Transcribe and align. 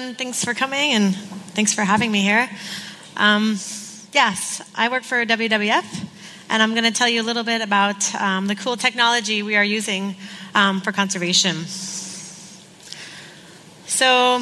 Everyone. 0.00 0.16
Thanks 0.16 0.42
for 0.42 0.54
coming 0.54 0.92
and 0.92 1.14
thanks 1.54 1.74
for 1.74 1.82
having 1.82 2.10
me 2.10 2.22
here. 2.22 2.48
Um, 3.18 3.58
yes, 4.14 4.62
I 4.74 4.88
work 4.88 5.02
for 5.02 5.26
WWF, 5.26 6.06
and 6.48 6.62
I'm 6.62 6.70
going 6.70 6.84
to 6.84 6.90
tell 6.90 7.08
you 7.08 7.20
a 7.20 7.26
little 7.26 7.44
bit 7.44 7.60
about 7.60 8.14
um, 8.14 8.46
the 8.46 8.54
cool 8.54 8.78
technology 8.78 9.42
we 9.42 9.56
are 9.56 9.64
using 9.64 10.16
um, 10.54 10.80
for 10.80 10.90
conservation. 10.90 11.66
So, 13.86 14.40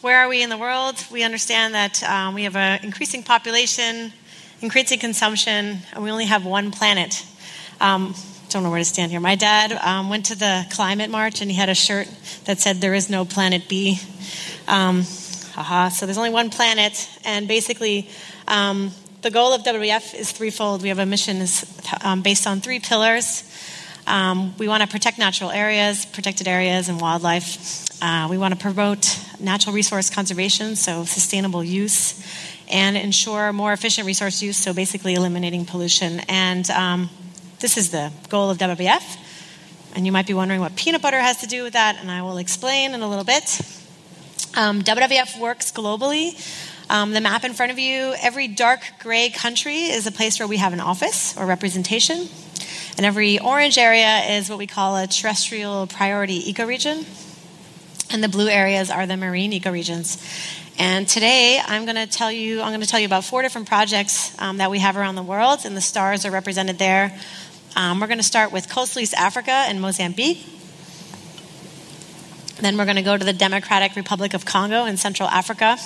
where 0.00 0.18
are 0.18 0.28
we 0.28 0.44
in 0.44 0.48
the 0.48 0.58
world? 0.58 1.04
We 1.10 1.24
understand 1.24 1.74
that 1.74 2.04
um, 2.04 2.34
we 2.34 2.44
have 2.44 2.54
an 2.54 2.84
increasing 2.84 3.24
population, 3.24 4.12
increasing 4.60 5.00
consumption, 5.00 5.78
and 5.92 6.04
we 6.04 6.12
only 6.12 6.26
have 6.26 6.46
one 6.46 6.70
planet. 6.70 7.26
Don't 8.50 8.64
know 8.64 8.70
where 8.70 8.80
to 8.80 8.84
stand 8.84 9.12
here. 9.12 9.20
My 9.20 9.36
dad 9.36 9.70
um, 9.72 10.08
went 10.08 10.26
to 10.26 10.34
the 10.34 10.66
climate 10.72 11.08
march 11.08 11.40
and 11.40 11.48
he 11.48 11.56
had 11.56 11.68
a 11.68 11.74
shirt 11.74 12.08
that 12.46 12.58
said, 12.58 12.80
There 12.80 12.94
is 12.94 13.08
no 13.08 13.24
planet 13.24 13.68
B. 13.68 14.00
Um, 14.66 15.04
haha. 15.52 15.88
So 15.90 16.04
there's 16.04 16.18
only 16.18 16.30
one 16.30 16.50
planet, 16.50 17.08
and 17.24 17.46
basically, 17.46 18.10
um, 18.48 18.90
the 19.22 19.30
goal 19.30 19.52
of 19.52 19.62
WWF 19.62 20.16
is 20.16 20.32
threefold. 20.32 20.82
We 20.82 20.88
have 20.88 20.98
a 20.98 21.06
mission 21.06 21.36
is, 21.36 21.64
um, 22.02 22.22
based 22.22 22.48
on 22.48 22.60
three 22.60 22.80
pillars. 22.80 23.44
Um, 24.08 24.56
we 24.58 24.66
want 24.66 24.82
to 24.82 24.88
protect 24.88 25.16
natural 25.16 25.52
areas, 25.52 26.04
protected 26.06 26.48
areas, 26.48 26.88
and 26.88 27.00
wildlife. 27.00 28.02
Uh, 28.02 28.26
we 28.28 28.36
want 28.36 28.52
to 28.54 28.58
promote 28.58 29.16
natural 29.38 29.76
resource 29.76 30.10
conservation, 30.10 30.74
so 30.74 31.04
sustainable 31.04 31.62
use, 31.62 32.20
and 32.68 32.96
ensure 32.96 33.52
more 33.52 33.72
efficient 33.72 34.08
resource 34.08 34.42
use, 34.42 34.56
so 34.56 34.72
basically 34.72 35.14
eliminating 35.14 35.66
pollution. 35.66 36.20
And 36.28 36.68
um, 36.70 37.10
this 37.60 37.76
is 37.76 37.90
the 37.90 38.10
goal 38.30 38.50
of 38.50 38.56
WWF. 38.58 39.18
And 39.94 40.06
you 40.06 40.12
might 40.12 40.26
be 40.26 40.34
wondering 40.34 40.60
what 40.60 40.76
peanut 40.76 41.02
butter 41.02 41.18
has 41.18 41.40
to 41.42 41.46
do 41.46 41.62
with 41.62 41.74
that, 41.74 41.98
and 42.00 42.10
I 42.10 42.22
will 42.22 42.38
explain 42.38 42.94
in 42.94 43.02
a 43.02 43.08
little 43.08 43.24
bit. 43.24 43.60
Um, 44.56 44.82
WWF 44.82 45.38
works 45.38 45.70
globally. 45.70 46.34
Um, 46.88 47.12
the 47.12 47.20
map 47.20 47.44
in 47.44 47.52
front 47.52 47.70
of 47.70 47.78
you, 47.78 48.14
every 48.20 48.48
dark 48.48 48.80
gray 49.00 49.30
country 49.30 49.84
is 49.84 50.06
a 50.06 50.12
place 50.12 50.38
where 50.38 50.48
we 50.48 50.56
have 50.56 50.72
an 50.72 50.80
office 50.80 51.36
or 51.36 51.44
representation. 51.44 52.28
And 52.96 53.06
every 53.06 53.38
orange 53.38 53.78
area 53.78 54.36
is 54.36 54.48
what 54.48 54.58
we 54.58 54.66
call 54.66 54.96
a 54.96 55.06
terrestrial 55.06 55.86
priority 55.86 56.52
ecoregion. 56.52 57.04
And 58.12 58.24
the 58.24 58.28
blue 58.28 58.48
areas 58.48 58.90
are 58.90 59.06
the 59.06 59.16
marine 59.16 59.52
ecoregions. 59.52 60.18
And 60.78 61.06
today 61.06 61.60
I'm 61.62 61.84
going 61.84 61.96
to 61.96 62.06
tell 62.06 62.32
you 62.32 62.62
I'm 62.62 62.70
going 62.70 62.80
to 62.80 62.86
tell 62.86 63.00
you 63.00 63.06
about 63.06 63.24
four 63.24 63.42
different 63.42 63.68
projects 63.68 64.34
um, 64.40 64.56
that 64.56 64.70
we 64.70 64.78
have 64.78 64.96
around 64.96 65.14
the 65.14 65.22
world, 65.22 65.60
and 65.66 65.76
the 65.76 65.80
stars 65.82 66.24
are 66.24 66.30
represented 66.30 66.78
there. 66.78 67.18
Um, 67.76 68.00
we're 68.00 68.06
going 68.06 68.18
to 68.18 68.24
start 68.24 68.52
with 68.52 68.68
coastal 68.68 69.02
East 69.02 69.14
Africa 69.14 69.50
and 69.50 69.80
Mozambique. 69.80 70.44
Then 72.60 72.76
we're 72.76 72.84
going 72.84 72.96
to 72.96 73.02
go 73.02 73.16
to 73.16 73.24
the 73.24 73.32
Democratic 73.32 73.96
Republic 73.96 74.34
of 74.34 74.44
Congo 74.44 74.84
in 74.84 74.96
Central 74.96 75.28
Africa. 75.28 75.78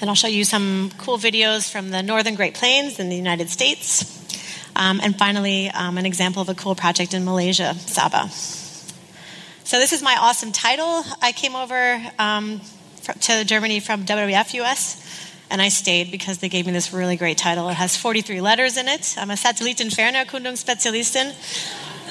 And 0.00 0.10
I'll 0.10 0.16
show 0.16 0.28
you 0.28 0.44
some 0.44 0.90
cool 0.98 1.18
videos 1.18 1.70
from 1.70 1.90
the 1.90 2.02
Northern 2.02 2.34
Great 2.34 2.54
Plains 2.54 2.98
in 2.98 3.08
the 3.08 3.16
United 3.16 3.48
States. 3.48 4.18
Um, 4.76 5.00
and 5.02 5.16
finally, 5.16 5.68
um, 5.70 5.98
an 5.98 6.06
example 6.06 6.42
of 6.42 6.48
a 6.48 6.54
cool 6.54 6.74
project 6.74 7.14
in 7.14 7.24
Malaysia, 7.24 7.74
Sabah. 7.76 8.28
So, 9.64 9.78
this 9.78 9.92
is 9.92 10.02
my 10.02 10.16
awesome 10.18 10.52
title. 10.52 11.04
I 11.22 11.32
came 11.32 11.54
over 11.54 12.02
um, 12.18 12.60
to 13.22 13.44
Germany 13.44 13.80
from 13.80 14.04
WWF 14.04 14.54
US, 14.54 15.09
and 15.50 15.60
I 15.60 15.68
stayed 15.68 16.10
because 16.12 16.38
they 16.38 16.48
gave 16.48 16.66
me 16.66 16.72
this 16.72 16.92
really 16.92 17.16
great 17.16 17.36
title. 17.36 17.68
It 17.68 17.74
has 17.74 17.96
43 17.96 18.40
letters 18.40 18.76
in 18.76 18.86
it. 18.86 19.16
I'm 19.18 19.30
a 19.30 19.34
Satellitenfernerkundungsspezialistin. 19.34 21.34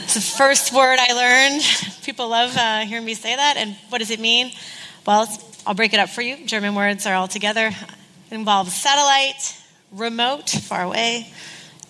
It's 0.03 0.15
the 0.15 0.21
first 0.21 0.73
word 0.73 0.99
I 0.99 1.13
learned. 1.13 1.63
People 2.03 2.27
love 2.27 2.57
uh, 2.57 2.81
hearing 2.81 3.05
me 3.05 3.13
say 3.13 3.33
that. 3.35 3.55
And 3.57 3.75
what 3.87 3.99
does 3.99 4.11
it 4.11 4.19
mean? 4.19 4.51
Well, 5.07 5.25
I'll 5.65 5.73
break 5.73 5.93
it 5.93 5.99
up 5.99 6.09
for 6.09 6.21
you. 6.21 6.45
German 6.45 6.75
words 6.75 7.05
are 7.05 7.15
all 7.15 7.29
together. 7.29 7.67
It 7.67 8.31
involves 8.31 8.73
satellite, 8.73 9.55
remote, 9.91 10.49
far 10.49 10.83
away, 10.83 11.31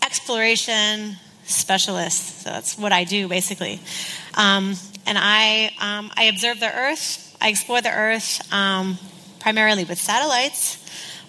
exploration, 0.06 1.16
specialist. 1.45 2.44
So 2.44 2.51
that's 2.51 2.78
what 2.78 2.91
I 2.91 3.06
do, 3.06 3.28
basically. 3.28 3.81
Um, 4.35 4.75
and 5.07 5.18
I, 5.19 5.72
um, 5.81 6.12
I 6.16 6.25
observe 6.25 6.59
the 6.59 6.72
Earth. 6.72 7.35
I 7.41 7.50
explore 7.50 7.81
the 7.81 7.91
Earth 7.91 8.40
um, 8.53 9.00
primarily 9.40 9.84
with 9.84 9.97
satellites. 9.97 10.78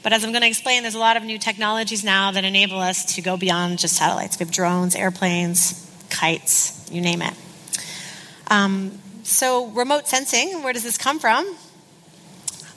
But 0.03 0.13
as 0.13 0.25
I'm 0.25 0.31
going 0.31 0.43
to 0.43 0.49
explain, 0.49 0.83
there's 0.83 0.95
a 0.95 0.99
lot 0.99 1.17
of 1.17 1.25
new 1.25 1.39
technologies 1.39 2.03
now 2.03 2.31
that 2.31 2.45
enable 2.45 2.79
us 2.79 3.17
to 3.17 3.23
go 3.23 3.37
beyond 3.37 3.79
just 3.79 3.97
satellites. 3.97 4.39
We 4.39 4.45
have 4.45 4.53
drones, 4.53 4.95
airplanes, 4.95 5.87
kites, 6.09 6.89
you 6.91 7.01
name 7.03 7.21
it. 7.23 7.35
Um, 8.49 8.99
so, 9.23 9.67
remote 9.67 10.09
sensing, 10.09 10.63
where 10.63 10.73
does 10.73 10.83
this 10.83 10.97
come 10.97 11.19
from? 11.19 11.47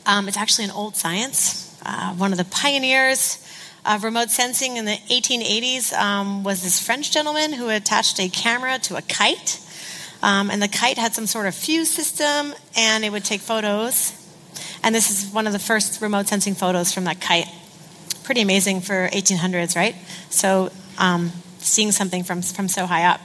Um, 0.05 0.27
it's 0.27 0.37
actually 0.37 0.65
an 0.65 0.71
old 0.71 0.95
science. 0.95 1.81
Uh, 1.85 2.13
one 2.15 2.31
of 2.31 2.37
the 2.37 2.45
pioneers 2.45 3.39
of 3.85 4.03
remote 4.03 4.29
sensing 4.29 4.77
in 4.77 4.85
the 4.85 4.97
1880s 5.09 5.93
um, 5.93 6.43
was 6.43 6.61
this 6.61 6.85
French 6.85 7.11
gentleman 7.11 7.53
who 7.53 7.69
attached 7.69 8.19
a 8.19 8.29
camera 8.29 8.79
to 8.79 8.95
a 8.97 9.01
kite. 9.01 9.59
Um, 10.21 10.49
and 10.51 10.61
the 10.61 10.67
kite 10.67 10.97
had 10.97 11.13
some 11.13 11.27
sort 11.27 11.47
of 11.47 11.55
fuse 11.55 11.89
system, 11.89 12.53
and 12.77 13.03
it 13.03 13.11
would 13.11 13.25
take 13.25 13.41
photos. 13.41 14.22
And 14.83 14.93
this 14.93 15.09
is 15.09 15.33
one 15.33 15.47
of 15.47 15.53
the 15.53 15.59
first 15.59 16.01
remote 16.01 16.27
sensing 16.27 16.55
photos 16.55 16.91
from 16.91 17.05
that 17.05 17.21
kite. 17.21 17.47
Pretty 18.23 18.41
amazing 18.41 18.81
for 18.81 19.07
1800s, 19.09 19.75
right? 19.75 19.95
So, 20.29 20.71
um, 20.97 21.31
seeing 21.59 21.91
something 21.91 22.23
from, 22.23 22.41
from 22.41 22.67
so 22.67 22.85
high 22.85 23.05
up. 23.05 23.21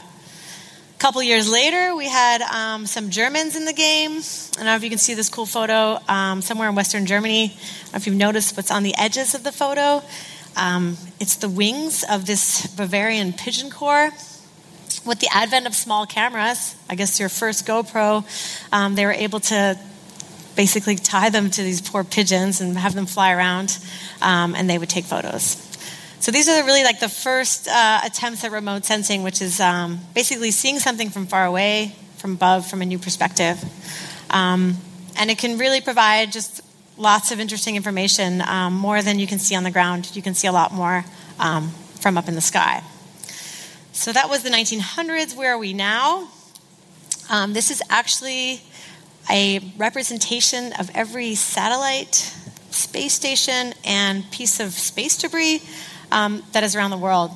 A 0.98 1.00
couple 1.00 1.22
years 1.22 1.50
later, 1.50 1.94
we 1.96 2.08
had 2.08 2.42
um, 2.42 2.86
some 2.86 3.10
Germans 3.10 3.56
in 3.56 3.64
the 3.64 3.72
game. 3.72 4.12
I 4.12 4.56
don't 4.56 4.64
know 4.64 4.76
if 4.76 4.82
you 4.82 4.88
can 4.91 4.98
see 4.98 5.14
this 5.14 5.28
cool 5.28 5.46
photo 5.46 5.98
um, 6.08 6.42
somewhere 6.42 6.69
in 6.69 6.74
Western 6.74 7.06
Germany. 7.06 7.44
I 7.44 7.48
don't 7.48 7.92
know 7.92 7.96
if 7.96 8.06
you've 8.06 8.16
noticed 8.16 8.56
what's 8.56 8.70
on 8.70 8.82
the 8.82 8.94
edges 8.96 9.34
of 9.34 9.44
the 9.44 9.52
photo. 9.52 10.02
Um, 10.56 10.96
it's 11.20 11.36
the 11.36 11.48
wings 11.48 12.04
of 12.08 12.26
this 12.26 12.66
Bavarian 12.69 13.32
pigeon 13.32 13.70
corps. 13.70 14.10
With 15.06 15.20
the 15.20 15.28
advent 15.32 15.66
of 15.66 15.75
small 15.75 16.04
cameras, 16.04 16.75
I 16.90 16.96
guess 16.96 17.20
your 17.20 17.28
first 17.28 17.66
GoPro, 17.66 18.25
um, 18.72 18.94
they 18.94 19.06
were 19.06 19.12
able 19.12 19.40
to 19.40 19.78
basically 20.58 20.96
tie 20.96 21.30
them 21.30 21.48
to 21.48 21.62
these 21.62 21.80
poor 21.80 22.02
pigeons 22.02 22.60
and 22.60 22.76
have 22.76 22.92
them 22.92 23.06
fly 23.06 23.32
around, 23.32 23.78
um, 24.20 24.56
and 24.56 24.69
they 24.69 24.76
would 24.76 24.88
take 24.88 25.04
photos. 25.04 25.56
So 26.19 26.32
these 26.32 26.48
are 26.48 26.64
really 26.64 26.82
like 26.82 26.98
the 26.98 27.08
first 27.08 27.69
uh, 27.69 28.00
attempts 28.04 28.42
at 28.42 28.50
remote 28.50 28.84
sensing, 28.84 29.22
which 29.22 29.41
is 29.41 29.60
um, 29.60 30.00
basically 30.16 30.50
seeing 30.50 30.80
something 30.80 31.10
from 31.10 31.26
far 31.26 31.44
away, 31.44 31.94
from 32.16 32.32
above, 32.32 32.69
from 32.69 32.82
a 32.82 32.84
new 32.84 32.98
perspective. 32.98 33.56
Um, 34.30 34.78
and 35.16 35.30
it 35.30 35.38
can 35.38 35.58
really 35.58 35.80
provide 35.80 36.32
just 36.32 36.60
lots 36.96 37.30
of 37.30 37.38
interesting 37.38 37.76
information, 37.76 38.42
um, 38.42 38.75
more 38.75 39.00
than 39.00 39.20
you 39.20 39.28
can 39.28 39.38
see 39.38 39.54
on 39.54 39.62
the 39.62 39.70
ground. 39.70 40.10
You 40.16 40.22
can 40.22 40.34
see 40.34 40.48
a 40.48 40.52
lot 40.52 40.72
more 40.72 41.04
um, 41.38 41.70
from 42.00 42.19
up 42.19 42.26
in 42.26 42.34
the 42.34 42.40
sky. 42.40 42.82
So 43.92 44.12
that 44.12 44.28
was 44.28 44.42
the 44.42 44.50
1900s. 44.50 45.36
Where 45.36 45.54
are 45.54 45.58
we 45.58 45.72
now? 45.72 46.28
Um, 47.30 47.52
this 47.52 47.70
is 47.70 47.80
actually 47.88 48.60
a 49.31 49.61
representation 49.77 50.72
of 50.75 50.91
every 50.94 51.34
satellite, 51.34 52.15
space 52.71 53.15
station, 53.15 53.75
and 53.84 54.31
piece 54.31 54.61
of 54.61 54.72
space 54.72 55.16
debris 55.16 55.62
um, 56.11 56.43
that 56.53 56.65
is 56.65 56.75
around 56.75 56.91
the 56.91 56.99
world. 56.99 57.31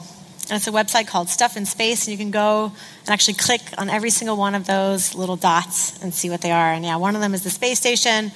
And 0.48 0.56
it's 0.56 0.66
a 0.66 0.72
website 0.72 1.06
called 1.06 1.28
Stuff 1.28 1.56
in 1.56 1.66
Space, 1.66 2.06
and 2.06 2.12
you 2.12 2.18
can 2.18 2.30
go 2.30 2.72
and 3.00 3.08
actually 3.08 3.34
click 3.34 3.60
on 3.78 3.88
every 3.88 4.10
single 4.10 4.36
one 4.36 4.54
of 4.54 4.66
those 4.66 5.14
little 5.14 5.36
dots 5.36 6.02
and 6.02 6.12
see 6.12 6.30
what 6.30 6.40
they 6.40 6.50
are. 6.50 6.72
And 6.72 6.84
yeah, 6.84 6.96
one 6.96 7.14
of 7.14 7.20
them 7.20 7.32
is 7.32 7.44
the 7.44 7.50
space 7.50 7.78
station. 7.78 8.32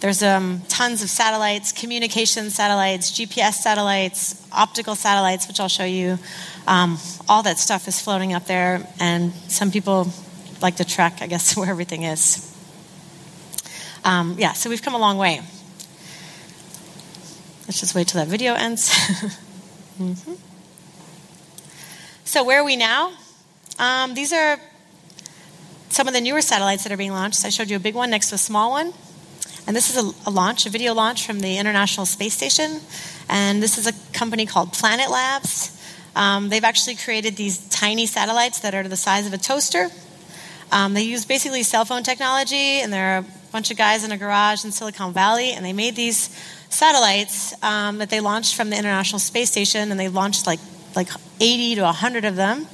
There's 0.00 0.22
um, 0.22 0.62
tons 0.68 1.02
of 1.02 1.10
satellites, 1.10 1.72
communication 1.72 2.50
satellites, 2.50 3.10
GPS 3.10 3.54
satellites, 3.54 4.46
optical 4.52 4.94
satellites, 4.94 5.46
which 5.48 5.60
I'll 5.60 5.68
show 5.68 5.84
you. 5.84 6.18
Um, 6.66 6.98
all 7.28 7.42
that 7.42 7.58
stuff 7.58 7.86
is 7.88 8.00
floating 8.00 8.32
up 8.32 8.46
there, 8.46 8.86
and 8.98 9.32
some 9.48 9.70
people 9.70 10.10
like 10.62 10.76
to 10.76 10.84
track, 10.84 11.20
I 11.20 11.26
guess, 11.26 11.56
where 11.56 11.68
everything 11.68 12.04
is. 12.04 12.49
Um, 14.04 14.36
yeah, 14.38 14.52
so 14.52 14.70
we've 14.70 14.82
come 14.82 14.94
a 14.94 14.98
long 14.98 15.18
way. 15.18 15.40
Let's 17.66 17.80
just 17.80 17.94
wait 17.94 18.08
till 18.08 18.20
that 18.20 18.28
video 18.28 18.54
ends. 18.54 18.90
Mm-hmm. 20.00 20.32
So, 22.24 22.42
where 22.42 22.62
are 22.62 22.64
we 22.64 22.76
now? 22.76 23.12
Um, 23.78 24.14
these 24.14 24.32
are 24.32 24.58
some 25.90 26.08
of 26.08 26.14
the 26.14 26.22
newer 26.22 26.40
satellites 26.40 26.84
that 26.84 26.92
are 26.92 26.96
being 26.96 27.12
launched. 27.12 27.44
I 27.44 27.50
showed 27.50 27.68
you 27.68 27.76
a 27.76 27.80
big 27.80 27.94
one 27.94 28.08
next 28.08 28.30
to 28.30 28.36
a 28.36 28.38
small 28.38 28.70
one. 28.70 28.94
And 29.66 29.76
this 29.76 29.94
is 29.94 30.02
a, 30.02 30.28
a, 30.28 30.30
launch, 30.30 30.64
a 30.64 30.70
video 30.70 30.94
launch 30.94 31.26
from 31.26 31.40
the 31.40 31.58
International 31.58 32.06
Space 32.06 32.32
Station. 32.32 32.80
And 33.28 33.62
this 33.62 33.76
is 33.76 33.86
a 33.86 33.92
company 34.14 34.46
called 34.46 34.72
Planet 34.72 35.10
Labs. 35.10 35.78
Um, 36.16 36.48
they've 36.48 36.64
actually 36.64 36.96
created 36.96 37.36
these 37.36 37.68
tiny 37.68 38.06
satellites 38.06 38.60
that 38.60 38.74
are 38.74 38.88
the 38.88 38.96
size 38.96 39.26
of 39.26 39.34
a 39.34 39.38
toaster. 39.38 39.88
Um, 40.72 40.94
they 40.94 41.02
use 41.02 41.26
basically 41.26 41.62
cell 41.62 41.84
phone 41.84 42.04
technology, 42.04 42.80
and 42.80 42.94
a 42.94 43.24
bunch 43.52 43.70
of 43.70 43.76
guys 43.76 44.04
in 44.04 44.12
a 44.12 44.16
garage 44.16 44.64
in 44.64 44.72
Silicon 44.72 45.12
Valley, 45.12 45.52
and 45.52 45.64
they 45.64 45.72
made 45.72 45.96
these 45.96 46.28
satellites 46.68 47.52
um, 47.62 47.98
that 47.98 48.10
they 48.10 48.20
launched 48.20 48.54
from 48.54 48.70
the 48.70 48.78
International 48.78 49.18
Space 49.18 49.50
Station, 49.50 49.90
and 49.90 49.98
they 49.98 50.08
launched 50.08 50.46
like 50.46 50.60
like 50.96 51.08
80 51.40 51.76
to 51.76 51.82
100 51.82 52.24
of 52.24 52.36
them. 52.36 52.66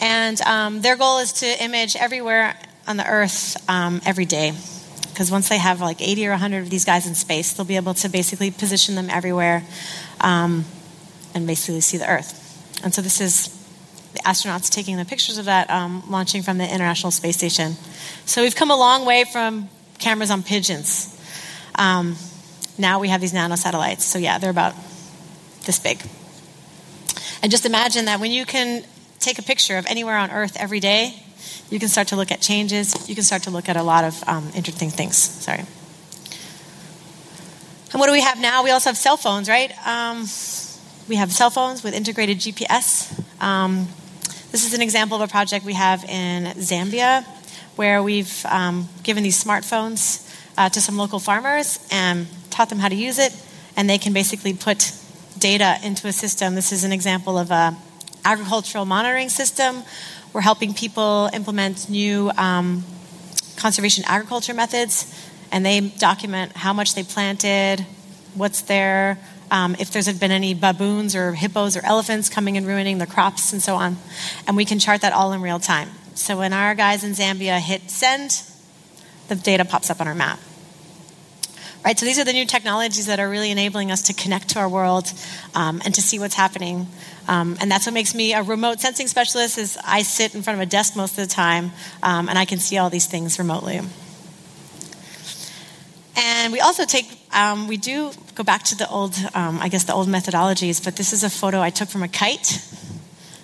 And 0.00 0.40
um, 0.42 0.80
their 0.80 0.96
goal 0.96 1.18
is 1.18 1.32
to 1.34 1.62
image 1.62 1.96
everywhere 1.96 2.56
on 2.86 2.96
the 2.96 3.06
Earth 3.06 3.56
um, 3.68 4.00
every 4.06 4.24
day, 4.24 4.52
because 5.10 5.30
once 5.30 5.48
they 5.48 5.58
have 5.58 5.80
like 5.80 6.00
80 6.00 6.26
or 6.26 6.30
100 6.30 6.58
of 6.58 6.70
these 6.70 6.84
guys 6.84 7.06
in 7.06 7.14
space, 7.14 7.52
they'll 7.52 7.66
be 7.66 7.76
able 7.76 7.94
to 7.94 8.08
basically 8.08 8.50
position 8.50 8.94
them 8.94 9.10
everywhere 9.10 9.64
um, 10.20 10.64
and 11.34 11.46
basically 11.46 11.80
see 11.80 11.98
the 11.98 12.10
Earth. 12.10 12.36
And 12.82 12.94
so 12.94 13.02
this 13.02 13.20
is 13.20 13.56
the 14.12 14.20
astronauts 14.20 14.70
taking 14.70 14.96
the 14.96 15.04
pictures 15.04 15.38
of 15.38 15.44
that 15.44 15.68
um, 15.70 16.02
launching 16.08 16.42
from 16.42 16.58
the 16.58 16.64
International 16.64 17.10
Space 17.10 17.36
Station. 17.36 17.74
So 18.24 18.42
we've 18.42 18.56
come 18.56 18.70
a 18.70 18.76
long 18.76 19.04
way 19.04 19.24
from 19.30 19.68
cameras 20.00 20.30
on 20.30 20.42
pigeons. 20.42 21.16
Um, 21.76 22.16
now 22.78 22.98
we 22.98 23.08
have 23.08 23.20
these 23.20 23.32
nanosatellites. 23.32 24.00
So 24.00 24.18
yeah, 24.18 24.38
they're 24.38 24.50
about 24.50 24.74
this 25.66 25.78
big. 25.78 26.02
And 27.42 27.50
just 27.50 27.66
imagine 27.66 28.06
that 28.06 28.20
when 28.20 28.32
you 28.32 28.44
can 28.44 28.84
take 29.18 29.38
a 29.38 29.42
picture 29.42 29.76
of 29.76 29.86
anywhere 29.86 30.16
on 30.16 30.30
Earth 30.30 30.56
every 30.58 30.80
day, 30.80 31.14
you 31.70 31.78
can 31.78 31.88
start 31.88 32.08
to 32.08 32.16
look 32.16 32.32
at 32.32 32.40
changes. 32.40 33.08
You 33.08 33.14
can 33.14 33.24
start 33.24 33.44
to 33.44 33.50
look 33.50 33.68
at 33.68 33.76
a 33.76 33.82
lot 33.82 34.04
of 34.04 34.28
um, 34.28 34.50
interesting 34.54 34.90
things. 34.90 35.16
Sorry. 35.16 35.64
And 37.92 37.98
what 37.98 38.06
do 38.06 38.12
we 38.12 38.20
have 38.20 38.40
now? 38.40 38.62
We 38.62 38.70
also 38.70 38.90
have 38.90 38.96
cell 38.96 39.16
phones, 39.16 39.48
right? 39.48 39.72
Um, 39.86 40.26
we 41.08 41.16
have 41.16 41.32
cell 41.32 41.50
phones 41.50 41.82
with 41.82 41.94
integrated 41.94 42.38
GPS. 42.38 43.10
Um, 43.42 43.88
this 44.52 44.66
is 44.66 44.74
an 44.74 44.82
example 44.82 45.16
of 45.16 45.28
a 45.28 45.30
project 45.30 45.64
we 45.64 45.74
have 45.74 46.04
in 46.04 46.44
Zambia 46.56 47.24
where 47.80 48.02
we've 48.02 48.44
um, 48.44 48.86
given 49.02 49.22
these 49.22 49.42
smartphones 49.42 50.30
uh, 50.58 50.68
to 50.68 50.82
some 50.82 50.98
local 50.98 51.18
farmers 51.18 51.78
and 51.90 52.26
taught 52.50 52.68
them 52.68 52.78
how 52.78 52.90
to 52.90 52.94
use 52.94 53.18
it, 53.18 53.34
and 53.74 53.88
they 53.88 53.96
can 53.96 54.12
basically 54.12 54.52
put 54.52 54.92
data 55.38 55.78
into 55.82 56.06
a 56.06 56.12
system. 56.12 56.54
This 56.54 56.72
is 56.72 56.84
an 56.84 56.92
example 56.92 57.38
of 57.38 57.50
a 57.50 57.74
agricultural 58.22 58.84
monitoring 58.84 59.30
system. 59.30 59.82
We're 60.34 60.42
helping 60.42 60.74
people 60.74 61.30
implement 61.32 61.88
new 61.88 62.30
um, 62.36 62.84
conservation 63.56 64.04
agriculture 64.06 64.52
methods, 64.52 65.06
and 65.50 65.64
they 65.64 65.80
document 65.80 66.52
how 66.52 66.74
much 66.74 66.94
they 66.94 67.02
planted, 67.02 67.80
what's 68.34 68.60
there, 68.60 69.18
um, 69.50 69.74
if 69.78 69.90
there's 69.90 70.12
been 70.18 70.30
any 70.30 70.52
baboons 70.52 71.16
or 71.16 71.32
hippos 71.32 71.78
or 71.78 71.86
elephants 71.86 72.28
coming 72.28 72.58
and 72.58 72.66
ruining 72.66 72.98
the 72.98 73.06
crops 73.06 73.54
and 73.54 73.62
so 73.62 73.76
on. 73.76 73.96
And 74.46 74.54
we 74.54 74.66
can 74.66 74.78
chart 74.78 75.00
that 75.00 75.14
all 75.14 75.32
in 75.32 75.40
real 75.40 75.58
time. 75.58 75.88
So 76.14 76.38
when 76.38 76.52
our 76.52 76.74
guys 76.74 77.04
in 77.04 77.12
Zambia 77.12 77.58
hit 77.58 77.90
send, 77.90 78.42
the 79.28 79.36
data 79.36 79.64
pops 79.64 79.90
up 79.90 80.00
on 80.00 80.08
our 80.08 80.14
map. 80.14 80.38
Right, 81.82 81.98
so 81.98 82.04
these 82.04 82.18
are 82.18 82.24
the 82.24 82.34
new 82.34 82.44
technologies 82.44 83.06
that 83.06 83.20
are 83.20 83.30
really 83.30 83.50
enabling 83.50 83.90
us 83.90 84.02
to 84.02 84.12
connect 84.12 84.50
to 84.50 84.58
our 84.58 84.68
world 84.68 85.10
um, 85.54 85.80
and 85.82 85.94
to 85.94 86.02
see 86.02 86.18
what's 86.18 86.34
happening. 86.34 86.86
Um, 87.26 87.56
and 87.58 87.70
that's 87.70 87.86
what 87.86 87.94
makes 87.94 88.14
me 88.14 88.34
a 88.34 88.42
remote 88.42 88.80
sensing 88.80 89.06
specialist. 89.06 89.56
Is 89.56 89.78
I 89.82 90.02
sit 90.02 90.34
in 90.34 90.42
front 90.42 90.60
of 90.60 90.62
a 90.62 90.66
desk 90.66 90.94
most 90.94 91.12
of 91.16 91.26
the 91.26 91.34
time, 91.34 91.72
um, 92.02 92.28
and 92.28 92.38
I 92.38 92.44
can 92.44 92.58
see 92.58 92.76
all 92.76 92.90
these 92.90 93.06
things 93.06 93.38
remotely. 93.38 93.80
And 96.16 96.52
we 96.52 96.60
also 96.60 96.84
take, 96.84 97.06
um, 97.32 97.66
we 97.66 97.78
do 97.78 98.10
go 98.34 98.44
back 98.44 98.64
to 98.64 98.74
the 98.74 98.88
old, 98.90 99.16
um, 99.32 99.58
I 99.62 99.68
guess, 99.68 99.84
the 99.84 99.94
old 99.94 100.08
methodologies. 100.08 100.84
But 100.84 100.96
this 100.96 101.14
is 101.14 101.24
a 101.24 101.30
photo 101.30 101.62
I 101.62 101.70
took 101.70 101.88
from 101.88 102.02
a 102.02 102.08
kite 102.08 102.62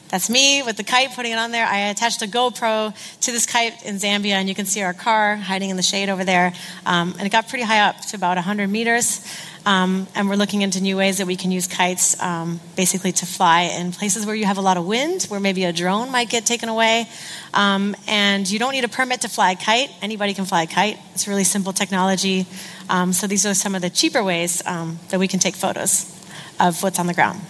that's 0.09 0.31
me 0.31 0.63
with 0.63 0.77
the 0.77 0.85
kite, 0.85 1.15
putting 1.15 1.33
it 1.33 1.39
on 1.39 1.51
there. 1.51 1.67
I 1.67 1.89
attached 1.89 2.23
a 2.23 2.27
GoPro 2.27 2.95
to 3.23 3.33
this 3.33 3.45
kite 3.45 3.85
in 3.85 3.97
Zambia, 3.97 4.33
and 4.33 4.49
you 4.49 4.55
can 4.55 4.67
see 4.67 4.83
our 4.83 4.95
car 4.95 5.37
hiding 5.37 5.71
in 5.71 5.77
the 5.77 5.83
shade 5.83 6.09
over 6.09 6.25
there. 6.25 6.53
Um, 6.85 7.15
and 7.19 7.27
it 7.27 7.31
got 7.31 7.49
pretty 7.49 7.65
high 7.65 7.81
up 7.81 8.01
to 8.07 8.17
about 8.17 8.37
100 8.37 8.69
meters. 8.69 9.21
Um, 9.67 10.07
and 10.15 10.29
we're 10.29 10.37
looking 10.37 10.63
into 10.63 10.81
new 10.81 10.97
ways 10.97 11.19
that 11.19 11.27
we 11.27 11.35
can 11.35 11.51
use 11.51 11.67
kites 11.67 12.21
um, 12.23 12.61
basically 12.77 13.11
to 13.11 13.27
fly 13.27 13.63
in 13.63 13.91
places 13.91 14.25
where 14.25 14.37
you 14.37 14.45
have 14.45 14.59
a 14.59 14.61
lot 14.61 14.77
of 14.77 14.87
wind, 14.87 15.25
where 15.25 15.41
maybe 15.41 15.65
a 15.65 15.73
drone 15.73 16.13
might 16.13 16.31
get 16.31 16.47
taken 16.47 16.69
away. 16.69 17.09
Um, 17.53 17.97
and 18.07 18.49
you 18.49 18.61
don't 18.61 18.73
need 18.73 18.85
a 18.85 18.89
permit 18.89 19.23
to 19.23 19.29
fly 19.29 19.51
a 19.51 19.57
kite. 19.57 19.91
Anybody 20.01 20.35
can 20.35 20.45
fly 20.45 20.63
a 20.63 20.67
kite. 20.69 21.01
It's 21.15 21.27
really 21.27 21.43
simple 21.43 21.73
technology. 21.73 22.47
Um, 22.89 23.13
so 23.13 23.27
these 23.27 23.45
are 23.45 23.55
some 23.55 23.75
of 23.75 23.83
the 23.83 23.91
cheaper 23.91 24.23
ways 24.23 24.65
um, 24.67 25.01
that 25.09 25.19
we 25.19 25.27
can 25.27 25.41
take 25.41 25.57
photos 25.57 26.13
of 26.61 26.81
what's 26.85 27.01
on 27.01 27.09
the 27.09 27.15
ground. 27.15 27.41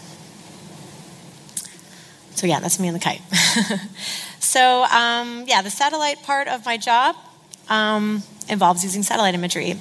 So, 2.37 2.47
yeah, 2.47 2.61
that's 2.61 2.79
me 2.79 2.89
and 2.89 2.95
the 2.95 3.01
kite. 3.01 3.23
so, 4.41 4.85
um, 4.85 5.45
yeah, 5.47 5.63
the 5.63 5.71
satellite 5.71 6.23
part 6.23 6.49
of 6.49 6.65
my 6.67 6.77
job 6.77 7.17
um, 7.69 8.23
involves 8.49 8.85
using 8.85 9.03
satellite 9.03 9.35
imagery. 9.35 9.75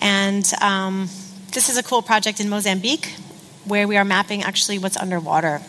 And 0.00 0.50
um, 0.60 1.08
this 1.52 1.68
is 1.68 1.76
a 1.76 1.82
cool 1.82 2.02
project 2.02 2.38
in 2.38 2.48
Mozambique 2.48 3.14
where 3.64 3.88
we 3.88 3.96
are 3.96 4.04
mapping 4.04 4.42
actually 4.44 4.78
what's 4.78 4.96
underwater. 4.96 5.60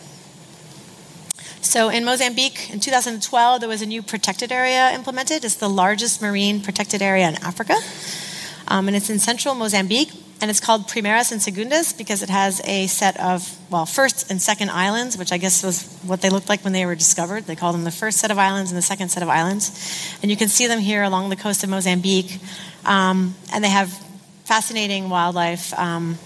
So, 1.61 1.89
in 1.89 2.05
Mozambique 2.05 2.69
in 2.71 2.79
2012, 2.79 3.59
there 3.59 3.67
was 3.67 3.81
a 3.81 3.85
new 3.85 4.01
protected 4.01 4.51
area 4.51 4.91
implemented. 4.91 5.43
It's 5.43 5.55
the 5.55 5.69
largest 5.69 6.21
marine 6.21 6.61
protected 6.61 7.01
area 7.01 7.27
in 7.27 7.35
Africa. 7.43 7.75
Um, 8.67 8.87
and 8.87 8.95
it's 8.95 9.09
in 9.09 9.19
central 9.19 9.55
Mozambique 9.55 10.11
and 10.41 10.49
it's 10.49 10.61
called 10.61 10.87
Primeiras 10.87 11.31
and 11.31 11.41
Segundas 11.41 11.97
because 11.97 12.23
it 12.23 12.29
has 12.29 12.61
a 12.63 12.87
set 12.87 13.19
of, 13.19 13.57
well, 13.69 13.85
first 13.85 14.31
and 14.31 14.41
second 14.41 14.69
islands, 14.69 15.17
which 15.17 15.33
I 15.33 15.37
guess 15.37 15.63
was 15.63 15.99
what 16.03 16.21
they 16.21 16.29
looked 16.29 16.47
like 16.47 16.63
when 16.63 16.71
they 16.71 16.85
were 16.85 16.95
discovered. 16.95 17.43
They 17.43 17.57
called 17.57 17.75
them 17.75 17.83
the 17.83 17.91
first 17.91 18.19
set 18.19 18.31
of 18.31 18.37
islands 18.37 18.71
and 18.71 18.77
the 18.77 18.81
second 18.81 19.09
set 19.09 19.21
of 19.21 19.27
islands. 19.27 20.17
And 20.21 20.31
you 20.31 20.37
can 20.37 20.47
see 20.47 20.67
them 20.67 20.79
here 20.79 21.03
along 21.03 21.29
the 21.29 21.35
coast 21.35 21.63
of 21.63 21.69
Mozambique. 21.69 22.39
Um, 22.85 23.35
and 23.51 23.63
they 23.63 23.69
have 23.69 23.91
fascinating 24.45 25.09
wildlife, 25.09 25.77
um, 25.77 26.17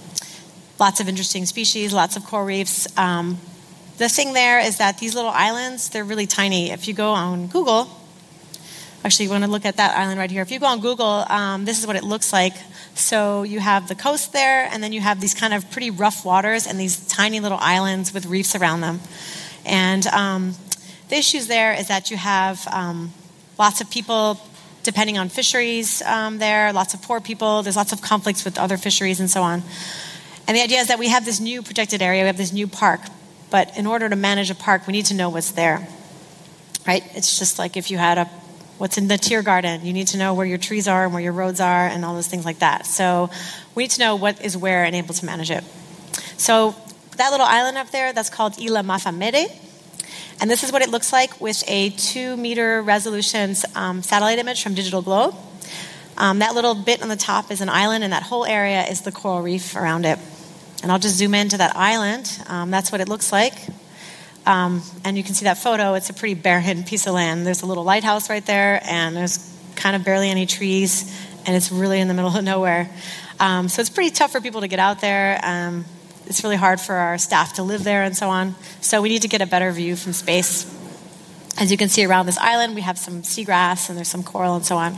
lots 0.80 1.00
of 1.00 1.10
interesting 1.10 1.48
species, 1.48 1.92
lots 1.92 2.16
of 2.16 2.24
coral 2.24 2.46
reefs. 2.46 2.88
Um, 2.98 3.40
the 3.98 4.10
thing 4.10 4.34
there 4.34 4.60
is 4.60 4.78
that 4.78 5.00
these 5.00 5.16
little 5.16 5.32
islands, 5.32 5.90
they're 5.90 6.04
really 6.04 6.28
tiny. 6.28 6.70
If 6.70 6.88
you 6.88 6.94
go 6.94 7.12
on 7.12 7.48
Google, 7.48 7.90
actually, 9.04 9.26
you 9.26 9.32
want 9.32 9.44
to 9.44 9.50
look 9.50 9.66
at 9.66 9.78
that 9.78 9.98
island 9.98 10.20
right 10.20 10.30
here. 10.30 10.44
If 10.44 10.52
you 10.52 10.60
go 10.60 10.68
on 10.68 10.82
Google, 10.82 11.26
um, 11.30 11.66
this 11.66 11.80
is 11.80 11.88
what 11.88 11.96
it 11.96 12.04
looks 12.04 12.32
like 12.32 12.54
so 12.96 13.44
you 13.44 13.60
have 13.60 13.88
the 13.88 13.96
coast 13.96 14.34
there, 14.34 14.70
and 14.72 14.84
then 14.84 14.94
you 14.94 15.02
have 15.02 15.20
these 15.20 15.34
kind 15.34 15.54
of 15.54 15.70
pretty 15.72 15.90
rough 15.90 16.26
waters 16.26 16.68
and 16.68 16.80
these 16.80 17.08
tiny 17.08 17.40
little 17.40 17.58
islands 17.60 18.14
with 18.14 18.26
reefs 18.26 18.56
around 18.56 18.82
them. 18.82 19.00
And 19.66 20.06
um, 20.08 20.56
the 21.10 21.16
issues 21.16 21.48
there 21.48 21.74
is 21.74 21.88
that 21.88 22.12
you 22.12 22.18
have 22.18 22.66
um, 22.68 23.14
lots 23.58 23.82
of 23.82 23.90
people 23.90 24.40
depending 24.84 25.18
on 25.18 25.30
fisheries 25.30 26.02
um, 26.02 26.38
there, 26.40 26.74
lots 26.74 26.94
of 26.94 27.02
poor 27.02 27.22
people, 27.22 27.64
there's 27.64 27.76
lots 27.76 27.94
of 27.94 28.02
conflicts 28.02 28.44
with 28.44 28.58
other 28.58 28.78
fisheries 28.78 29.20
and 29.20 29.30
so 29.30 29.42
on. 29.42 29.64
And 30.46 30.58
the 30.58 30.62
idea 30.62 30.80
is 30.80 30.88
that 30.88 31.00
we 31.00 31.08
have 31.08 31.24
this 31.24 31.40
new 31.40 31.62
protected 31.62 32.02
area, 32.02 32.24
we 32.24 32.28
have 32.28 32.38
this 32.38 32.52
new 32.52 32.68
park, 32.68 33.00
but 33.50 33.76
in 33.78 33.88
order 33.88 34.10
to 34.10 34.16
manage 34.16 34.52
a 34.52 34.56
park, 34.56 34.86
we 34.86 34.92
need 34.92 35.06
to 35.06 35.14
know 35.14 35.30
what's 35.30 35.52
there. 35.52 35.88
Right? 36.86 37.04
It's 37.16 37.40
just 37.40 37.58
like 37.58 37.78
if 37.78 37.90
you 37.92 37.98
had 37.98 38.18
a 38.18 38.30
what's 38.78 38.98
in 38.98 39.08
the 39.08 39.16
Tiergarten. 39.16 39.84
You 39.84 39.94
need 39.94 40.08
to 40.08 40.18
know 40.18 40.34
where 40.34 40.46
your 40.46 40.58
trees 40.58 40.88
are 40.88 41.06
and 41.06 41.14
where 41.14 41.22
your 41.22 41.34
roads 41.34 41.60
are 41.60 41.88
and 41.88 42.04
all 42.04 42.16
those 42.16 42.28
things 42.28 42.46
like 42.46 42.60
that. 42.60 42.86
So 42.86 43.30
we 43.76 43.84
need 43.84 43.92
to 43.92 44.00
know 44.00 44.16
what 44.16 44.44
is 44.44 44.58
where 44.58 44.84
and 44.84 44.96
able 44.96 45.14
to 45.14 45.26
manage 45.26 45.52
it. 45.52 45.64
So 46.38 46.76
that 47.18 47.30
little 47.32 47.46
island 47.46 47.78
up 47.78 47.92
there, 47.92 48.14
that's 48.14 48.30
called 48.30 48.60
Ilha 48.60 48.82
Mafamede. 48.84 49.52
And 50.42 50.50
this 50.50 50.64
is 50.64 50.72
what 50.72 50.82
it 50.82 50.90
looks 50.90 51.14
like 51.14 51.40
with 51.40 51.64
a 51.68 51.92
two 51.92 52.36
meter 52.36 52.82
resolution 52.82 53.56
um, 53.76 54.02
satellite 54.02 54.40
image 54.40 54.64
from 54.64 54.74
Digital 54.74 55.02
Globe. 55.02 55.36
Um, 56.18 56.40
that 56.40 56.54
little 56.54 56.76
bit 56.76 57.02
on 57.02 57.10
the 57.10 57.16
top 57.16 57.50
is 57.50 57.62
an 57.62 57.70
island, 57.70 58.04
and 58.04 58.14
that 58.14 58.24
whole 58.24 58.46
area 58.46 58.84
is 58.86 59.02
the 59.02 59.12
coral 59.12 59.42
reef 59.42 59.76
around 59.76 60.06
it. 60.06 60.20
And 60.82 60.92
I'll 60.92 61.00
just 61.00 61.16
zoom 61.16 61.34
into 61.34 61.58
that 61.58 61.76
island. 61.76 62.30
Um, 62.48 62.72
that's 62.72 62.92
what 62.92 63.02
it 63.02 63.08
looks 63.08 63.32
like. 63.32 63.54
Um, 64.46 64.82
and 65.06 65.18
you 65.18 65.24
can 65.24 65.36
see 65.36 65.46
that 65.46 65.58
photo. 65.58 65.94
It's 65.94 66.10
a 66.10 66.14
pretty 66.14 66.34
barren 66.34 66.84
piece 66.84 67.08
of 67.08 67.14
land. 67.14 67.46
There's 67.46 67.62
a 67.62 67.66
little 67.66 67.84
lighthouse 67.84 68.30
right 68.30 68.46
there, 68.46 68.82
and 68.84 69.16
there's 69.16 69.50
kind 69.76 69.96
of 69.96 70.04
barely 70.04 70.30
any 70.30 70.46
trees, 70.46 71.18
and 71.46 71.56
it's 71.56 71.72
really 71.72 72.00
in 72.00 72.08
the 72.08 72.14
middle 72.14 72.36
of 72.36 72.44
nowhere. 72.44 72.90
Um, 73.40 73.70
so 73.70 73.82
it's 73.82 73.90
pretty 73.90 74.12
tough 74.12 74.32
for 74.32 74.42
people 74.42 74.62
to 74.62 74.68
get 74.68 74.80
out 74.80 75.02
there. 75.02 75.40
Um, 75.44 75.86
it's 76.26 76.44
really 76.44 76.56
hard 76.56 76.80
for 76.80 76.96
our 76.96 77.18
staff 77.18 77.54
to 77.54 77.64
live 77.64 77.84
there 77.84 78.04
and 78.04 78.16
so 78.16 78.30
on. 78.30 78.56
So 78.82 79.02
we 79.02 79.10
need 79.10 79.24
to 79.24 79.28
get 79.28 79.42
a 79.42 79.46
better 79.46 79.72
view 79.72 79.96
from 79.96 80.14
space. 80.14 80.70
As 81.60 81.72
you 81.72 81.78
can 81.78 81.90
see 81.90 82.06
around 82.06 82.26
this 82.26 82.38
island, 82.38 82.76
we 82.76 82.82
have 82.82 82.98
some 82.98 83.22
seagrass 83.22 83.90
and 83.90 83.98
there's 83.98 84.08
some 84.08 84.24
coral 84.24 84.56
and 84.56 84.66
so 84.66 84.78
on. 84.78 84.98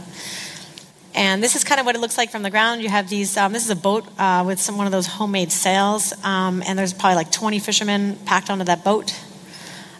And 1.14 1.42
this 1.42 1.56
is 1.56 1.64
kind 1.64 1.80
of 1.80 1.86
what 1.86 1.96
it 1.96 2.00
looks 2.00 2.18
like 2.18 2.30
from 2.30 2.44
the 2.44 2.50
ground. 2.50 2.82
You 2.82 2.90
have 2.90 3.10
these, 3.10 3.38
um, 3.38 3.54
this 3.54 3.64
is 3.64 3.70
a 3.70 3.76
boat 3.76 4.06
uh, 4.20 4.44
with 4.46 4.60
some, 4.60 4.78
one 4.78 4.86
of 4.86 4.92
those 4.92 5.08
homemade 5.08 5.52
sails, 5.52 6.14
um, 6.26 6.62
and 6.68 6.78
there's 6.78 6.94
probably 6.94 7.16
like 7.16 7.32
20 7.32 7.60
fishermen 7.60 8.18
packed 8.26 8.50
onto 8.50 8.66
that 8.66 8.84
boat. 8.84 9.14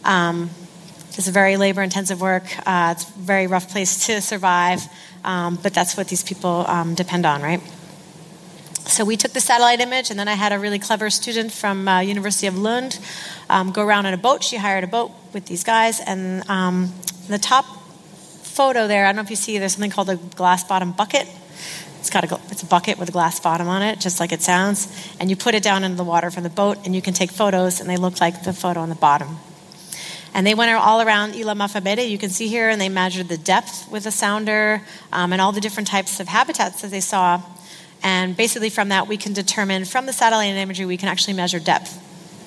Um, 0.06 0.50
it's 1.18 1.28
a 1.28 1.32
very 1.32 1.58
labor 1.58 1.82
intensive 1.82 2.22
work. 2.22 2.44
Uh, 2.66 2.94
it's 2.96 3.10
a 3.10 3.20
very 3.20 3.48
rough 3.48 3.70
place 3.70 4.06
to 4.08 4.22
survive, 4.22 4.82
um, 5.24 5.58
but 5.62 5.74
that's 5.74 5.98
what 5.98 6.08
these 6.08 6.24
people 6.24 6.66
um, 6.68 6.94
depend 6.94 7.26
on, 7.26 7.42
right? 7.42 7.62
So 8.88 9.04
we 9.04 9.18
took 9.18 9.32
the 9.32 9.40
satellite 9.40 9.80
image, 9.80 10.12
and 10.12 10.20
then 10.20 10.28
I 10.28 10.34
had 10.34 10.52
a 10.52 10.60
really 10.60 10.78
clever 10.78 11.10
student 11.10 11.52
from 11.52 11.88
uh, 11.88 12.02
University 12.02 12.48
of 12.48 12.58
Lund 12.58 13.00
um, 13.50 13.72
go 13.72 13.82
around 13.82 14.06
in 14.06 14.14
a 14.14 14.18
boat. 14.18 14.44
She 14.44 14.58
hired 14.58 14.84
a 14.84 14.88
boat 14.88 15.12
with 15.34 15.48
these 15.48 15.64
guys, 15.64 16.00
and 16.00 16.48
um, 16.50 16.94
the 17.28 17.40
top 17.40 17.66
photo 18.44 18.88
there, 18.88 19.06
I 19.06 19.10
don't 19.10 19.16
know 19.16 19.22
if 19.24 19.30
you 19.30 19.36
see, 19.36 19.58
there's 19.58 19.74
something 19.74 19.92
called 19.92 20.10
a 20.10 20.18
glass 20.18 20.64
bottom 20.64 20.92
bucket. 20.92 21.28
It's 22.00 22.12
got 22.12 22.30
a, 22.30 22.40
it's 22.52 22.62
a 22.62 22.68
bucket 22.68 23.00
with 23.00 23.10
a 23.10 23.12
glass 23.12 23.40
bottom 23.40 23.68
on 23.68 23.82
it, 23.82 24.00
just 24.00 24.20
like 24.20 24.32
it 24.32 24.44
sounds. 24.44 24.88
And 25.20 25.30
you 25.30 25.36
put 25.36 25.56
it 25.56 25.64
down 25.64 25.84
into 25.84 25.98
the 25.98 26.04
water 26.04 26.30
from 26.30 26.44
the 26.44 26.50
boat, 26.50 26.78
and 26.86 26.94
you 26.94 27.02
can 27.02 27.14
take 27.14 27.32
photos, 27.32 27.80
and 27.80 27.90
they 27.90 27.98
look 27.98 28.22
like 28.22 28.44
the 28.44 28.54
photo 28.54 28.82
on 28.82 28.90
the 28.90 28.96
bottom. 28.96 29.40
And 30.36 30.46
they 30.46 30.54
went 30.54 30.70
all 30.74 31.02
around 31.02 31.34
Isla 31.34 31.56
Mafamede, 31.56 32.10
you 32.10 32.18
can 32.18 32.30
see 32.30 32.50
here, 32.50 32.68
and 32.68 32.80
they 32.80 32.90
measured 32.90 33.30
the 33.30 33.38
depth 33.38 33.90
with 33.90 34.06
a 34.06 34.12
sounder 34.12 34.82
um, 35.14 35.32
and 35.32 35.42
all 35.42 35.54
the 35.54 35.62
different 35.62 35.88
types 35.88 36.20
of 36.20 36.28
habitats 36.28 36.82
that 36.82 36.92
they 36.92 37.00
saw. 37.00 37.42
And 38.04 38.36
basically, 38.36 38.70
from 38.70 38.90
that, 38.90 39.08
we 39.08 39.16
can 39.16 39.32
determine 39.32 39.86
from 39.86 40.08
the 40.08 40.12
satellite 40.12 40.50
imagery, 40.50 40.86
we 40.86 40.98
can 40.98 41.08
actually 41.08 41.36
measure 41.36 41.58
depth. 41.58 42.02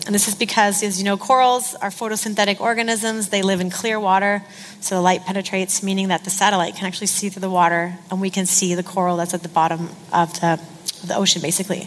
And 0.05 0.15
this 0.15 0.29
is 0.29 0.35
because, 0.35 0.83
as 0.83 0.99
you 0.99 1.05
know, 1.07 1.17
corals 1.17 1.75
are 1.77 1.89
photosynthetic 1.89 2.61
organisms. 2.61 3.31
They 3.31 3.41
live 3.41 3.61
in 3.61 3.71
clear 3.71 3.99
water, 3.99 4.43
so 4.81 4.97
the 4.97 5.01
light 5.01 5.25
penetrates, 5.25 5.83
meaning 5.83 6.09
that 6.09 6.25
the 6.25 6.31
satellite 6.31 6.77
can 6.77 6.85
actually 6.85 7.07
see 7.07 7.31
through 7.31 7.41
the 7.41 7.51
water, 7.51 7.97
and 8.11 8.21
we 8.21 8.29
can 8.29 8.45
see 8.45 8.75
the 8.75 8.83
coral 8.83 9.17
that's 9.17 9.33
at 9.33 9.43
the 9.43 9.49
bottom 9.49 9.89
of 10.13 10.35
the, 10.41 10.61
the 11.07 11.17
ocean, 11.17 11.43
basically. 11.43 11.83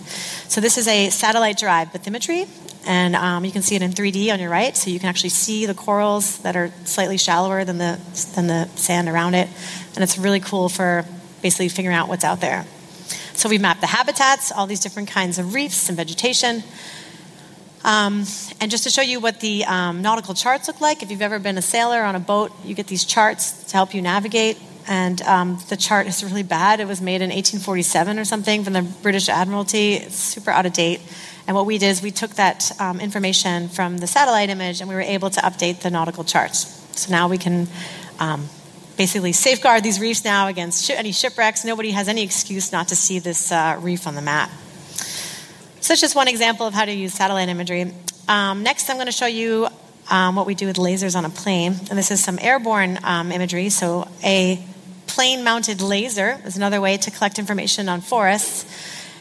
So 0.47 0.61
this 0.61 0.77
is 0.77 0.87
a 0.87 1.09
satellite-derived 1.09 1.93
bathymetry, 1.93 2.47
and 2.85 3.15
um, 3.15 3.45
you 3.45 3.51
can 3.51 3.61
see 3.61 3.75
it 3.75 3.81
in 3.81 3.91
3D 3.91 4.31
on 4.31 4.39
your 4.39 4.49
right. 4.49 4.75
So 4.75 4.89
you 4.89 4.99
can 4.99 5.09
actually 5.09 5.29
see 5.29 5.65
the 5.65 5.73
corals 5.73 6.39
that 6.39 6.55
are 6.55 6.71
slightly 6.85 7.17
shallower 7.17 7.63
than 7.63 7.77
the 7.77 7.99
than 8.35 8.47
the 8.47 8.67
sand 8.75 9.07
around 9.07 9.35
it, 9.35 9.47
and 9.95 10.03
it's 10.03 10.17
really 10.17 10.39
cool 10.39 10.69
for 10.69 11.05
basically 11.41 11.69
figuring 11.69 11.95
out 11.95 12.07
what's 12.07 12.23
out 12.23 12.41
there. 12.41 12.65
So 13.33 13.49
we've 13.49 13.61
mapped 13.61 13.81
the 13.81 13.87
habitats, 13.87 14.51
all 14.51 14.67
these 14.67 14.81
different 14.81 15.09
kinds 15.09 15.39
of 15.39 15.53
reefs 15.53 15.89
and 15.89 15.97
vegetation. 15.97 16.63
Um, 17.83 18.25
and 18.59 18.69
just 18.69 18.83
to 18.83 18.91
show 18.91 19.01
you 19.01 19.19
what 19.19 19.39
the 19.39 19.65
um, 19.65 20.03
nautical 20.03 20.35
charts 20.35 20.67
look 20.67 20.79
like, 20.79 21.01
if 21.01 21.09
you've 21.09 21.21
ever 21.23 21.39
been 21.39 21.57
a 21.57 21.61
sailor 21.61 22.03
on 22.03 22.15
a 22.15 22.19
boat, 22.19 22.51
you 22.63 22.75
get 22.75 22.87
these 22.87 23.03
charts 23.03 23.63
to 23.63 23.73
help 23.73 23.95
you 23.95 24.01
navigate. 24.01 24.59
And 24.87 25.21
um, 25.23 25.59
the 25.69 25.77
chart 25.77 26.07
is 26.07 26.23
really 26.23 26.43
bad. 26.43 26.79
It 26.79 26.87
was 26.87 27.01
made 27.01 27.21
in 27.21 27.29
1847 27.29 28.19
or 28.19 28.25
something 28.25 28.63
from 28.63 28.73
the 28.73 28.81
British 28.81 29.29
Admiralty. 29.29 29.93
It's 29.95 30.15
super 30.15 30.51
out 30.51 30.65
of 30.65 30.73
date. 30.73 31.01
And 31.47 31.55
what 31.55 31.65
we 31.65 31.77
did 31.77 31.87
is 31.87 32.01
we 32.01 32.11
took 32.11 32.31
that 32.31 32.71
um, 32.79 32.99
information 32.99 33.69
from 33.69 33.97
the 33.97 34.07
satellite 34.07 34.49
image 34.49 34.79
and 34.79 34.89
we 34.89 34.95
were 34.95 35.01
able 35.01 35.29
to 35.29 35.39
update 35.41 35.81
the 35.81 35.89
nautical 35.89 36.23
charts. 36.23 36.79
So 36.99 37.11
now 37.11 37.27
we 37.27 37.37
can 37.37 37.67
um, 38.19 38.47
basically 38.97 39.33
safeguard 39.33 39.83
these 39.83 39.99
reefs 39.99 40.23
now 40.23 40.47
against 40.47 40.89
any 40.91 41.11
shipwrecks. 41.11 41.65
Nobody 41.65 41.91
has 41.91 42.07
any 42.07 42.23
excuse 42.23 42.71
not 42.71 42.89
to 42.89 42.95
see 42.95 43.19
this 43.19 43.51
uh, 43.51 43.77
reef 43.81 44.07
on 44.07 44.15
the 44.15 44.21
map. 44.21 44.49
So 45.81 45.93
that's 45.93 46.01
just 46.01 46.15
one 46.15 46.27
example 46.27 46.67
of 46.67 46.73
how 46.73 46.85
to 46.85 46.91
use 46.91 47.13
satellite 47.13 47.49
imagery. 47.49 47.93
Um, 48.27 48.61
next, 48.63 48.89
I'm 48.89 48.97
going 48.97 49.07
to 49.07 49.11
show 49.11 49.25
you 49.25 49.67
um, 50.11 50.35
what 50.35 50.45
we 50.45 50.53
do 50.53 50.67
with 50.67 50.75
lasers 50.75 51.15
on 51.15 51.25
a 51.25 51.29
plane. 51.29 51.73
And 51.89 51.97
this 51.97 52.11
is 52.11 52.23
some 52.23 52.37
airborne 52.39 52.99
um, 53.03 53.31
imagery. 53.31 53.69
So, 53.69 54.07
a 54.23 54.63
plane 55.07 55.43
mounted 55.43 55.81
laser 55.81 56.39
is 56.45 56.55
another 56.55 56.79
way 56.79 56.97
to 56.97 57.09
collect 57.09 57.39
information 57.39 57.89
on 57.89 58.01
forests. 58.01 58.65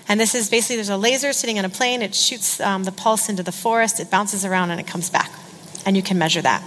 And 0.08 0.20
this 0.20 0.34
is 0.34 0.50
basically 0.50 0.76
there's 0.76 0.88
a 0.88 0.96
laser 0.96 1.32
sitting 1.32 1.58
on 1.58 1.64
a 1.64 1.68
plane, 1.68 2.02
it 2.02 2.14
shoots 2.14 2.60
um, 2.60 2.84
the 2.84 2.92
pulse 2.92 3.28
into 3.28 3.42
the 3.42 3.52
forest, 3.52 4.00
it 4.00 4.10
bounces 4.10 4.44
around, 4.44 4.70
and 4.70 4.80
it 4.80 4.86
comes 4.86 5.08
back. 5.08 5.30
And 5.86 5.96
you 5.96 6.02
can 6.02 6.18
measure 6.18 6.42
that. 6.42 6.64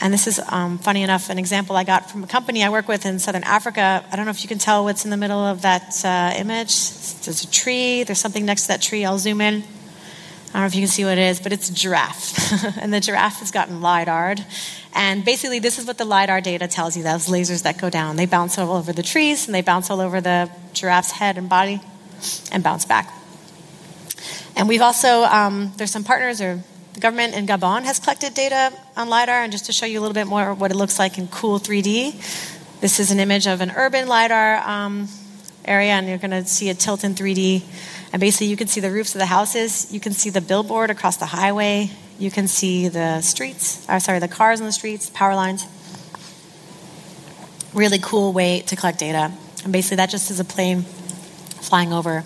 And 0.00 0.12
this 0.12 0.26
is, 0.26 0.40
um, 0.48 0.78
funny 0.78 1.02
enough, 1.02 1.30
an 1.30 1.38
example 1.38 1.76
I 1.76 1.84
got 1.84 2.10
from 2.10 2.24
a 2.24 2.26
company 2.26 2.62
I 2.62 2.68
work 2.68 2.88
with 2.88 3.06
in 3.06 3.18
southern 3.18 3.44
Africa. 3.44 4.04
I 4.10 4.16
don't 4.16 4.24
know 4.24 4.30
if 4.30 4.42
you 4.42 4.48
can 4.48 4.58
tell 4.58 4.84
what's 4.84 5.04
in 5.04 5.10
the 5.10 5.16
middle 5.16 5.38
of 5.38 5.62
that 5.62 6.04
uh, 6.04 6.34
image. 6.36 6.90
There's 7.22 7.44
a 7.44 7.50
tree, 7.50 8.02
there's 8.04 8.20
something 8.20 8.44
next 8.44 8.62
to 8.62 8.68
that 8.68 8.82
tree. 8.82 9.04
I'll 9.04 9.18
zoom 9.18 9.40
in. 9.40 9.64
I 10.54 10.58
don't 10.58 10.62
know 10.62 10.66
if 10.68 10.74
you 10.76 10.82
can 10.82 10.88
see 10.88 11.04
what 11.04 11.18
it 11.18 11.30
is, 11.30 11.40
but 11.40 11.52
it's 11.52 11.68
a 11.68 11.74
giraffe. 11.74 12.78
and 12.80 12.94
the 12.94 13.00
giraffe 13.00 13.40
has 13.40 13.50
gotten 13.50 13.80
LIDARed. 13.80 14.40
And 14.94 15.24
basically, 15.24 15.58
this 15.58 15.80
is 15.80 15.84
what 15.84 15.98
the 15.98 16.04
LIDAR 16.04 16.40
data 16.40 16.68
tells 16.68 16.96
you 16.96 17.02
those 17.02 17.26
lasers 17.26 17.64
that 17.64 17.76
go 17.76 17.90
down. 17.90 18.14
They 18.14 18.26
bounce 18.26 18.56
all 18.56 18.70
over 18.70 18.92
the 18.92 19.02
trees, 19.02 19.46
and 19.46 19.54
they 19.54 19.62
bounce 19.62 19.90
all 19.90 20.00
over 20.00 20.20
the 20.20 20.48
giraffe's 20.72 21.10
head 21.10 21.38
and 21.38 21.48
body, 21.48 21.80
and 22.52 22.62
bounce 22.62 22.84
back. 22.84 23.12
And 24.54 24.68
we've 24.68 24.80
also, 24.80 25.24
um, 25.24 25.72
there's 25.76 25.90
some 25.90 26.04
partners 26.04 26.40
or 26.40 26.62
the 26.92 27.00
government 27.00 27.34
in 27.34 27.48
Gabon 27.48 27.82
has 27.82 27.98
collected 27.98 28.34
data 28.34 28.72
on 28.96 29.08
LIDAR, 29.08 29.42
and 29.42 29.50
just 29.50 29.66
to 29.66 29.72
show 29.72 29.86
you 29.86 29.98
a 29.98 30.02
little 30.02 30.14
bit 30.14 30.28
more 30.28 30.54
what 30.54 30.70
it 30.70 30.76
looks 30.76 31.00
like 31.00 31.18
in 31.18 31.26
cool 31.26 31.58
3D, 31.58 32.12
this 32.80 33.00
is 33.00 33.10
an 33.10 33.18
image 33.18 33.48
of 33.48 33.60
an 33.60 33.72
urban 33.74 34.06
LIDAR 34.06 34.58
um, 34.58 35.08
area, 35.64 35.94
and 35.94 36.06
you're 36.06 36.18
going 36.18 36.30
to 36.30 36.44
see 36.44 36.70
a 36.70 36.74
tilt 36.74 37.02
in 37.02 37.16
3D. 37.16 37.64
And 38.14 38.20
basically, 38.20 38.46
you 38.46 38.56
can 38.56 38.68
see 38.68 38.78
the 38.78 38.92
roofs 38.92 39.16
of 39.16 39.18
the 39.18 39.26
houses, 39.26 39.92
you 39.92 39.98
can 39.98 40.12
see 40.12 40.30
the 40.30 40.40
billboard 40.40 40.88
across 40.88 41.16
the 41.16 41.26
highway, 41.26 41.90
you 42.16 42.30
can 42.30 42.46
see 42.46 42.86
the 42.86 43.20
streets, 43.22 43.84
or 43.88 43.98
sorry, 43.98 44.20
the 44.20 44.28
cars 44.28 44.60
on 44.60 44.66
the 44.66 44.72
streets, 44.72 45.10
power 45.10 45.34
lines. 45.34 45.66
Really 47.74 47.98
cool 47.98 48.32
way 48.32 48.60
to 48.68 48.76
collect 48.76 49.00
data. 49.00 49.32
And 49.64 49.72
basically, 49.72 49.96
that 49.96 50.10
just 50.10 50.30
is 50.30 50.38
a 50.38 50.44
plane 50.44 50.82
flying 50.82 51.92
over 51.92 52.22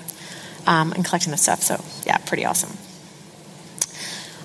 um, 0.66 0.92
and 0.92 1.06
collecting 1.06 1.30
the 1.30 1.38
stuff. 1.38 1.62
So, 1.62 1.82
yeah, 2.04 2.18
pretty 2.18 2.44
awesome. 2.44 2.76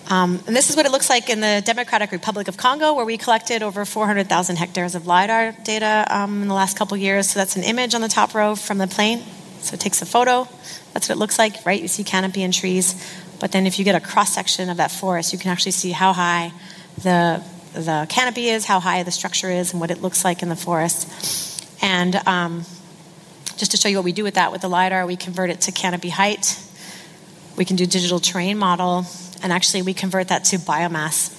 Um, 0.10 0.42
and 0.48 0.56
this 0.56 0.70
is 0.70 0.78
what 0.78 0.86
it 0.86 0.94
looks 0.94 1.10
like 1.10 1.30
in 1.30 1.42
the 1.42 1.62
Democratic 1.66 2.14
Republic 2.14 2.48
of 2.48 2.56
Congo, 2.56 2.94
where 2.94 3.04
we 3.04 3.18
collected 3.18 3.64
over 3.64 3.84
400,000 3.84 4.56
hectares 4.56 4.96
of 4.96 5.08
LIDAR 5.08 5.58
data 5.66 6.06
um, 6.10 6.44
in 6.44 6.48
the 6.48 6.54
last 6.54 6.78
couple 6.78 6.96
years. 6.96 7.32
So 7.32 7.40
that's 7.40 7.58
an 7.58 7.64
image 7.64 7.94
on 7.94 8.00
the 8.00 8.08
top 8.08 8.34
row 8.34 8.56
from 8.56 8.78
the 8.78 8.88
plane. 8.88 9.24
So 9.64 9.74
it 9.74 9.80
takes 9.80 10.02
a 10.02 10.06
photo. 10.06 10.48
That's 10.94 11.10
what 11.10 11.16
it 11.16 11.20
looks 11.20 11.40
like, 11.40 11.66
right? 11.66 11.82
You 11.82 11.88
see 11.88 12.04
canopy 12.04 12.44
and 12.44 12.54
trees. 12.54 12.96
But 13.40 13.52
then 13.52 13.66
if 13.66 13.80
you 13.80 13.86
get 13.86 13.96
a 13.96 14.00
cross 14.00 14.34
section 14.34 14.70
of 14.70 14.78
that 14.78 14.92
forest, 14.92 15.34
you 15.34 15.40
can 15.40 15.52
actually 15.52 15.72
see 15.72 15.92
how 15.92 16.14
high 16.14 16.54
the, 17.02 17.44
the 17.74 18.06
canopy 18.10 18.50
is, 18.50 18.66
how 18.66 18.80
high 18.80 19.04
the 19.04 19.12
structure 19.12 19.50
is, 19.50 19.72
and 19.72 19.82
what 19.82 19.92
it 19.92 20.02
looks 20.02 20.24
like 20.24 20.44
in 20.44 20.50
the 20.50 20.56
forest. 20.56 21.66
And 21.82 22.16
um, 22.28 22.66
just 23.58 23.72
to 23.72 23.78
show 23.78 23.90
you 23.90 23.98
what 23.98 24.06
we 24.06 24.14
do 24.14 24.24
with 24.24 24.36
that 24.36 24.52
with 24.52 24.62
the 24.62 24.70
LIDAR, 24.70 25.06
we 25.06 25.16
convert 25.16 25.50
it 25.50 25.62
to 25.62 25.72
canopy 25.72 26.10
height. 26.10 26.60
We 27.58 27.66
can 27.66 27.76
do 27.76 27.86
digital 27.86 28.20
terrain 28.20 28.58
model 28.58 29.06
and 29.44 29.52
actually 29.52 29.82
we 29.82 29.94
convert 29.94 30.30
that 30.30 30.46
to 30.46 30.58
biomass. 30.58 31.33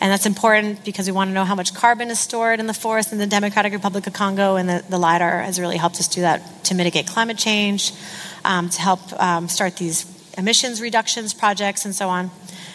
And 0.00 0.10
that's 0.10 0.24
important 0.24 0.82
because 0.84 1.06
we 1.06 1.12
want 1.12 1.28
to 1.28 1.34
know 1.34 1.44
how 1.44 1.54
much 1.54 1.74
carbon 1.74 2.10
is 2.10 2.18
stored 2.18 2.58
in 2.58 2.66
the 2.66 2.74
forest 2.74 3.12
in 3.12 3.18
the 3.18 3.26
Democratic 3.26 3.74
Republic 3.74 4.06
of 4.06 4.14
Congo, 4.14 4.56
and 4.56 4.66
the, 4.68 4.82
the 4.88 4.98
LIDAR 4.98 5.42
has 5.42 5.60
really 5.60 5.76
helped 5.76 6.00
us 6.00 6.08
do 6.08 6.22
that 6.22 6.64
to 6.64 6.74
mitigate 6.74 7.06
climate 7.06 7.36
change, 7.36 7.92
um, 8.44 8.70
to 8.70 8.80
help 8.80 9.00
um, 9.20 9.46
start 9.46 9.76
these 9.76 10.06
emissions 10.38 10.80
reductions 10.80 11.34
projects, 11.34 11.84
and 11.84 11.94
so 11.94 12.08
on. 12.08 12.30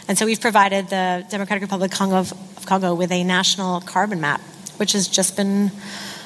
And 0.07 0.17
so 0.17 0.27
we've 0.27 0.39
provided 0.39 0.89
the 0.89 1.25
Democratic 1.29 1.63
Republic 1.63 1.91
of 1.91 1.97
Congo, 1.97 2.17
of 2.17 2.65
Congo 2.67 2.93
with 2.93 3.11
a 3.11 3.23
national 3.23 3.81
carbon 3.81 4.21
map, 4.21 4.39
which 4.77 4.91
has 4.91 5.07
just 5.07 5.35
been 5.35 5.71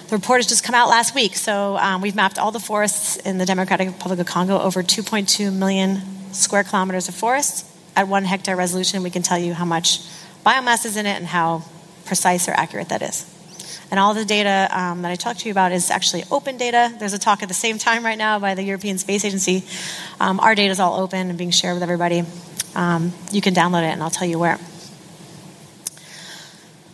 the 0.09 0.15
report 0.15 0.39
has 0.39 0.47
just 0.47 0.63
come 0.63 0.73
out 0.73 0.89
last 0.89 1.13
week. 1.13 1.35
So 1.35 1.77
um, 1.77 2.01
we've 2.01 2.15
mapped 2.15 2.39
all 2.39 2.51
the 2.51 2.59
forests 2.59 3.15
in 3.17 3.37
the 3.37 3.45
Democratic 3.45 3.89
Republic 3.89 4.19
of 4.19 4.25
Congo, 4.25 4.59
over 4.59 4.81
2.2 4.81 5.55
million 5.55 6.01
square 6.33 6.63
kilometers 6.63 7.07
of 7.07 7.13
forests 7.15 7.63
at 7.99 8.07
one 8.07 8.23
hectare 8.23 8.55
resolution, 8.55 9.03
we 9.03 9.09
can 9.09 9.21
tell 9.21 9.37
you 9.37 9.53
how 9.53 9.65
much 9.65 9.99
biomass 10.45 10.85
is 10.85 10.97
in 10.97 11.05
it 11.05 11.17
and 11.17 11.27
how 11.27 11.63
precise 12.05 12.47
or 12.47 12.51
accurate 12.51 12.89
that 12.89 13.01
is. 13.01 13.25
And 13.91 13.99
all 13.99 14.13
the 14.13 14.25
data 14.25 14.67
um, 14.71 15.01
that 15.01 15.11
I 15.11 15.15
talked 15.15 15.39
to 15.41 15.45
you 15.45 15.51
about 15.51 15.71
is 15.71 15.89
actually 15.89 16.23
open 16.29 16.57
data. 16.57 16.93
There's 16.99 17.13
a 17.13 17.19
talk 17.19 17.41
at 17.41 17.47
the 17.47 17.55
same 17.55 17.79
time 17.79 18.05
right 18.05 18.17
now 18.17 18.37
by 18.37 18.53
the 18.53 18.63
European 18.63 18.97
Space 18.99 19.25
Agency. 19.25 19.63
Um, 20.19 20.39
our 20.39 20.53
data 20.53 20.71
is 20.71 20.79
all 20.79 20.99
open 20.99 21.29
and 21.29 21.37
being 21.37 21.49
shared 21.49 21.73
with 21.73 21.83
everybody. 21.83 22.23
Um, 22.75 23.13
you 23.31 23.41
can 23.41 23.55
download 23.55 23.81
it, 23.81 23.91
and 23.91 24.03
I'll 24.03 24.11
tell 24.11 24.27
you 24.27 24.37
where. 24.37 24.59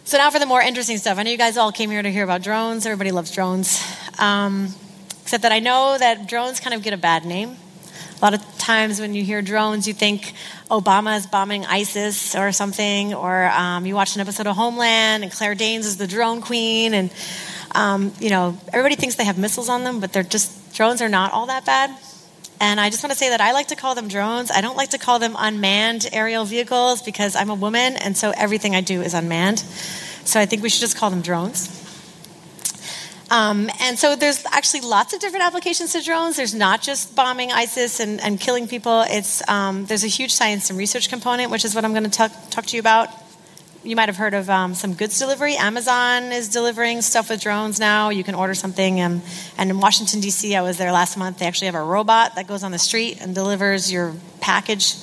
So 0.05 0.17
now 0.17 0.29
for 0.29 0.39
the 0.39 0.45
more 0.45 0.61
interesting 0.61 0.97
stuff. 0.97 1.17
I 1.17 1.23
know 1.23 1.31
you 1.31 1.37
guys 1.37 1.57
all 1.57 1.71
came 1.71 1.89
here 1.89 2.01
to 2.01 2.11
hear 2.11 2.23
about 2.23 2.43
drones. 2.43 2.85
Everybody 2.85 3.11
loves 3.11 3.31
drones. 3.31 3.83
Um, 4.19 4.73
except 5.23 5.43
that 5.43 5.51
I 5.51 5.59
know 5.59 5.97
that 5.97 6.29
drones 6.29 6.59
kind 6.59 6.73
of 6.73 6.81
get 6.83 6.93
a 6.93 6.97
bad 6.97 7.25
name. 7.25 7.57
A 8.17 8.25
lot 8.25 8.33
of 8.33 8.57
times 8.57 9.01
when 9.01 9.13
you 9.13 9.23
hear 9.23 9.41
drones, 9.41 9.87
you 9.87 9.93
think 9.93 10.33
Obama 10.71 11.17
is 11.17 11.27
bombing 11.27 11.65
ISIS 11.65 12.33
or 12.33 12.53
something, 12.53 13.13
or 13.13 13.45
um, 13.47 13.85
you 13.85 13.93
watch 13.93 14.15
an 14.15 14.21
episode 14.21 14.47
of 14.47 14.55
Homeland 14.55 15.23
and 15.23 15.31
Claire 15.31 15.53
Danes 15.53 15.85
is 15.85 15.97
the 15.97 16.07
drone 16.07 16.41
queen, 16.41 16.93
and 16.93 17.11
um, 17.71 18.13
you 18.19 18.29
know 18.29 18.57
everybody 18.69 18.95
thinks 18.95 19.15
they 19.15 19.25
have 19.25 19.37
missiles 19.37 19.67
on 19.67 19.83
them, 19.83 19.99
but 19.99 20.13
they're 20.13 20.23
just 20.23 20.73
drones 20.73 21.01
are 21.01 21.09
not 21.09 21.33
all 21.33 21.47
that 21.47 21.65
bad. 21.65 21.91
And 22.61 22.79
I 22.79 22.89
just 22.89 23.03
want 23.03 23.11
to 23.11 23.17
say 23.17 23.29
that 23.29 23.41
I 23.41 23.51
like 23.51 23.67
to 23.67 23.75
call 23.75 23.95
them 23.95 24.07
drones. 24.07 24.49
I 24.49 24.61
don't 24.61 24.77
like 24.77 24.91
to 24.91 24.97
call 24.97 25.19
them 25.19 25.35
unmanned 25.37 26.07
aerial 26.13 26.45
vehicles 26.45 27.01
because 27.01 27.35
I'm 27.35 27.49
a 27.49 27.55
woman, 27.55 27.97
and 27.97 28.15
so 28.15 28.31
everything 28.35 28.75
I 28.75 28.81
do 28.81 29.01
is 29.01 29.13
unmanned. 29.13 29.59
So 29.59 30.39
I 30.39 30.45
think 30.45 30.63
we 30.63 30.69
should 30.69 30.79
just 30.79 30.97
call 30.97 31.09
them 31.09 31.21
drones. 31.21 31.84
Um, 33.31 33.69
and 33.81 33.97
so 33.97 34.15
there's 34.15 34.45
actually 34.51 34.81
lots 34.81 35.13
of 35.13 35.19
different 35.19 35.45
applications 35.45 35.93
to 35.93 36.01
drones. 36.01 36.35
There's 36.35 36.53
not 36.53 36.81
just 36.81 37.15
bombing 37.15 37.51
ISIS 37.51 37.99
and, 37.99 38.21
and 38.21 38.39
killing 38.39 38.67
people. 38.67 39.03
It's, 39.07 39.47
um, 39.49 39.85
there's 39.85 40.03
a 40.03 40.07
huge 40.07 40.31
science 40.31 40.69
and 40.69 40.77
research 40.77 41.09
component, 41.09 41.51
which 41.51 41.65
is 41.65 41.73
what 41.73 41.85
I'm 41.85 41.91
going 41.91 42.03
to 42.03 42.09
talk, 42.09 42.31
talk 42.51 42.65
to 42.67 42.75
you 42.75 42.79
about. 42.79 43.09
You 43.83 43.95
might 43.95 44.09
have 44.09 44.17
heard 44.17 44.33
of 44.33 44.49
um, 44.49 44.73
some 44.73 44.93
goods 44.93 45.19
delivery. 45.19 45.55
Amazon 45.55 46.31
is 46.31 46.49
delivering 46.49 47.01
stuff 47.01 47.29
with 47.29 47.41
drones 47.41 47.79
now. 47.79 48.09
You 48.09 48.23
can 48.23 48.33
order 48.33 48.55
something. 48.55 48.99
and 48.99 49.21
in 49.57 49.79
Washington, 49.79 50.21
D.C., 50.21 50.55
I 50.55 50.61
was 50.61 50.77
there 50.77 50.91
last 50.91 51.17
month. 51.17 51.39
They 51.39 51.45
actually 51.45 51.67
have 51.67 51.75
a 51.75 51.83
robot 51.83 52.35
that 52.35 52.47
goes 52.47 52.63
on 52.63 52.71
the 52.71 52.79
street 52.79 53.21
and 53.21 53.35
delivers 53.35 53.91
your 53.91 54.13
package. 54.41 54.95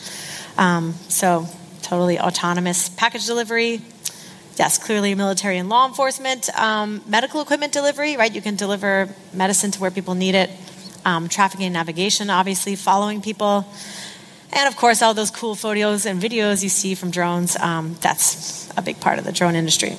Um, 0.59 0.95
so, 1.09 1.47
totally 1.83 2.19
autonomous 2.19 2.89
package 2.89 3.27
delivery 3.27 3.83
yes, 4.57 4.79
clearly 4.79 5.15
military 5.15 5.59
and 5.59 5.69
law 5.69 5.87
enforcement, 5.87 6.49
um, 6.59 7.03
medical 7.07 7.41
equipment 7.41 7.73
delivery, 7.73 8.17
right? 8.17 8.35
You 8.35 8.43
can 8.43 8.57
deliver 8.57 9.09
medicine 9.33 9.71
to 9.73 9.81
where 9.81 9.91
people 9.91 10.15
need 10.15 10.35
it, 10.35 10.51
um, 11.05 11.29
trafficking 11.29 11.67
and 11.67 11.75
navigation, 11.75 12.31
obviously, 12.31 12.77
following 12.77 13.21
people. 13.21 13.67
And 14.53 14.69
of 14.69 14.77
course, 14.77 15.01
all 15.03 15.15
those 15.15 15.31
cool 15.31 15.55
photos 15.55 16.05
and 16.05 16.21
videos 16.21 16.63
you 16.63 16.69
see 16.69 16.95
from 16.95 17.11
drones, 17.11 17.57
um, 17.57 17.97
that's 18.01 18.71
a 18.77 18.83
big 18.83 19.01
part 19.01 19.19
of 19.19 19.25
the 19.25 19.33
drone 19.33 19.55
industry. 19.55 19.97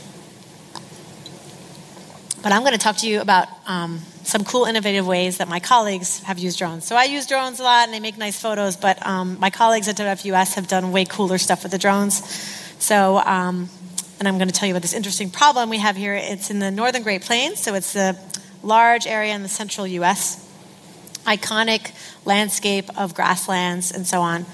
But 2.43 2.51
I'm 2.51 2.61
going 2.61 2.73
to 2.73 2.77
talk 2.77 2.97
to 2.97 3.07
you 3.07 3.21
about 3.21 3.47
um, 3.65 3.99
some 4.23 4.43
cool, 4.43 4.65
innovative 4.65 5.07
ways 5.07 5.37
that 5.37 5.47
my 5.47 5.59
colleagues 5.61 6.21
have 6.23 6.37
used 6.37 6.59
drones. 6.59 6.85
So 6.85 6.95
I 6.95 7.05
use 7.05 7.25
drones 7.25 7.59
a 7.61 7.63
lot 7.63 7.85
and 7.85 7.93
they 7.93 8.01
make 8.01 8.17
nice 8.17 8.39
photos, 8.39 8.75
but 8.75 9.03
um, 9.07 9.39
my 9.39 9.49
colleagues 9.49 9.87
at 9.87 9.95
WWF 9.95 10.55
have 10.55 10.67
done 10.67 10.91
way 10.91 11.05
cooler 11.05 11.37
stuff 11.37 11.63
with 11.63 11.71
the 11.71 11.77
drones. 11.77 12.21
So, 12.79 13.17
um, 13.19 13.69
and 14.19 14.27
I'm 14.27 14.37
going 14.37 14.47
to 14.47 14.53
tell 14.53 14.67
you 14.67 14.73
about 14.73 14.81
this 14.81 14.93
interesting 14.93 15.29
problem 15.29 15.69
we 15.69 15.79
have 15.79 15.95
here. 15.95 16.13
It's 16.13 16.49
in 16.49 16.59
the 16.59 16.71
northern 16.71 17.03
Great 17.03 17.23
Plains, 17.23 17.59
so 17.59 17.73
it's 17.75 17.93
the 17.93 18.17
large 18.61 19.05
area 19.05 19.33
in 19.33 19.43
the 19.43 19.49
central 19.49 19.85
US, 19.85 20.39
iconic 21.25 21.91
landscape 22.25 22.85
of 22.97 23.13
grasslands 23.13 23.91
and 23.91 24.07
so 24.07 24.21
on. 24.21 24.45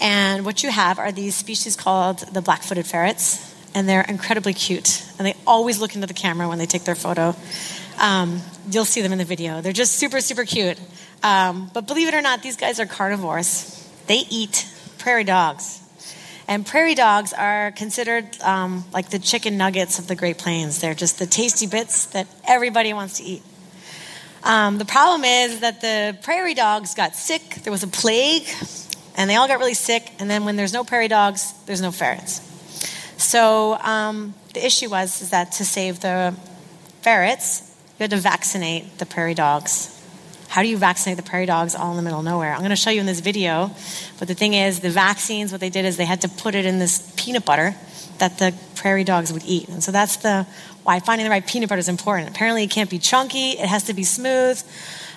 And 0.00 0.44
what 0.46 0.62
you 0.62 0.70
have 0.70 0.98
are 0.98 1.12
these 1.12 1.34
species 1.34 1.76
called 1.76 2.20
the 2.32 2.40
black 2.40 2.62
footed 2.62 2.86
ferrets, 2.86 3.54
and 3.74 3.88
they're 3.88 4.02
incredibly 4.02 4.54
cute. 4.54 5.04
And 5.18 5.26
they 5.26 5.34
always 5.46 5.80
look 5.80 5.94
into 5.94 6.06
the 6.06 6.14
camera 6.14 6.48
when 6.48 6.58
they 6.58 6.66
take 6.66 6.84
their 6.84 6.94
photo. 6.94 7.36
Um, 7.98 8.40
you'll 8.70 8.86
see 8.86 9.02
them 9.02 9.12
in 9.12 9.18
the 9.18 9.24
video. 9.24 9.60
They're 9.60 9.72
just 9.72 9.96
super, 9.96 10.20
super 10.20 10.44
cute. 10.44 10.80
Um, 11.22 11.70
but 11.74 11.86
believe 11.86 12.08
it 12.08 12.14
or 12.14 12.22
not, 12.22 12.42
these 12.42 12.56
guys 12.56 12.80
are 12.80 12.86
carnivores. 12.86 13.76
They 14.06 14.24
eat 14.30 14.66
prairie 14.98 15.24
dogs. 15.24 15.80
And 16.50 16.66
prairie 16.66 16.96
dogs 16.96 17.32
are 17.32 17.70
considered 17.70 18.26
um, 18.42 18.84
like 18.92 19.08
the 19.08 19.20
chicken 19.20 19.56
nuggets 19.56 20.00
of 20.00 20.08
the 20.08 20.16
Great 20.16 20.36
Plains. 20.36 20.80
They're 20.80 20.94
just 20.94 21.20
the 21.20 21.26
tasty 21.26 21.68
bits 21.68 22.06
that 22.06 22.26
everybody 22.44 22.92
wants 22.92 23.18
to 23.18 23.22
eat. 23.22 23.42
Um, 24.42 24.78
the 24.78 24.84
problem 24.84 25.22
is 25.22 25.60
that 25.60 25.80
the 25.80 26.18
prairie 26.24 26.54
dogs 26.54 26.96
got 26.96 27.14
sick. 27.14 27.60
There 27.62 27.70
was 27.70 27.84
a 27.84 27.86
plague, 27.86 28.48
and 29.16 29.30
they 29.30 29.36
all 29.36 29.46
got 29.46 29.60
really 29.60 29.74
sick. 29.74 30.10
And 30.18 30.28
then 30.28 30.44
when 30.44 30.56
there's 30.56 30.72
no 30.72 30.82
prairie 30.82 31.06
dogs, 31.06 31.54
there's 31.66 31.80
no 31.80 31.92
ferrets. 31.92 32.40
So 33.16 33.74
um, 33.74 34.34
the 34.52 34.66
issue 34.66 34.90
was 34.90 35.22
is 35.22 35.30
that 35.30 35.52
to 35.52 35.64
save 35.64 36.00
the 36.00 36.34
ferrets, 37.02 37.62
you 37.96 38.02
had 38.02 38.10
to 38.10 38.16
vaccinate 38.16 38.98
the 38.98 39.06
prairie 39.06 39.34
dogs. 39.34 39.99
How 40.50 40.62
do 40.62 40.68
you 40.68 40.76
vaccinate 40.76 41.16
the 41.16 41.22
prairie 41.22 41.46
dogs 41.46 41.76
all 41.76 41.92
in 41.92 41.96
the 41.96 42.02
middle 42.02 42.18
of 42.18 42.24
nowhere? 42.24 42.52
I'm 42.52 42.58
going 42.58 42.70
to 42.70 42.76
show 42.76 42.90
you 42.90 42.98
in 42.98 43.06
this 43.06 43.20
video. 43.20 43.70
But 44.18 44.26
the 44.26 44.34
thing 44.34 44.54
is, 44.54 44.80
the 44.80 44.90
vaccines, 44.90 45.52
what 45.52 45.60
they 45.60 45.70
did 45.70 45.84
is 45.84 45.96
they 45.96 46.04
had 46.04 46.22
to 46.22 46.28
put 46.28 46.56
it 46.56 46.66
in 46.66 46.80
this 46.80 47.14
peanut 47.16 47.44
butter 47.44 47.76
that 48.18 48.38
the 48.38 48.52
prairie 48.74 49.04
dogs 49.04 49.32
would 49.32 49.44
eat. 49.44 49.68
And 49.68 49.80
so 49.80 49.92
that's 49.92 50.16
the 50.16 50.48
why 50.82 50.98
finding 50.98 51.24
the 51.24 51.30
right 51.30 51.46
peanut 51.46 51.68
butter 51.68 51.78
is 51.78 51.88
important. 51.88 52.30
Apparently, 52.30 52.64
it 52.64 52.70
can't 52.70 52.90
be 52.90 52.98
chunky, 52.98 53.50
it 53.52 53.68
has 53.68 53.84
to 53.84 53.94
be 53.94 54.02
smooth. 54.02 54.60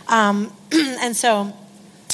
Um, 0.07 0.53
and 0.71 1.17
so 1.17 1.51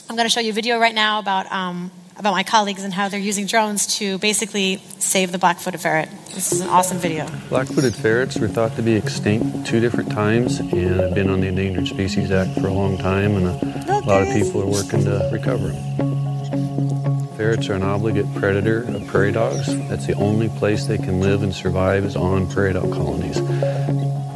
I'm 0.09 0.15
going 0.15 0.25
to 0.25 0.31
show 0.31 0.39
you 0.39 0.49
a 0.49 0.53
video 0.53 0.79
right 0.79 0.95
now 0.95 1.19
about 1.19 1.51
um, 1.51 1.91
about 2.17 2.31
my 2.31 2.41
colleagues 2.41 2.83
and 2.83 2.91
how 2.91 3.09
they're 3.09 3.19
using 3.19 3.45
drones 3.45 3.85
to 3.97 4.17
basically 4.17 4.77
save 4.97 5.31
the 5.31 5.37
black-footed 5.37 5.79
ferret. 5.79 6.09
This 6.33 6.51
is 6.51 6.61
an 6.61 6.67
awesome 6.67 6.97
video. 6.97 7.27
Black-footed 7.47 7.95
ferrets 7.95 8.37
were 8.39 8.47
thought 8.47 8.75
to 8.75 8.81
be 8.81 8.95
extinct 8.95 9.67
two 9.67 9.79
different 9.79 10.11
times 10.11 10.59
and 10.59 10.71
have 10.71 11.13
been 11.13 11.29
on 11.29 11.41
the 11.41 11.47
Endangered 11.47 11.87
Species 11.87 12.31
Act 12.31 12.59
for 12.59 12.67
a 12.67 12.73
long 12.73 12.97
time, 12.97 13.35
and 13.35 13.45
a, 13.45 13.99
a 13.99 14.01
lot 14.01 14.23
of 14.23 14.29
people 14.29 14.63
are 14.63 14.65
working 14.65 15.03
to 15.03 15.29
recover 15.31 15.69
them. 15.69 17.27
Ferrets 17.37 17.69
are 17.69 17.75
an 17.75 17.83
obligate 17.83 18.25
predator 18.33 18.81
of 18.83 19.05
prairie 19.05 19.31
dogs. 19.31 19.67
That's 19.87 20.07
the 20.07 20.15
only 20.15 20.49
place 20.49 20.87
they 20.87 20.97
can 20.97 21.21
live 21.21 21.43
and 21.43 21.53
survive 21.53 22.03
is 22.03 22.15
on 22.15 22.49
prairie 22.49 22.73
dog 22.73 22.91
colonies. 22.91 23.39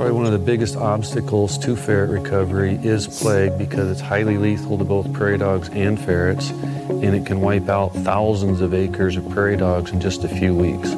Probably 0.04 0.18
one 0.18 0.26
of 0.26 0.34
the 0.34 0.46
biggest 0.46 0.76
obstacles 0.76 1.58
to 1.60 1.78
ferret 1.78 2.10
recovery 2.10 2.78
is 2.84 3.08
plague 3.08 3.58
because 3.58 3.90
it's 3.90 4.02
highly 4.02 4.38
lethal 4.38 4.78
to 4.78 4.84
both 4.84 5.14
prairie 5.14 5.38
dogs 5.38 5.70
and 5.70 5.98
ferrets, 5.98 6.50
and 6.50 7.16
it 7.16 7.26
can 7.26 7.40
wipe 7.40 7.70
out 7.70 7.94
thousands 7.94 8.60
of 8.60 8.74
acres 8.74 9.16
of 9.16 9.30
prairie 9.30 9.56
dogs 9.56 9.92
in 9.92 10.02
just 10.02 10.26
a 10.26 10.28
few 10.28 10.54
weeks. 10.54 10.90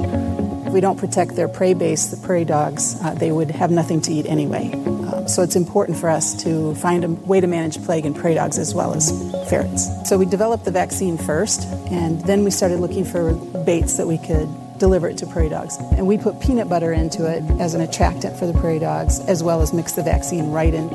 If 0.66 0.74
we 0.74 0.82
don't 0.82 0.98
protect 0.98 1.36
their 1.36 1.48
prey 1.48 1.76
base, 1.76 2.08
the 2.08 2.18
prairie 2.18 2.46
dogs, 2.46 3.00
uh, 3.04 3.14
they 3.14 3.32
would 3.32 3.52
have 3.52 3.70
nothing 3.70 4.02
to 4.02 4.12
eat 4.12 4.26
anyway. 4.26 4.72
Uh, 4.74 5.28
so 5.28 5.44
it's 5.44 5.56
important 5.56 6.00
for 6.00 6.10
us 6.10 6.34
to 6.42 6.74
find 6.74 7.04
a 7.04 7.10
way 7.10 7.40
to 7.40 7.46
manage 7.46 7.80
plague 7.86 8.08
in 8.08 8.16
prairie 8.16 8.34
dogs 8.34 8.58
as 8.58 8.74
well 8.74 8.96
as 8.96 9.12
ferrets. 9.48 9.88
So 10.10 10.18
we 10.18 10.26
developed 10.26 10.66
the 10.66 10.72
vaccine 10.72 11.20
first, 11.20 11.68
and 11.92 12.22
then 12.22 12.44
we 12.44 12.50
started 12.50 12.80
looking 12.80 13.06
for 13.06 13.36
baits 13.36 13.98
that 13.98 14.08
we 14.08 14.18
could 14.18 14.50
deliver 14.78 15.08
it 15.08 15.18
to 15.20 15.26
prairie 15.26 15.50
dogs. 15.50 15.78
And 15.98 16.08
we 16.08 16.18
put 16.18 16.40
peanut 16.40 16.70
butter 16.70 16.94
into 16.94 17.26
it 17.26 17.44
as 17.60 17.74
an 17.74 17.82
attractant 17.82 18.38
for 18.38 18.46
the 18.46 18.54
prairie 18.54 18.80
dogs, 18.80 19.20
as 19.22 19.44
well 19.44 19.62
as 19.62 19.74
mix 19.74 19.94
the 19.94 20.04
vaccine 20.04 20.52
right 20.52 20.74
in. 20.74 20.90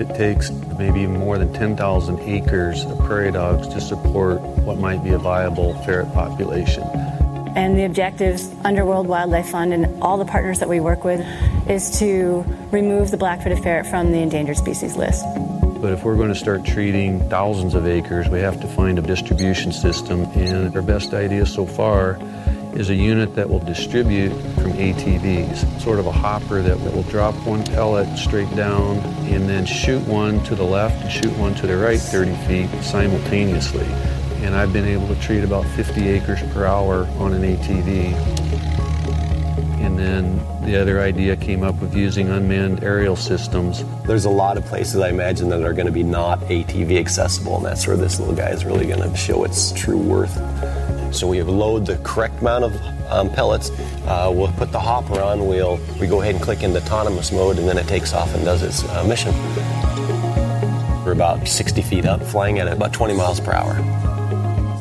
It 0.00 0.14
takes 0.14 0.50
maybe 0.78 1.06
more 1.06 1.38
than 1.38 1.52
10,000 1.52 2.20
acres 2.20 2.84
of 2.84 2.98
prairie 3.00 3.32
dogs 3.32 3.66
to 3.68 3.80
support 3.80 4.40
what 4.40 4.78
might 4.78 5.02
be 5.02 5.10
a 5.10 5.18
viable 5.18 5.74
ferret 5.82 6.12
population. 6.12 6.84
And 7.56 7.76
the 7.76 7.84
objectives 7.84 8.54
under 8.64 8.84
World 8.84 9.08
Wildlife 9.08 9.48
Fund 9.48 9.72
and 9.72 10.00
all 10.00 10.16
the 10.16 10.24
partners 10.24 10.60
that 10.60 10.68
we 10.68 10.78
work 10.78 11.02
with 11.02 11.26
is 11.68 11.98
to 11.98 12.44
remove 12.70 13.10
the 13.10 13.16
black-footed 13.16 13.58
ferret 13.58 13.86
from 13.86 14.12
the 14.12 14.18
endangered 14.18 14.56
species 14.56 14.94
list. 14.96 15.24
But 15.80 15.92
if 15.92 16.04
we're 16.04 16.16
going 16.16 16.28
to 16.28 16.34
start 16.34 16.64
treating 16.64 17.28
thousands 17.28 17.74
of 17.74 17.86
acres, 17.86 18.28
we 18.28 18.40
have 18.40 18.60
to 18.60 18.68
find 18.68 18.98
a 18.98 19.02
distribution 19.02 19.72
system. 19.72 20.22
And 20.34 20.74
our 20.76 20.82
best 20.82 21.14
idea 21.14 21.46
so 21.46 21.66
far 21.66 22.18
is 22.74 22.90
a 22.90 22.94
unit 22.94 23.34
that 23.34 23.48
will 23.48 23.58
distribute 23.60 24.30
from 24.54 24.72
ATVs, 24.72 25.80
sort 25.80 25.98
of 25.98 26.06
a 26.06 26.12
hopper 26.12 26.62
that 26.62 26.78
will 26.78 27.02
drop 27.04 27.34
one 27.46 27.64
pellet 27.64 28.18
straight 28.18 28.54
down 28.54 28.98
and 29.26 29.48
then 29.48 29.64
shoot 29.64 30.00
one 30.06 30.42
to 30.44 30.54
the 30.54 30.64
left 30.64 31.02
and 31.02 31.10
shoot 31.10 31.36
one 31.38 31.54
to 31.56 31.66
the 31.66 31.76
right 31.76 32.00
30 32.00 32.34
feet 32.46 32.82
simultaneously. 32.82 33.86
And 34.44 34.54
I've 34.54 34.72
been 34.72 34.86
able 34.86 35.08
to 35.08 35.20
treat 35.20 35.44
about 35.44 35.66
50 35.66 36.08
acres 36.08 36.40
per 36.52 36.66
hour 36.66 37.06
on 37.18 37.32
an 37.34 37.42
ATV. 37.42 38.12
And 39.80 39.98
then 39.98 40.38
the 40.64 40.76
other 40.76 41.00
idea 41.00 41.34
came 41.36 41.62
up 41.62 41.80
with 41.80 41.94
using 41.94 42.28
unmanned 42.28 42.84
aerial 42.84 43.16
systems. 43.16 43.84
There's 44.06 44.26
a 44.26 44.30
lot 44.30 44.56
of 44.56 44.64
places 44.66 45.00
I 45.00 45.08
imagine 45.08 45.48
that 45.48 45.62
are 45.62 45.72
going 45.72 45.86
to 45.86 45.92
be 45.92 46.02
not 46.02 46.40
ATV 46.40 46.98
accessible, 46.98 47.56
and 47.56 47.66
that's 47.66 47.86
where 47.86 47.96
this 47.96 48.20
little 48.20 48.34
guy 48.34 48.50
is 48.50 48.64
really 48.64 48.86
going 48.86 49.00
to 49.00 49.16
show 49.16 49.44
its 49.44 49.72
true 49.72 49.98
worth. 49.98 50.36
So 51.12 51.26
we 51.26 51.38
have 51.38 51.48
load 51.48 51.86
the 51.86 51.96
correct 51.98 52.40
amount 52.40 52.64
of 52.64 52.74
um, 53.10 53.30
pellets. 53.30 53.70
Uh, 54.06 54.30
we'll 54.34 54.52
put 54.52 54.72
the 54.72 54.80
hopper 54.80 55.20
on. 55.20 55.46
We'll 55.46 55.78
we 56.00 56.06
go 56.06 56.20
ahead 56.20 56.34
and 56.34 56.44
click 56.44 56.62
into 56.62 56.80
autonomous 56.80 57.32
mode, 57.32 57.58
and 57.58 57.68
then 57.68 57.78
it 57.78 57.86
takes 57.86 58.12
off 58.12 58.34
and 58.34 58.44
does 58.44 58.62
its 58.62 58.84
uh, 58.84 59.04
mission. 59.04 59.34
We're 61.04 61.12
about 61.12 61.48
60 61.48 61.80
feet 61.82 62.04
up, 62.04 62.22
flying 62.22 62.58
at 62.58 62.68
about 62.68 62.92
20 62.92 63.14
miles 63.14 63.40
per 63.40 63.52
hour. 63.52 63.74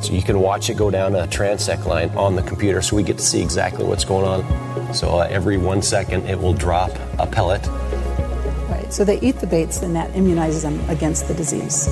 So 0.04 0.14
you 0.14 0.22
can 0.22 0.40
watch 0.40 0.70
it 0.70 0.78
go 0.78 0.92
down 0.92 1.16
a 1.16 1.26
transect 1.28 1.86
line 1.86 2.10
on 2.12 2.36
the 2.36 2.44
computer, 2.44 2.82
so 2.82 2.96
we 2.96 3.04
get 3.04 3.18
to 3.18 3.24
see 3.24 3.42
exactly 3.42 3.86
what's 3.86 4.06
going 4.06 4.26
on. 4.26 4.94
So 4.94 5.20
uh, 5.20 5.28
every 5.30 5.58
one 5.58 5.82
second, 5.82 6.26
it 6.28 6.38
will 6.38 6.54
drop 6.54 6.92
a 7.18 7.26
pellet. 7.26 7.66
Right. 8.70 8.94
So 8.94 9.04
they 9.04 9.20
eat 9.22 9.38
the 9.38 9.48
baits, 9.48 9.82
and 9.82 9.96
that 9.96 10.12
immunizes 10.12 10.62
them 10.62 10.80
against 10.90 11.28
the 11.28 11.34
disease. 11.34 11.88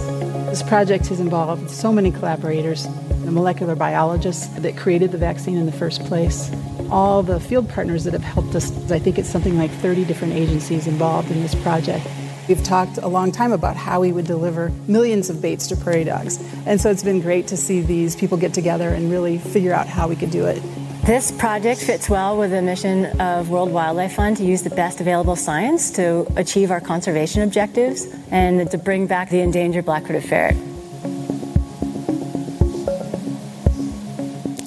This 0.45 0.61
project 0.61 1.07
has 1.07 1.19
involved 1.19 1.69
so 1.69 1.91
many 1.91 2.11
collaborators 2.11 2.87
the 3.25 3.31
molecular 3.31 3.75
biologists 3.75 4.47
that 4.59 4.77
created 4.77 5.11
the 5.11 5.17
vaccine 5.17 5.57
in 5.57 5.65
the 5.65 5.71
first 5.71 6.05
place, 6.05 6.51
all 6.89 7.23
the 7.23 7.39
field 7.39 7.67
partners 7.69 8.03
that 8.03 8.13
have 8.13 8.23
helped 8.23 8.55
us. 8.55 8.71
I 8.91 8.99
think 8.99 9.17
it's 9.17 9.29
something 9.29 9.57
like 9.57 9.71
30 9.71 10.05
different 10.05 10.33
agencies 10.33 10.87
involved 10.87 11.31
in 11.31 11.41
this 11.41 11.55
project. 11.55 12.07
We've 12.47 12.63
talked 12.63 12.97
a 12.99 13.07
long 13.07 13.31
time 13.31 13.51
about 13.51 13.75
how 13.75 14.01
we 14.01 14.11
would 14.11 14.27
deliver 14.27 14.71
millions 14.87 15.31
of 15.31 15.41
baits 15.41 15.65
to 15.67 15.75
prairie 15.75 16.03
dogs. 16.03 16.39
And 16.67 16.79
so 16.79 16.91
it's 16.91 17.01
been 17.01 17.19
great 17.19 17.47
to 17.47 17.57
see 17.57 17.81
these 17.81 18.15
people 18.15 18.37
get 18.37 18.53
together 18.53 18.89
and 18.89 19.09
really 19.09 19.39
figure 19.39 19.73
out 19.73 19.87
how 19.87 20.07
we 20.07 20.15
could 20.15 20.29
do 20.29 20.45
it. 20.45 20.61
This 21.05 21.31
project 21.31 21.81
fits 21.81 22.09
well 22.09 22.37
with 22.37 22.51
the 22.51 22.61
mission 22.61 23.19
of 23.19 23.49
World 23.49 23.71
Wildlife 23.71 24.13
Fund 24.13 24.37
to 24.37 24.43
use 24.43 24.63
the 24.63 24.71
best 24.71 25.01
available 25.01 25.35
science 25.35 25.91
to 25.91 26.27
achieve 26.35 26.71
our 26.71 26.81
conservation 26.81 27.41
objectives 27.41 28.07
and 28.31 28.69
to 28.69 28.77
bring 28.77 29.07
back 29.07 29.29
the 29.29 29.39
endangered 29.39 29.85
black-footed 29.85 30.23
ferret. 30.23 30.55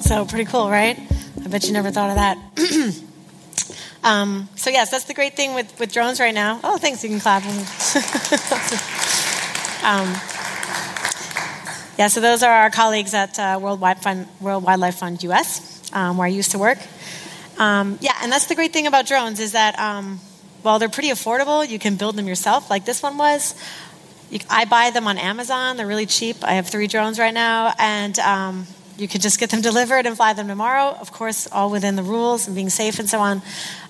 So 0.09 0.25
pretty 0.25 0.45
cool, 0.45 0.71
right? 0.71 0.97
I 1.45 1.47
bet 1.49 1.67
you 1.67 1.71
never 1.71 1.91
thought 1.91 2.09
of 2.09 2.15
that. 2.15 2.35
um, 4.03 4.49
so 4.55 4.71
yes, 4.71 4.89
that's 4.89 5.03
the 5.03 5.13
great 5.13 5.35
thing 5.35 5.53
with, 5.53 5.79
with 5.79 5.93
drones 5.93 6.19
right 6.19 6.33
now. 6.33 6.59
Oh, 6.63 6.79
thanks. 6.79 7.03
You 7.03 7.11
can 7.11 7.19
clap. 7.19 7.43
um, 9.83 10.07
yeah, 11.99 12.07
so 12.07 12.21
those 12.21 12.41
are 12.41 12.51
our 12.51 12.71
colleagues 12.71 13.13
at 13.13 13.37
uh, 13.37 13.59
World, 13.61 13.79
Fund, 14.01 14.27
World, 14.41 14.63
Wildlife 14.63 14.95
Fund 14.95 15.21
US, 15.25 15.93
um, 15.93 16.17
where 16.17 16.25
I 16.25 16.31
used 16.31 16.49
to 16.53 16.57
work. 16.57 16.79
Um, 17.59 17.99
yeah, 18.01 18.13
and 18.23 18.31
that's 18.31 18.47
the 18.47 18.55
great 18.55 18.73
thing 18.73 18.87
about 18.87 19.05
drones 19.05 19.39
is 19.39 19.51
that 19.51 19.77
um, 19.77 20.19
while 20.63 20.79
they're 20.79 20.89
pretty 20.89 21.09
affordable, 21.09 21.69
you 21.69 21.77
can 21.77 21.97
build 21.97 22.15
them 22.15 22.27
yourself, 22.27 22.71
like 22.71 22.83
this 22.83 23.03
one 23.03 23.19
was. 23.19 23.53
You, 24.31 24.39
I 24.49 24.65
buy 24.65 24.89
them 24.89 25.05
on 25.05 25.19
Amazon. 25.19 25.77
They're 25.77 25.85
really 25.85 26.07
cheap. 26.07 26.43
I 26.43 26.53
have 26.53 26.67
three 26.67 26.87
drones 26.87 27.19
right 27.19 27.33
now, 27.33 27.75
and 27.77 28.17
um, 28.17 28.65
you 28.99 29.07
could 29.07 29.21
just 29.21 29.39
get 29.39 29.49
them 29.49 29.61
delivered 29.61 30.05
and 30.05 30.15
fly 30.15 30.33
them 30.33 30.47
tomorrow, 30.47 30.95
of 30.99 31.11
course, 31.11 31.47
all 31.51 31.71
within 31.71 31.95
the 31.95 32.03
rules 32.03 32.47
and 32.47 32.55
being 32.55 32.69
safe 32.69 32.99
and 32.99 33.09
so 33.09 33.19
on. 33.19 33.41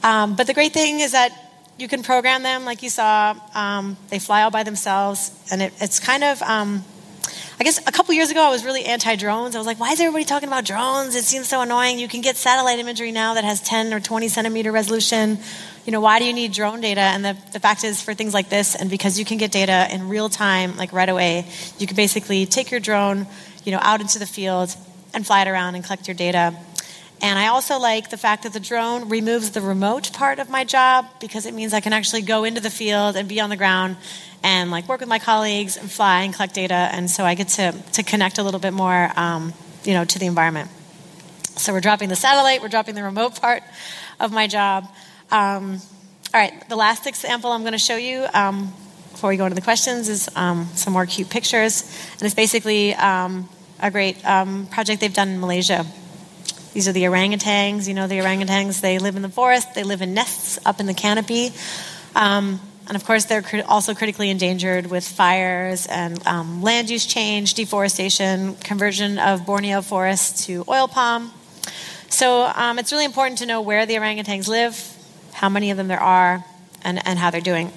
Um, 0.03 0.35
but 0.35 0.47
the 0.47 0.53
great 0.53 0.73
thing 0.73 0.99
is 0.99 1.13
that 1.13 1.31
you 1.77 1.87
can 1.87 2.03
program 2.03 2.43
them, 2.43 2.65
like 2.65 2.83
you 2.83 2.89
saw. 2.89 3.35
Um, 3.55 3.97
they 4.09 4.19
fly 4.19 4.43
all 4.43 4.51
by 4.51 4.63
themselves, 4.63 5.31
and 5.51 5.61
it, 5.61 5.73
it's 5.79 5.99
kind 5.99 6.23
of. 6.23 6.41
Um, 6.41 6.83
I 7.61 7.65
guess 7.65 7.77
a 7.85 7.91
couple 7.91 8.13
years 8.13 8.31
ago, 8.31 8.41
I 8.41 8.49
was 8.49 8.63
really 8.63 8.85
anti 8.85 9.17
drones. 9.17 9.53
I 9.53 9.57
was 9.57 9.67
like, 9.67 9.81
why 9.81 9.91
is 9.91 9.99
everybody 9.99 10.23
talking 10.23 10.47
about 10.47 10.63
drones? 10.63 11.15
It 11.15 11.25
seems 11.25 11.49
so 11.49 11.61
annoying. 11.61 11.99
You 11.99 12.07
can 12.07 12.21
get 12.21 12.37
satellite 12.37 12.79
imagery 12.79 13.11
now 13.11 13.33
that 13.33 13.43
has 13.43 13.59
10 13.61 13.93
or 13.93 13.99
20 13.99 14.29
centimeter 14.29 14.71
resolution. 14.71 15.37
You 15.85 15.91
know, 15.91 15.99
why 15.99 16.19
do 16.19 16.25
you 16.25 16.31
need 16.31 16.53
drone 16.53 16.79
data? 16.79 17.01
And 17.01 17.25
the, 17.25 17.37
the 17.51 17.59
fact 17.59 17.83
is, 17.83 18.01
for 18.01 18.13
things 18.13 18.33
like 18.33 18.49
this, 18.49 18.75
and 18.75 18.89
because 18.89 19.19
you 19.19 19.25
can 19.25 19.37
get 19.37 19.51
data 19.51 19.87
in 19.91 20.07
real 20.07 20.29
time, 20.29 20.77
like 20.77 20.93
right 20.93 21.09
away, 21.09 21.47
you 21.77 21.85
can 21.85 21.97
basically 21.97 22.45
take 22.45 22.71
your 22.71 22.79
drone, 22.79 23.27
you 23.65 23.73
know, 23.73 23.79
out 23.81 23.99
into 23.99 24.19
the 24.19 24.25
field 24.25 24.73
and 25.13 25.25
fly 25.25 25.41
it 25.41 25.47
around 25.47 25.75
and 25.75 25.83
collect 25.83 26.07
your 26.07 26.15
data. 26.15 26.55
And 27.21 27.37
I 27.37 27.47
also 27.47 27.79
like 27.79 28.09
the 28.09 28.17
fact 28.17 28.43
that 28.43 28.53
the 28.53 28.59
drone 28.59 29.09
removes 29.09 29.51
the 29.51 29.61
remote 29.61 30.13
part 30.13 30.39
of 30.39 30.49
my 30.49 30.63
job 30.63 31.05
because 31.19 31.45
it 31.45 31.53
means 31.53 31.73
I 31.73 31.81
can 31.81 31.91
actually 31.91 32.21
go 32.21 32.45
into 32.45 32.61
the 32.61 32.69
field 32.69 33.17
and 33.17 33.27
be 33.27 33.41
on 33.41 33.49
the 33.49 33.57
ground 33.57 33.97
and 34.41 34.71
like 34.71 34.87
work 34.87 35.01
with 35.01 35.09
my 35.09 35.19
colleagues 35.19 35.75
and 35.75 35.91
fly 35.91 36.21
and 36.21 36.33
collect 36.33 36.53
data. 36.53 36.73
And 36.73 37.11
so 37.11 37.25
I 37.25 37.35
get 37.35 37.49
to, 37.49 37.73
to 37.93 38.03
connect 38.03 38.37
a 38.37 38.43
little 38.43 38.59
bit 38.59 38.71
more, 38.71 39.11
um, 39.17 39.53
you 39.83 39.93
know, 39.93 40.05
to 40.05 40.19
the 40.19 40.27
environment. 40.27 40.69
So 41.57 41.73
we're 41.73 41.81
dropping 41.81 42.07
the 42.07 42.15
satellite, 42.15 42.61
we're 42.61 42.69
dropping 42.69 42.95
the 42.95 43.03
remote 43.03 43.39
part 43.41 43.63
of 44.19 44.31
my 44.31 44.47
job. 44.47 44.85
Um, 45.29 45.81
all 46.33 46.39
right, 46.39 46.69
the 46.69 46.77
last 46.77 47.05
example 47.05 47.51
I'm 47.51 47.61
going 47.61 47.73
to 47.73 47.77
show 47.77 47.97
you 47.97 48.25
um, 48.33 48.73
before 49.11 49.29
we 49.29 49.35
go 49.35 49.45
into 49.45 49.55
the 49.55 49.61
questions 49.61 50.07
is 50.07 50.29
um, 50.37 50.67
some 50.75 50.93
more 50.93 51.05
cute 51.05 51.29
pictures. 51.29 51.81
And 52.13 52.21
it's 52.21 52.35
basically 52.35 52.93
um, 52.95 53.49
a 53.81 53.91
great 53.91 54.23
um, 54.25 54.67
project 54.67 55.01
they've 55.01 55.13
done 55.13 55.29
in 55.29 55.39
Malaysia. 55.39 55.85
These 56.73 56.87
are 56.87 56.91
the 56.91 57.03
orangutans. 57.03 57.87
You 57.87 57.93
know 57.93 58.07
the 58.07 58.19
orangutans, 58.19 58.81
they 58.81 58.99
live 58.99 59.15
in 59.15 59.21
the 59.21 59.29
forest, 59.29 59.73
they 59.73 59.83
live 59.83 60.01
in 60.01 60.13
nests 60.13 60.59
up 60.65 60.79
in 60.79 60.85
the 60.85 60.93
canopy. 60.93 61.51
Um, 62.15 62.59
and 62.87 62.95
of 62.95 63.05
course, 63.05 63.25
they're 63.25 63.43
also 63.67 63.93
critically 63.93 64.29
endangered 64.29 64.87
with 64.87 65.07
fires 65.07 65.85
and 65.85 66.25
um, 66.27 66.63
land 66.63 66.89
use 66.89 67.05
change, 67.05 67.53
deforestation, 67.53 68.55
conversion 68.55 69.19
of 69.19 69.45
Borneo 69.45 69.81
forests 69.81 70.47
to 70.47 70.65
oil 70.67 70.87
palm. 70.87 71.31
So 72.09 72.45
um, 72.55 72.79
it's 72.79 72.91
really 72.91 73.05
important 73.05 73.37
to 73.39 73.45
know 73.45 73.61
where 73.61 73.85
the 73.85 73.93
orangutans 73.95 74.47
live, 74.47 74.97
how 75.33 75.49
many 75.49 75.69
of 75.69 75.77
them 75.77 75.87
there 75.87 76.01
are, 76.01 76.43
and, 76.83 77.05
and 77.05 77.19
how 77.19 77.29
they're 77.29 77.41
doing. 77.41 77.71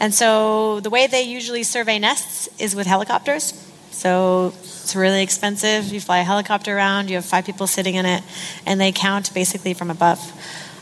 And 0.00 0.14
so 0.14 0.80
the 0.80 0.88
way 0.88 1.06
they 1.06 1.22
usually 1.22 1.62
survey 1.62 1.98
nests 1.98 2.48
is 2.58 2.74
with 2.74 2.86
helicopters. 2.86 3.52
So 3.90 4.54
it's 4.90 4.96
really 4.96 5.22
expensive. 5.22 5.92
You 5.92 6.00
fly 6.00 6.18
a 6.18 6.24
helicopter 6.24 6.76
around, 6.76 7.10
you 7.10 7.14
have 7.14 7.24
five 7.24 7.46
people 7.46 7.68
sitting 7.68 7.94
in 7.94 8.06
it, 8.06 8.24
and 8.66 8.80
they 8.80 8.90
count 8.90 9.32
basically 9.32 9.72
from 9.72 9.88
above. 9.88 10.18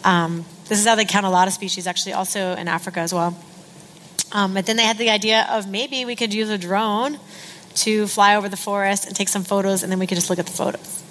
Um, 0.02 0.46
this 0.66 0.78
is 0.78 0.86
how 0.86 0.94
they 0.94 1.04
count 1.04 1.26
a 1.26 1.28
lot 1.28 1.46
of 1.46 1.52
species, 1.52 1.86
actually, 1.86 2.14
also 2.14 2.54
in 2.54 2.68
Africa 2.68 3.00
as 3.00 3.12
well. 3.12 3.36
Um, 4.32 4.54
but 4.54 4.64
then 4.64 4.76
they 4.76 4.84
had 4.84 4.96
the 4.96 5.10
idea 5.10 5.46
of 5.50 5.68
maybe 5.68 6.06
we 6.06 6.16
could 6.16 6.32
use 6.32 6.48
a 6.48 6.56
drone 6.56 7.18
to 7.74 8.06
fly 8.06 8.34
over 8.36 8.48
the 8.48 8.56
forest 8.56 9.06
and 9.06 9.14
take 9.14 9.28
some 9.28 9.44
photos, 9.44 9.82
and 9.82 9.92
then 9.92 9.98
we 9.98 10.06
could 10.06 10.16
just 10.16 10.30
look 10.30 10.38
at 10.38 10.46
the 10.46 10.52
photos. 10.52 11.02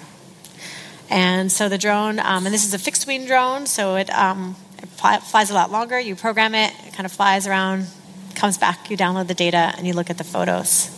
And 1.08 1.52
so 1.52 1.68
the 1.68 1.78
drone, 1.78 2.18
um, 2.18 2.46
and 2.46 2.52
this 2.52 2.64
is 2.64 2.74
a 2.74 2.80
fixed 2.80 3.06
wing 3.06 3.26
drone, 3.26 3.66
so 3.66 3.94
it, 3.94 4.10
um, 4.10 4.56
it 4.82 4.88
flies 4.88 5.52
a 5.52 5.54
lot 5.54 5.70
longer. 5.70 6.00
You 6.00 6.16
program 6.16 6.52
it, 6.56 6.74
it 6.84 6.94
kind 6.94 7.06
of 7.06 7.12
flies 7.12 7.46
around, 7.46 7.86
comes 8.34 8.58
back, 8.58 8.90
you 8.90 8.96
download 8.96 9.28
the 9.28 9.34
data, 9.34 9.72
and 9.76 9.86
you 9.86 9.92
look 9.92 10.10
at 10.10 10.18
the 10.18 10.24
photos. 10.24 10.92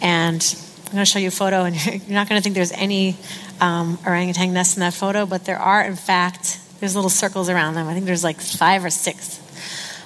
And 0.00 0.42
going 0.96 1.04
to 1.04 1.10
show 1.10 1.18
you 1.18 1.28
a 1.28 1.30
photo, 1.30 1.64
and 1.64 1.76
you're 1.86 2.14
not 2.14 2.28
going 2.28 2.38
to 2.38 2.42
think 2.42 2.54
there's 2.54 2.72
any 2.72 3.16
um, 3.60 3.98
orangutan 4.04 4.52
nests 4.52 4.76
in 4.76 4.80
that 4.80 4.94
photo, 4.94 5.26
but 5.26 5.44
there 5.44 5.58
are, 5.58 5.82
in 5.82 5.96
fact, 5.96 6.60
there's 6.80 6.94
little 6.94 7.10
circles 7.10 7.48
around 7.48 7.74
them. 7.74 7.86
I 7.88 7.94
think 7.94 8.06
there's 8.06 8.24
like 8.24 8.40
five 8.40 8.84
or 8.84 8.90
six. 8.90 9.40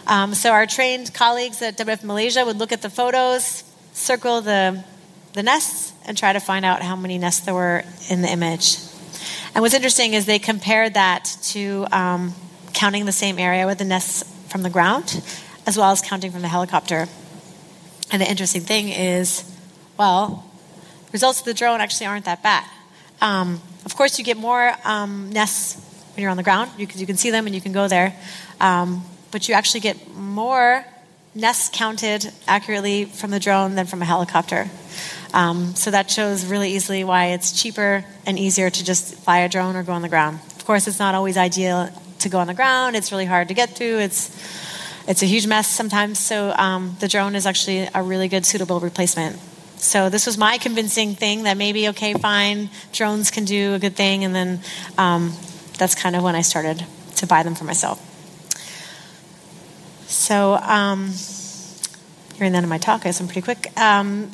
Um, 0.07 0.35
so 0.35 0.51
our 0.53 0.67
trained 0.67 1.15
colleagues 1.15 1.63
at 1.63 1.79
WWF 1.79 2.05
Malaysia 2.05 2.45
would 2.45 2.57
look 2.57 2.73
at 2.73 2.83
the 2.83 2.91
photos, 2.91 3.65
circle 3.93 4.41
the, 4.41 4.85
the 5.35 5.43
nests, 5.43 5.93
and 6.07 6.17
try 6.17 6.33
to 6.33 6.41
find 6.41 6.65
out 6.65 6.83
how 6.83 6.97
many 6.97 7.19
nests 7.19 7.45
there 7.45 7.55
were 7.55 7.85
in 8.09 8.23
the 8.23 8.29
image. 8.29 8.79
And 9.55 9.63
what's 9.63 9.75
interesting 9.75 10.15
is 10.15 10.27
they 10.27 10.39
compared 10.39 10.95
that 10.95 11.37
to 11.43 11.87
um, 11.93 12.35
counting 12.73 13.05
the 13.05 13.13
same 13.13 13.39
area 13.39 13.67
with 13.67 13.79
the 13.79 13.85
nests 13.85 14.25
from 14.49 14.63
the 14.63 14.71
ground, 14.71 15.23
as 15.67 15.77
well 15.77 15.91
as 15.91 16.01
counting 16.01 16.33
from 16.33 16.43
the 16.43 16.49
helicopter. 16.49 17.09
And 18.11 18.21
the 18.21 18.29
interesting 18.29 18.63
thing 18.63 18.89
is, 18.89 19.45
well, 19.97 20.50
results 21.13 21.41
of 21.41 21.45
the 21.45 21.55
drone 21.55 21.81
actually 21.81 22.07
aren't 22.07 22.25
that 22.25 22.43
bad. 22.43 22.65
Um, 23.21 23.61
of 23.85 23.97
course, 23.97 24.19
you 24.19 24.25
get 24.25 24.37
more 24.37 24.75
um, 24.85 25.31
nests 25.31 25.87
when 26.15 26.23
you're 26.23 26.31
on 26.31 26.37
the 26.37 26.43
ground 26.43 26.71
you, 26.77 26.87
you, 26.95 27.07
can 27.07 27.17
see 27.17 27.31
them 27.31 27.47
and 27.47 27.55
you 27.55 27.61
can 27.61 27.73
go 27.73 27.89
there. 27.89 28.15
Um, 28.61 29.05
but 29.31 29.49
you 29.49 29.55
actually 29.55 29.81
get 29.81 30.15
more 30.15 30.85
nests 31.35 31.71
counted 31.73 32.31
accurately 32.49 33.05
from 33.05 33.31
the 33.31 33.39
drone 33.39 33.75
than 33.75 33.87
from 33.87 34.03
a 34.03 34.05
helicopter. 34.05 34.69
Um, 35.33 35.77
so 35.77 35.93
that 35.93 36.11
shows 36.11 36.45
really 36.45 36.75
easily 36.75 37.05
why 37.05 37.27
it's 37.27 37.61
cheaper 37.61 38.05
and 38.27 38.39
easier 38.39 38.69
to 38.69 38.85
just 38.85 39.15
fly 39.15 39.39
a 39.39 39.49
drone 39.49 39.77
or 39.77 39.83
go 39.83 39.93
on 39.93 40.03
the 40.03 40.09
ground. 40.09 40.41
Of 40.57 40.65
course, 40.65 40.89
it's 40.89 40.99
not 40.99 41.15
always 41.15 41.37
ideal 41.37 41.89
to 42.19 42.29
go 42.29 42.39
on 42.39 42.49
the 42.49 42.55
ground. 42.55 42.97
It's 42.97 43.13
really 43.13 43.27
hard 43.27 43.49
to 43.49 43.55
get 43.55 43.77
to. 43.77 43.85
It's 43.85 44.37
it's 45.09 45.23
a 45.23 45.27
huge 45.27 45.47
mess 45.47 45.67
sometimes. 45.67 46.19
So 46.19 46.53
um, 46.53 46.97
the 47.01 47.09
drone 47.09 47.35
is 47.35 47.47
actually 47.47 47.89
a 47.95 48.03
really 48.03 48.29
good 48.29 48.45
suitable 48.45 48.81
replacement. 48.81 49.41
So 49.81 50.11
this 50.11 50.27
was 50.27 50.37
my 50.37 50.59
convincing 50.59 51.15
thing 51.15 51.45
that 51.45 51.57
maybe 51.57 51.89
okay, 51.89 52.13
fine, 52.13 52.69
drones 52.93 53.31
can 53.31 53.47
do 53.47 53.75
a 53.75 53.79
good 53.79 53.97
thing, 53.97 54.25
and 54.25 54.35
then 54.35 54.61
um, 54.99 55.33
that's 55.79 55.95
kind 55.95 56.15
of 56.15 56.23
when 56.23 56.35
I 56.35 56.43
started 56.43 56.85
to 57.17 57.27
buy 57.27 57.43
them 57.43 57.55
for 57.55 57.65
myself. 57.65 57.99
So, 60.07 60.55
um, 60.55 61.13
hearing 62.35 62.53
that 62.53 62.63
in 62.63 62.69
my 62.69 62.79
talk, 62.79 63.07
I'm 63.07 63.27
pretty 63.27 63.41
quick. 63.41 63.73
Um, 63.79 64.31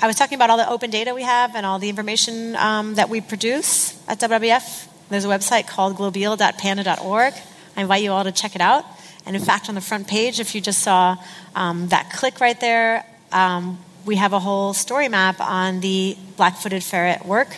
I 0.00 0.06
was 0.06 0.16
talking 0.16 0.36
about 0.36 0.50
all 0.50 0.56
the 0.56 0.68
open 0.68 0.90
data 0.90 1.14
we 1.14 1.22
have 1.22 1.54
and 1.54 1.66
all 1.66 1.78
the 1.78 1.88
information 1.88 2.56
um, 2.56 2.94
that 2.94 3.08
we 3.08 3.20
produce 3.20 4.02
at 4.08 4.18
WWF. 4.18 4.88
There's 5.10 5.24
a 5.24 5.28
website 5.28 5.68
called 5.68 5.96
globil.panda.org. 5.96 7.34
I 7.76 7.80
invite 7.80 8.02
you 8.02 8.12
all 8.12 8.24
to 8.24 8.32
check 8.32 8.54
it 8.54 8.60
out. 8.60 8.84
And 9.26 9.36
in 9.36 9.42
fact, 9.42 9.68
on 9.68 9.74
the 9.74 9.80
front 9.80 10.08
page, 10.08 10.40
if 10.40 10.54
you 10.54 10.60
just 10.60 10.80
saw 10.80 11.16
um, 11.54 11.88
that 11.88 12.10
click 12.12 12.40
right 12.40 12.58
there, 12.60 13.04
um, 13.32 13.78
we 14.06 14.16
have 14.16 14.32
a 14.32 14.38
whole 14.38 14.72
story 14.72 15.08
map 15.08 15.40
on 15.40 15.80
the 15.80 16.16
black 16.36 16.56
footed 16.56 16.82
ferret 16.82 17.26
work 17.26 17.56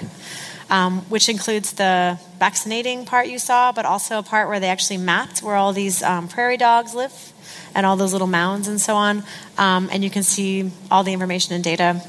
um, 0.70 1.00
which 1.02 1.28
includes 1.28 1.72
the 1.72 2.18
vaccinating 2.38 3.04
part 3.04 3.28
you 3.28 3.38
saw, 3.38 3.72
but 3.72 3.84
also 3.84 4.18
a 4.18 4.22
part 4.22 4.48
where 4.48 4.60
they 4.60 4.68
actually 4.68 4.98
mapped 4.98 5.42
where 5.42 5.56
all 5.56 5.72
these 5.72 6.02
um, 6.02 6.28
prairie 6.28 6.56
dogs 6.56 6.94
live 6.94 7.32
and 7.74 7.86
all 7.86 7.96
those 7.96 8.12
little 8.12 8.26
mounds 8.26 8.68
and 8.68 8.80
so 8.80 8.94
on. 8.94 9.22
Um, 9.56 9.88
and 9.90 10.04
you 10.04 10.10
can 10.10 10.22
see 10.22 10.70
all 10.90 11.04
the 11.04 11.12
information 11.12 11.54
and 11.54 11.64
data. 11.64 12.02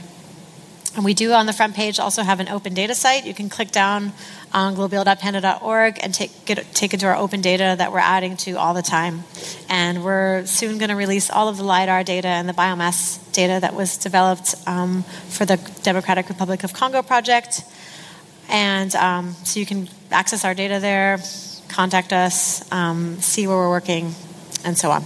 And 0.95 1.05
we 1.05 1.13
do 1.13 1.31
on 1.31 1.45
the 1.45 1.53
front 1.53 1.75
page 1.75 1.99
also 1.99 2.23
have 2.23 2.39
an 2.39 2.49
open 2.49 2.73
data 2.73 2.95
site. 2.95 3.25
You 3.25 3.33
can 3.33 3.47
click 3.47 3.71
down 3.71 4.11
on 4.51 4.75
globil.panda.org 4.75 5.99
and 6.01 6.13
take, 6.13 6.45
get, 6.45 6.65
take 6.73 6.93
it 6.93 6.99
to 7.01 7.05
our 7.05 7.15
open 7.15 7.41
data 7.41 7.75
that 7.77 7.91
we're 7.91 7.99
adding 7.99 8.35
to 8.37 8.53
all 8.53 8.73
the 8.73 8.81
time. 8.81 9.23
And 9.69 10.03
we're 10.03 10.45
soon 10.45 10.77
going 10.77 10.89
to 10.89 10.95
release 10.95 11.29
all 11.29 11.47
of 11.47 11.57
the 11.57 11.63
LIDAR 11.63 12.03
data 12.03 12.27
and 12.27 12.49
the 12.49 12.53
biomass 12.53 13.19
data 13.31 13.59
that 13.61 13.75
was 13.75 13.97
developed 13.97 14.55
um, 14.65 15.03
for 15.29 15.45
the 15.45 15.57
Democratic 15.83 16.29
Republic 16.29 16.63
of 16.63 16.73
Congo 16.73 17.01
project. 17.01 17.63
And 18.49 18.93
um, 18.95 19.33
so 19.43 19.59
you 19.59 19.65
can 19.65 19.87
access 20.11 20.43
our 20.43 20.55
data 20.55 20.79
there, 20.79 21.19
contact 21.67 22.11
us, 22.11 22.69
um, 22.71 23.17
see 23.19 23.45
where 23.45 23.55
we're 23.55 23.69
working, 23.69 24.13
and 24.65 24.77
so 24.77 24.89
on. 24.89 25.03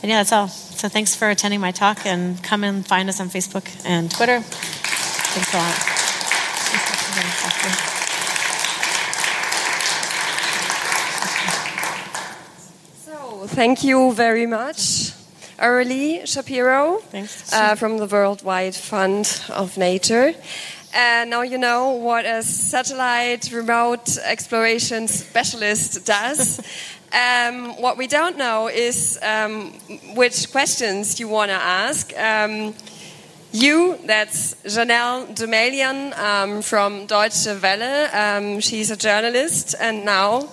And 0.00 0.10
yeah, 0.10 0.18
that's 0.18 0.32
all. 0.32 0.48
So 0.48 0.88
thanks 0.88 1.14
for 1.14 1.28
attending 1.28 1.60
my 1.60 1.72
talk, 1.72 2.06
and 2.06 2.42
come 2.42 2.64
and 2.64 2.86
find 2.86 3.08
us 3.08 3.20
on 3.20 3.28
Facebook 3.28 3.68
and 3.84 4.10
Twitter. 4.10 4.40
Thanks 4.40 5.52
a 5.52 5.56
lot. 5.58 5.98
So, 13.04 13.47
thank 13.58 13.82
you 13.82 14.12
very 14.12 14.46
much. 14.46 15.10
Aurélie 15.58 16.24
Shapiro 16.24 17.02
uh, 17.52 17.74
from 17.74 17.98
the 17.98 18.06
Worldwide 18.06 18.76
Fund 18.76 19.42
of 19.50 19.76
Nature. 19.76 20.32
And 20.94 21.30
now 21.30 21.42
you 21.42 21.58
know 21.58 21.90
what 21.90 22.24
a 22.24 22.44
satellite 22.44 23.50
remote 23.52 24.16
exploration 24.18 25.08
specialist 25.08 26.06
does. 26.06 26.60
um, 27.12 27.82
what 27.82 27.96
we 27.98 28.06
don't 28.06 28.38
know 28.38 28.68
is 28.68 29.18
um, 29.22 29.72
which 30.14 30.52
questions 30.52 31.18
you 31.18 31.26
want 31.26 31.50
to 31.50 31.56
ask. 31.56 32.16
Um, 32.16 32.74
you, 33.50 33.98
that's 34.06 34.54
Janelle 34.66 35.34
Dumalaon 35.34 36.16
um, 36.16 36.62
from 36.62 37.06
Deutsche 37.06 37.48
Welle. 37.60 38.08
Um, 38.14 38.60
she's 38.60 38.92
a 38.92 38.96
journalist, 38.96 39.74
and 39.80 40.04
now 40.04 40.48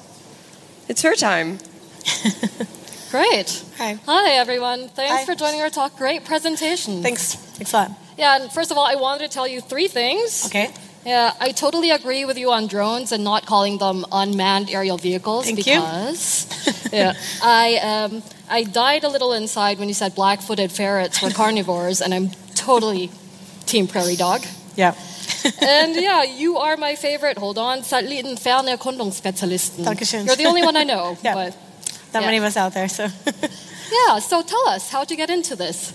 it's 0.89 1.03
her 1.03 1.13
time. 1.13 1.59
Great. 3.15 3.63
Hi. 3.77 3.97
Hi, 4.07 4.31
everyone. 4.33 4.89
Thanks 4.89 5.19
Hi. 5.19 5.23
for 5.23 5.35
joining 5.35 5.61
our 5.61 5.69
talk. 5.69 5.97
Great 5.97 6.25
presentation. 6.25 7.01
Thanks. 7.01 7.35
Thanks 7.55 7.71
a 7.71 7.77
lot. 7.77 7.91
Yeah, 8.17 8.41
and 8.41 8.51
first 8.51 8.71
of 8.71 8.77
all, 8.77 8.85
I 8.85 8.95
wanted 8.95 9.23
to 9.23 9.29
tell 9.29 9.47
you 9.47 9.61
three 9.61 9.87
things. 9.87 10.45
Okay. 10.47 10.69
Yeah, 11.05 11.31
I 11.39 11.53
totally 11.53 11.91
agree 11.91 12.25
with 12.25 12.37
you 12.37 12.51
on 12.51 12.67
drones 12.67 13.13
and 13.13 13.23
not 13.23 13.45
calling 13.45 13.77
them 13.77 14.05
unmanned 14.11 14.69
aerial 14.69 14.97
vehicles 14.97 15.45
Thank 15.45 15.55
because 15.57 16.45
yeah, 16.91 17.13
I 17.41 17.77
um, 17.77 18.21
I 18.49 18.63
died 18.63 19.05
a 19.05 19.09
little 19.09 19.31
inside 19.31 19.79
when 19.79 19.87
you 19.87 19.93
said 19.93 20.13
black-footed 20.13 20.73
ferrets 20.73 21.21
were 21.21 21.29
carnivores, 21.43 22.01
and 22.01 22.13
I'm 22.13 22.31
totally 22.55 23.11
team 23.65 23.87
prairie 23.87 24.17
dog. 24.17 24.43
Yeah. 24.75 24.93
and 25.61 25.95
yeah, 25.95 26.23
you 26.23 26.57
are 26.57 26.75
my 26.75 26.95
favorite. 26.95 27.37
Hold 27.37 27.57
on, 27.57 27.79
Satellitenfernerkundungsspezialisten. 27.79 29.85
Dankeschön. 29.85 30.25
You're 30.25 30.35
the 30.35 30.47
only 30.47 30.63
one 30.63 30.75
I 30.75 30.83
know. 30.83 31.17
Yeah. 31.23 31.33
But 31.33 31.55
Not 32.15 32.21
Yeah. 32.21 32.27
many 32.27 32.37
of 32.37 32.43
us 32.45 32.57
out 32.57 32.73
there, 32.73 32.87
so. 32.89 33.03
yeah, 34.07 34.19
so 34.19 34.41
tell 34.41 34.67
us, 34.69 34.89
how'd 34.89 35.11
you 35.11 35.17
get 35.17 35.29
into 35.29 35.55
this? 35.55 35.91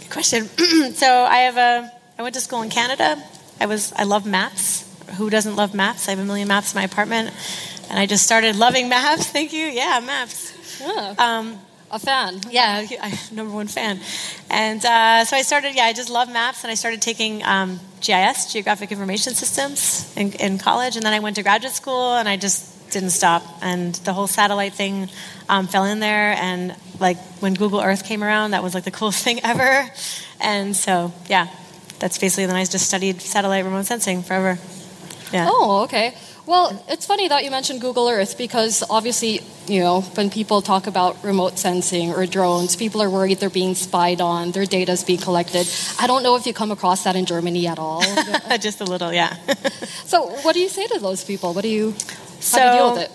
Good 0.00 0.10
question. 0.10 0.46
so 0.94 1.08
I 1.24 1.38
have 1.48 1.56
a. 1.56 1.90
I 2.18 2.22
went 2.22 2.34
to 2.36 2.40
school 2.40 2.62
in 2.62 2.70
Canada. 2.70 3.20
I 3.58 3.66
was. 3.66 3.92
I 3.96 4.04
love 4.04 4.24
maps. 4.26 4.84
Who 5.16 5.28
doesn't 5.30 5.56
love 5.56 5.74
maps? 5.74 6.06
I 6.06 6.10
have 6.12 6.20
a 6.20 6.24
million 6.24 6.46
maps 6.48 6.72
in 6.74 6.78
my 6.78 6.84
apartment, 6.84 7.30
and 7.90 7.98
I 7.98 8.06
just 8.06 8.24
started 8.24 8.56
loving 8.56 8.88
maps. 8.96 9.26
Thank 9.26 9.52
you. 9.52 9.64
Yeah, 9.66 10.00
maps. 10.04 10.52
Yeah, 10.80 11.14
Um, 11.18 11.58
a 11.90 11.98
fan. 11.98 12.40
yeah, 12.50 12.86
I'm 13.00 13.12
number 13.36 13.52
one 13.54 13.68
fan. 13.68 14.00
And 14.50 14.84
uh, 14.84 15.24
so 15.24 15.36
I 15.36 15.42
started, 15.42 15.74
yeah, 15.74 15.84
I 15.84 15.92
just 15.92 16.08
love 16.10 16.28
maps, 16.32 16.64
and 16.64 16.70
I 16.70 16.74
started 16.74 17.02
taking 17.02 17.42
um, 17.44 17.78
GIS, 18.00 18.52
Geographic 18.52 18.90
Information 18.92 19.34
Systems, 19.34 20.12
in, 20.16 20.32
in 20.32 20.58
college. 20.58 20.96
And 20.96 21.04
then 21.04 21.12
I 21.12 21.20
went 21.20 21.36
to 21.36 21.42
graduate 21.42 21.74
school, 21.74 22.14
and 22.16 22.28
I 22.28 22.36
just 22.36 22.71
didn't 22.92 23.10
stop. 23.10 23.42
And 23.60 23.94
the 23.96 24.12
whole 24.12 24.26
satellite 24.26 24.74
thing 24.74 25.08
um, 25.48 25.66
fell 25.66 25.84
in 25.84 26.00
there. 26.00 26.34
And 26.34 26.76
like 27.00 27.18
when 27.40 27.54
Google 27.54 27.80
Earth 27.80 28.04
came 28.04 28.22
around, 28.22 28.52
that 28.52 28.62
was 28.62 28.74
like 28.74 28.84
the 28.84 28.90
coolest 28.98 29.24
thing 29.24 29.40
ever. 29.42 29.90
And 30.40 30.76
so, 30.76 31.12
yeah, 31.28 31.48
that's 31.98 32.18
basically 32.18 32.46
then 32.46 32.56
I 32.56 32.64
just 32.64 32.86
studied 32.86 33.20
satellite 33.20 33.64
remote 33.64 33.86
sensing 33.86 34.22
forever. 34.22 34.58
Yeah. 35.32 35.48
Oh, 35.50 35.84
okay. 35.84 36.14
Well, 36.44 36.84
it's 36.88 37.06
funny 37.06 37.28
that 37.28 37.44
you 37.44 37.52
mentioned 37.52 37.80
Google 37.80 38.08
Earth 38.08 38.36
because 38.36 38.82
obviously, 38.90 39.40
you 39.68 39.78
know, 39.78 40.00
when 40.00 40.28
people 40.28 40.60
talk 40.60 40.88
about 40.88 41.22
remote 41.22 41.56
sensing 41.56 42.12
or 42.12 42.26
drones, 42.26 42.74
people 42.74 43.00
are 43.00 43.08
worried 43.08 43.38
they're 43.38 43.48
being 43.48 43.76
spied 43.76 44.20
on, 44.20 44.50
their 44.50 44.66
data 44.66 44.90
is 44.90 45.04
being 45.04 45.20
collected. 45.20 45.68
I 46.00 46.08
don't 46.08 46.24
know 46.24 46.34
if 46.34 46.44
you 46.44 46.52
come 46.52 46.72
across 46.72 47.04
that 47.04 47.14
in 47.14 47.26
Germany 47.26 47.68
at 47.68 47.78
all. 47.78 48.02
just 48.60 48.80
a 48.80 48.84
little, 48.84 49.12
yeah. 49.12 49.36
so, 50.04 50.30
what 50.42 50.54
do 50.54 50.60
you 50.60 50.68
say 50.68 50.88
to 50.88 50.98
those 50.98 51.22
people? 51.24 51.54
What 51.54 51.62
do 51.62 51.68
you, 51.68 51.94
how 52.50 52.58
So- 52.58 52.58
do 52.58 52.64
you 52.64 52.72
deal 52.72 52.92
with 52.94 53.02
it? 53.02 53.10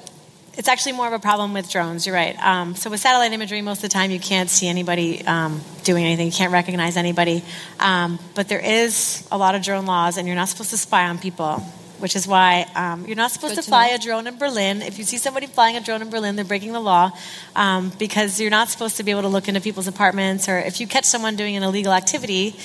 It's 0.57 0.67
actually 0.67 0.93
more 0.93 1.05
of 1.05 1.13
a 1.13 1.19
problem 1.19 1.53
with 1.53 1.69
drones. 1.69 2.07
You're 2.07 2.15
right. 2.15 2.35
Um, 2.43 2.75
so 2.75 2.89
with 2.89 2.99
satellite 2.99 3.31
imagery, 3.31 3.61
most 3.61 3.77
of 3.77 3.81
the 3.83 3.89
time 3.89 4.09
you 4.09 4.19
can't 4.19 4.49
see 4.49 4.67
anybody 4.67 5.23
um, 5.23 5.61
doing 5.83 6.03
anything. 6.03 6.25
You 6.25 6.31
can't 6.31 6.51
recognize 6.51 6.97
anybody. 6.97 7.43
Um, 7.79 8.17
but 8.33 8.49
there 8.49 8.59
is 8.59 9.27
a 9.31 9.37
lot 9.37 9.53
of 9.53 9.61
drone 9.61 9.85
laws, 9.85 10.17
and 10.17 10.25
you're 10.27 10.35
not 10.35 10.49
supposed 10.49 10.71
to 10.71 10.77
spy 10.77 11.07
on 11.09 11.19
people. 11.19 11.63
Which 11.99 12.15
is 12.15 12.27
why 12.27 12.67
um, 12.75 13.05
you're 13.07 13.15
not 13.15 13.31
supposed 13.31 13.55
Good 13.55 13.63
to 13.63 13.69
fly 13.69 13.87
a 13.87 13.97
drone 13.97 14.27
in 14.27 14.37
Berlin. 14.37 14.83
If 14.83 14.99
you 14.99 15.03
see 15.03 15.17
somebody 15.17 15.47
flying 15.47 15.77
a 15.77 15.81
drone 15.81 16.03
in 16.03 16.11
Berlin, 16.11 16.35
they're 16.35 16.45
breaking 16.45 16.73
the 16.73 16.79
law 16.79 17.11
um, 17.55 17.91
because 17.97 18.39
you're 18.39 18.51
not 18.51 18.69
supposed 18.69 18.97
to 18.97 19.03
be 19.03 19.09
able 19.09 19.23
to 19.23 19.27
look 19.29 19.47
into 19.47 19.61
people's 19.61 19.87
apartments. 19.87 20.47
Or 20.47 20.59
if 20.59 20.79
you 20.79 20.85
catch 20.85 21.05
someone 21.05 21.35
doing 21.35 21.55
an 21.55 21.63
illegal 21.63 21.91
activity, 21.91 22.55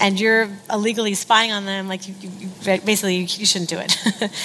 and 0.00 0.20
you're 0.20 0.48
illegally 0.70 1.14
spying 1.14 1.52
on 1.52 1.64
them, 1.64 1.88
like 1.88 2.06
you, 2.06 2.14
you, 2.20 2.48
basically 2.62 3.16
you, 3.16 3.22
you 3.22 3.46
shouldn't 3.46 3.70
do 3.70 3.78
it. 3.78 3.90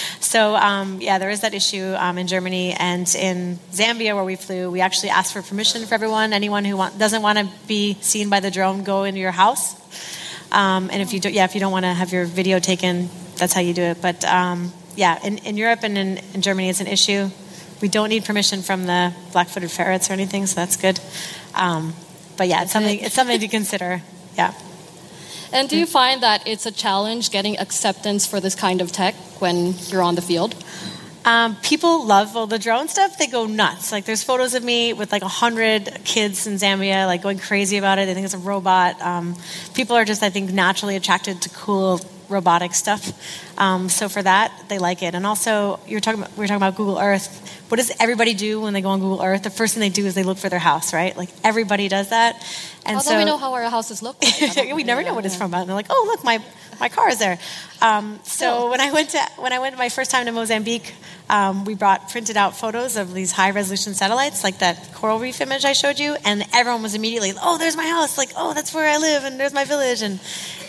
so 0.19 0.55
um, 0.55 1.01
yeah, 1.01 1.17
there 1.17 1.29
is 1.29 1.41
that 1.41 1.53
issue 1.53 1.93
um, 1.97 2.17
in 2.17 2.27
Germany 2.27 2.73
and 2.73 3.13
in 3.15 3.59
Zambia 3.71 4.15
where 4.15 4.23
we 4.23 4.35
flew. 4.35 4.71
We 4.71 4.81
actually 4.81 5.09
asked 5.09 5.33
for 5.33 5.41
permission 5.41 5.85
for 5.85 5.93
everyone. 5.93 6.33
Anyone 6.33 6.65
who 6.65 6.77
want, 6.77 6.97
doesn't 6.97 7.21
want 7.21 7.37
to 7.37 7.49
be 7.67 7.95
seen 8.01 8.29
by 8.29 8.39
the 8.39 8.51
drone, 8.51 8.83
go 8.83 9.03
into 9.03 9.19
your 9.19 9.31
house. 9.31 9.75
Um, 10.51 10.89
and 10.91 11.01
if 11.01 11.13
you 11.13 11.19
do, 11.19 11.29
yeah, 11.29 11.45
if 11.45 11.53
you 11.53 11.59
don't 11.59 11.71
want 11.71 11.85
to 11.85 11.93
have 11.93 12.11
your 12.11 12.25
video 12.25 12.59
taken, 12.59 13.09
that's 13.37 13.53
how 13.53 13.61
you 13.61 13.73
do 13.73 13.83
it. 13.83 14.01
But 14.01 14.23
um, 14.25 14.71
yeah, 14.95 15.19
in, 15.23 15.37
in 15.39 15.57
Europe 15.57 15.79
and 15.83 15.97
in, 15.97 16.17
in 16.33 16.41
Germany, 16.41 16.69
it's 16.69 16.81
an 16.81 16.87
issue. 16.87 17.29
We 17.81 17.87
don't 17.87 18.09
need 18.09 18.25
permission 18.25 18.61
from 18.61 18.85
the 18.85 19.13
black-footed 19.31 19.71
ferrets 19.71 20.09
or 20.09 20.13
anything, 20.13 20.45
so 20.45 20.55
that's 20.55 20.77
good. 20.77 20.99
Um, 21.55 21.93
but 22.37 22.47
yeah, 22.47 22.63
it's 22.63 22.71
something 22.71 22.99
it's 22.99 23.15
something 23.15 23.39
to 23.39 23.47
consider. 23.47 24.01
Yeah. 24.37 24.53
And 25.53 25.67
do 25.67 25.77
you 25.77 25.85
find 25.85 26.23
that 26.23 26.47
it's 26.47 26.65
a 26.65 26.71
challenge 26.71 27.31
getting 27.31 27.57
acceptance 27.59 28.25
for 28.25 28.39
this 28.39 28.55
kind 28.55 28.81
of 28.81 28.91
tech 28.91 29.15
when 29.39 29.73
you're 29.89 30.01
on 30.01 30.15
the 30.15 30.21
field? 30.21 30.55
Um, 31.23 31.55
people 31.57 32.05
love 32.05 32.35
all 32.35 32.47
the 32.47 32.57
drone 32.57 32.87
stuff. 32.87 33.17
They 33.17 33.27
go 33.27 33.45
nuts. 33.45 33.91
Like 33.91 34.05
there's 34.05 34.23
photos 34.23 34.55
of 34.55 34.63
me 34.63 34.93
with 34.93 35.11
like 35.11 35.21
a 35.21 35.27
hundred 35.27 35.99
kids 36.03 36.47
in 36.47 36.55
Zambia, 36.55 37.05
like 37.05 37.21
going 37.21 37.37
crazy 37.37 37.77
about 37.77 37.99
it. 37.99 38.07
They 38.07 38.13
think 38.13 38.25
it's 38.25 38.33
a 38.33 38.39
robot. 38.39 38.99
Um, 39.01 39.35
people 39.75 39.95
are 39.95 40.05
just, 40.05 40.23
I 40.23 40.29
think, 40.29 40.51
naturally 40.51 40.95
attracted 40.95 41.41
to 41.43 41.49
cool 41.49 41.99
robotic 42.27 42.73
stuff. 42.73 43.11
Um, 43.59 43.89
so 43.89 44.09
for 44.09 44.23
that, 44.23 44.51
they 44.69 44.79
like 44.79 45.03
it. 45.03 45.13
And 45.13 45.25
also, 45.25 45.79
you're 45.85 45.99
talking. 45.99 46.21
About, 46.21 46.31
we 46.37 46.43
were 46.43 46.47
talking 46.47 46.57
about 46.57 46.75
Google 46.75 46.97
Earth. 46.97 47.27
What 47.69 47.77
does 47.77 47.91
everybody 47.99 48.33
do 48.33 48.61
when 48.61 48.73
they 48.73 48.81
go 48.81 48.89
on 48.89 48.99
Google 48.99 49.21
Earth? 49.21 49.43
The 49.43 49.49
first 49.49 49.75
thing 49.75 49.81
they 49.81 49.89
do 49.89 50.05
is 50.05 50.15
they 50.15 50.23
look 50.23 50.37
for 50.37 50.49
their 50.49 50.59
house, 50.59 50.93
right? 50.93 51.15
Like 51.15 51.29
everybody 51.43 51.87
does 51.87 52.09
that. 52.09 52.41
And 52.85 52.97
Although 52.97 53.11
so 53.11 53.17
we 53.17 53.25
know 53.25 53.37
how 53.37 53.53
our 53.53 53.69
houses 53.69 54.01
look 54.01 54.17
like. 54.23 54.73
We 54.75 54.83
never 54.83 55.03
know 55.03 55.13
what 55.13 55.25
it's 55.25 55.35
from. 55.35 55.53
And 55.53 55.67
they're 55.67 55.75
like, 55.75 55.87
oh, 55.89 56.03
look, 56.07 56.23
my, 56.23 56.43
my 56.81 56.89
car 56.89 57.09
is 57.09 57.19
there. 57.19 57.37
Um, 57.81 58.19
so 58.23 58.69
when 58.69 58.81
I 58.81 58.91
went 58.91 59.11
to 59.11 59.19
when 59.37 59.53
I 59.53 59.59
went 59.59 59.77
my 59.77 59.89
first 59.89 60.11
time 60.11 60.25
to 60.25 60.31
Mozambique, 60.31 60.93
um, 61.29 61.63
we 61.63 61.75
brought 61.75 62.09
printed 62.09 62.35
out 62.35 62.57
photos 62.57 62.97
of 62.97 63.13
these 63.13 63.31
high 63.31 63.51
resolution 63.51 63.93
satellites, 63.93 64.43
like 64.43 64.59
that 64.59 64.93
coral 64.93 65.19
reef 65.19 65.39
image 65.41 65.63
I 65.63 65.73
showed 65.73 65.99
you, 65.99 66.17
and 66.25 66.43
everyone 66.53 66.83
was 66.83 66.93
immediately, 66.93 67.33
oh, 67.41 67.57
there's 67.57 67.77
my 67.77 67.87
house, 67.87 68.17
like, 68.17 68.29
oh, 68.35 68.53
that's 68.53 68.73
where 68.73 68.89
I 68.89 68.97
live, 68.97 69.23
and 69.23 69.39
there's 69.39 69.53
my 69.53 69.63
village, 69.63 70.01
and 70.01 70.19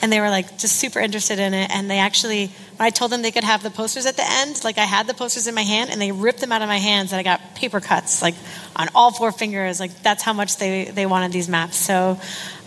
and 0.02 0.12
they 0.12 0.20
were 0.20 0.30
like 0.30 0.58
just 0.58 0.76
super 0.76 1.00
interested 1.00 1.38
in 1.38 1.54
it, 1.54 1.70
and 1.74 1.90
they 1.90 1.98
actually. 1.98 2.52
When 2.76 2.86
I 2.86 2.90
told 2.90 3.12
them 3.12 3.22
they 3.22 3.30
could 3.30 3.44
have 3.44 3.62
the 3.62 3.70
posters 3.70 4.06
at 4.06 4.16
the 4.16 4.24
end, 4.26 4.64
like 4.64 4.78
I 4.78 4.84
had 4.84 5.06
the 5.06 5.14
posters 5.14 5.46
in 5.46 5.54
my 5.54 5.62
hand, 5.62 5.90
and 5.90 6.00
they 6.00 6.10
ripped 6.10 6.40
them 6.40 6.52
out 6.52 6.62
of 6.62 6.68
my 6.68 6.78
hands, 6.78 7.12
and 7.12 7.20
I 7.20 7.22
got 7.22 7.54
paper 7.54 7.80
cuts, 7.80 8.22
like 8.22 8.34
on 8.74 8.88
all 8.94 9.12
four 9.12 9.30
fingers. 9.30 9.78
Like 9.78 10.02
that's 10.02 10.22
how 10.22 10.32
much 10.32 10.56
they, 10.56 10.86
they 10.86 11.06
wanted 11.06 11.32
these 11.32 11.48
maps. 11.48 11.76
So, 11.76 12.18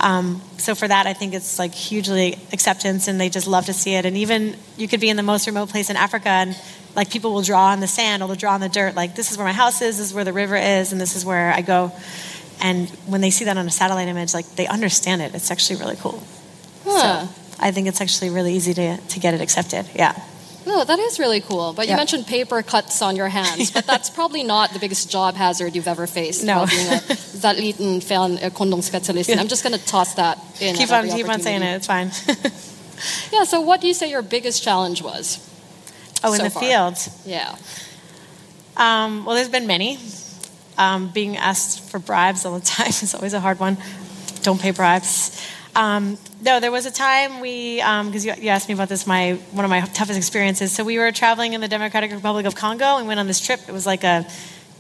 um, 0.06 0.40
so 0.58 0.76
for 0.76 0.88
that, 0.88 1.08
I 1.08 1.14
think 1.14 1.34
it's 1.34 1.58
like 1.58 1.74
hugely 1.74 2.38
acceptance, 2.54 3.08
and 3.08 3.20
they 3.20 3.28
just 3.28 3.48
love 3.48 3.66
to 3.66 3.74
see 3.74 3.96
it. 3.96 4.06
And 4.06 4.16
even 4.18 4.56
you 4.78 4.88
could 4.88 5.00
be 5.00 5.10
in 5.10 5.18
the 5.18 5.24
most 5.24 5.48
remote 5.48 5.70
place 5.70 5.90
in 5.90 5.96
Africa, 5.96 6.30
and 6.30 6.56
like 6.96 7.10
people 7.10 7.34
will 7.34 7.42
draw 7.42 7.72
on 7.72 7.80
the 7.80 7.88
sand 7.88 8.22
or 8.22 8.28
they'll 8.28 8.36
draw 8.36 8.54
on 8.54 8.62
the 8.62 8.70
dirt. 8.70 8.96
Like 8.96 9.16
this 9.16 9.32
is 9.32 9.38
where 9.38 9.48
my 9.48 9.52
house 9.52 9.82
is, 9.82 9.98
this 9.98 10.08
is 10.10 10.14
where 10.14 10.24
the 10.24 10.32
river 10.32 10.56
is, 10.56 10.92
and 10.92 11.02
this 11.02 11.16
is 11.16 11.26
where 11.26 11.52
I 11.52 11.62
go. 11.62 11.92
And 12.62 12.88
when 13.08 13.22
they 13.22 13.32
see 13.32 13.46
that 13.46 13.58
on 13.58 13.66
a 13.66 13.72
satellite 13.72 14.08
image, 14.08 14.36
like 14.36 14.46
they 14.56 14.68
understand 14.68 15.24
it. 15.24 15.34
It's 15.34 15.50
actually 15.50 15.80
really 15.80 15.96
cool. 15.96 16.24
Huh. 16.84 17.26
So 17.26 17.34
I 17.60 17.72
think 17.72 17.88
it's 17.88 18.00
actually 18.00 18.30
really 18.30 18.54
easy 18.54 18.76
to, 18.76 18.98
to 18.98 19.20
get 19.20 19.34
it 19.34 19.42
accepted. 19.42 19.90
Yeah. 19.96 20.14
No, 20.66 20.84
that 20.84 20.98
is 21.00 21.20
really 21.20 21.42
cool. 21.42 21.74
But 21.74 21.86
you 21.86 21.92
Yeah. 21.92 21.98
mentioned 21.98 22.26
paper 22.28 22.62
cuts 22.64 23.02
on 23.02 23.16
your 23.16 23.28
hands, 23.30 23.70
but 23.72 23.86
that's 23.86 24.10
probably 24.20 24.44
not 24.44 24.74
the 24.74 24.80
biggest 24.80 25.10
job 25.12 25.36
hazard 25.36 25.76
you've 25.76 25.88
ever 25.88 26.08
faced. 26.08 26.44
No. 26.44 26.66
being 26.66 26.88
a 26.88 27.00
Satellitenfernerkundungsspezialist. 27.46 29.38
I'm 29.38 29.48
just 29.48 29.64
going 29.64 29.78
to 29.78 29.86
toss 29.86 30.16
that 30.16 30.38
in. 30.60 30.76
Keep 30.76 30.92
on 30.92 31.08
keep 31.10 31.30
on 31.30 31.40
saying 31.42 31.62
it. 31.64 31.76
It's 31.76 31.88
fine. 31.88 32.12
Yeah. 33.30 33.44
So, 33.44 33.60
what 33.60 33.82
do 33.82 33.88
you 33.88 33.94
say 33.94 34.10
your 34.10 34.22
biggest 34.22 34.64
challenge 34.64 35.02
was? 35.04 35.38
oh, 36.24 36.34
in 36.34 36.42
the 36.42 36.50
far. 36.50 36.64
field. 36.64 36.96
Yeah. 37.26 37.54
Um, 38.78 39.26
well, 39.26 39.36
there's 39.36 39.50
been 39.50 39.68
many. 39.68 40.00
Um, 40.78 41.10
being 41.10 41.36
asked 41.36 41.82
for 41.90 42.00
bribes 42.00 42.46
all 42.46 42.58
the 42.58 42.66
time 42.66 42.88
is 42.88 43.14
always 43.14 43.34
a 43.34 43.42
hard 43.42 43.60
one. 43.60 43.78
Don't 44.44 44.62
pay 44.62 44.72
bribes. 44.72 45.32
Um, 45.76 46.18
no, 46.42 46.62
there 46.62 46.72
was 46.72 46.86
a 46.86 46.92
time 46.92 47.42
we, 47.42 47.78
because 47.78 48.26
you, 48.26 48.34
you 48.40 48.50
asked 48.50 48.70
me 48.70 48.74
about 48.74 48.88
this, 48.88 49.06
my 49.06 49.34
one 49.52 49.66
of 49.66 49.70
my 49.70 49.82
toughest 49.82 50.18
experiences. 50.18 50.72
So 50.72 50.86
we 50.86 50.98
were 50.98 51.12
traveling 51.12 51.52
in 51.52 51.60
the 51.60 51.68
Democratic 51.68 52.12
Republic 52.12 52.46
of 52.46 52.56
Congo 52.56 52.98
and 52.98 53.08
went 53.08 53.20
on 53.20 53.28
this 53.28 53.42
trip. 53.42 53.60
It 53.68 53.74
was 53.74 53.86
like 53.86 54.06
a 54.06 54.26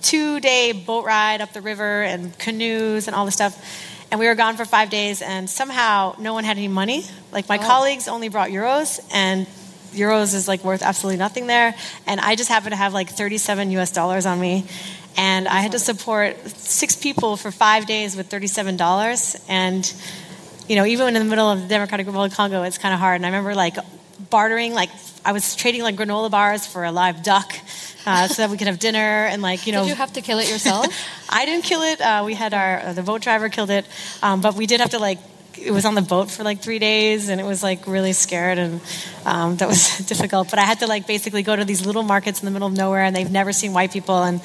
two-day 0.01 0.71
boat 0.71 1.05
ride 1.05 1.41
up 1.41 1.51
the 1.51 1.62
river 1.62 2.03
and 2.03 2.38
canoes 2.39 3.08
and 3.08 3.15
all 3.15 3.25
this 3.25 3.34
stuff. 3.34 3.62
And 4.10 4.19
we 4.21 4.27
were 4.27 4.36
gone 4.36 4.55
for 4.55 4.63
five 4.63 4.89
days, 4.89 5.21
and 5.21 5.49
somehow 5.49 6.15
no 6.17 6.34
one 6.34 6.45
had 6.45 6.58
any 6.58 6.69
money. 6.69 7.03
Like 7.34 7.49
my 7.49 7.58
colleagues 7.58 8.08
only 8.08 8.29
brought 8.29 8.49
euros, 8.49 9.01
and 9.12 9.47
euros 9.91 10.34
is 10.34 10.47
like 10.47 10.63
worth 10.63 10.81
absolutely 10.81 11.17
nothing 11.17 11.47
there. 11.47 11.75
And 12.08 12.21
I 12.21 12.36
just 12.36 12.49
happened 12.49 12.71
to 12.71 12.77
have 12.77 12.93
like 12.93 13.10
37 13.10 13.71
US 13.71 13.91
dollars 13.91 14.25
on 14.25 14.39
me. 14.39 14.65
And 15.17 15.47
I 15.47 15.62
had 15.62 15.71
to 15.71 15.79
support 15.79 16.38
six 16.49 16.95
people 16.95 17.36
for 17.38 17.49
five 17.49 17.86
days 17.86 18.15
with 18.15 18.29
$37. 18.29 19.41
And, 19.49 19.93
you 20.67 20.75
know, 20.75 20.86
even 20.86 21.08
in 21.08 21.13
the 21.13 21.30
middle 21.30 21.49
of 21.49 21.62
the 21.62 21.67
Democratic 21.67 22.08
Republic 22.08 22.32
of 22.32 22.38
Congo, 22.38 22.63
it's 22.63 22.78
kind 22.78 22.93
of 22.93 22.99
hard. 22.99 23.17
And 23.17 23.25
I 23.25 23.30
remember 23.30 23.56
like 23.56 23.78
bartering, 24.30 24.73
like, 24.73 24.89
I 25.23 25.32
was 25.32 25.56
trading 25.56 25.82
like 25.82 25.95
granola 25.95 26.30
bars 26.30 26.65
for 26.67 26.84
a 26.84 26.91
live 26.91 27.23
duck 27.23 27.54
uh, 28.06 28.28
so 28.28 28.41
that 28.41 28.49
we 28.49 28.58
could 28.58 28.67
have 28.67 28.80
dinner 28.80 28.99
and 29.25 29.41
like, 29.41 29.65
you 29.67 29.73
know. 29.73 29.84
Did 29.84 29.89
you 29.89 29.95
have 29.95 30.13
to 30.13 30.21
kill 30.21 30.39
it 30.39 30.49
yourself? 30.49 30.88
I 31.30 31.45
didn't 31.45 31.65
kill 31.65 31.82
it. 31.82 32.01
Uh, 32.01 32.23
we 32.25 32.34
had 32.34 32.54
our 32.54 32.80
uh, 32.80 32.93
the 32.93 33.04
boat 33.04 33.21
driver 33.21 33.49
killed 33.49 33.69
it, 33.69 33.86
um, 34.21 34.41
but 34.41 34.56
we 34.56 34.65
did 34.65 34.80
have 34.80 34.91
to 34.91 34.99
like 34.99 35.19
it 35.58 35.72
was 35.72 35.86
on 35.86 35.96
the 35.96 36.02
boat 36.02 36.30
for 36.32 36.44
like 36.44 36.62
three 36.62 36.80
days, 36.80 37.30
and 37.30 37.39
it 37.39 37.44
was 37.44 37.63
like 37.63 37.88
really 37.88 38.13
scared, 38.13 38.58
and 38.58 38.82
um, 39.26 39.56
that 39.58 39.68
was 39.68 39.98
difficult. 40.08 40.50
But 40.50 40.60
I 40.60 40.63
had 40.63 40.80
to 40.80 40.88
like 40.88 41.08
basically 41.08 41.44
go 41.44 41.56
to 41.56 41.65
these 41.65 41.86
little 41.86 42.04
markets 42.04 42.41
in 42.41 42.46
the 42.46 42.52
middle 42.52 42.68
of 42.68 42.74
nowhere, 42.74 43.04
and 43.04 43.15
they've 43.15 43.32
never 43.32 43.54
seen 43.54 43.74
white 43.74 43.91
people, 43.91 44.24
and 44.24 44.41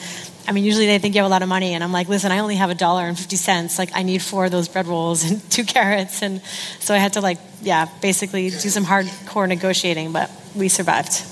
I 0.48 0.52
mean, 0.52 0.64
usually 0.64 0.86
they 0.86 0.98
think 0.98 1.14
you 1.14 1.20
have 1.20 1.30
a 1.30 1.30
lot 1.30 1.42
of 1.42 1.48
money, 1.48 1.74
and 1.74 1.84
I'm 1.84 1.92
like, 1.92 2.08
listen, 2.08 2.32
I 2.32 2.38
only 2.38 2.56
have 2.56 2.70
a 2.70 2.74
dollar 2.74 3.04
and 3.04 3.18
fifty 3.18 3.36
cents. 3.36 3.78
Like, 3.78 3.90
I 3.94 4.02
need 4.02 4.22
four 4.22 4.46
of 4.46 4.50
those 4.50 4.68
bread 4.68 4.86
rolls 4.86 5.28
and 5.28 5.50
two 5.50 5.64
carrots, 5.64 6.22
and 6.22 6.42
so 6.80 6.94
I 6.94 6.98
had 6.98 7.14
to 7.14 7.20
like, 7.20 7.38
yeah, 7.62 7.86
basically 8.00 8.50
do 8.50 8.68
some 8.68 8.84
hardcore 8.84 9.48
negotiating, 9.48 10.12
but 10.12 10.30
we 10.54 10.68
survived. 10.68 11.22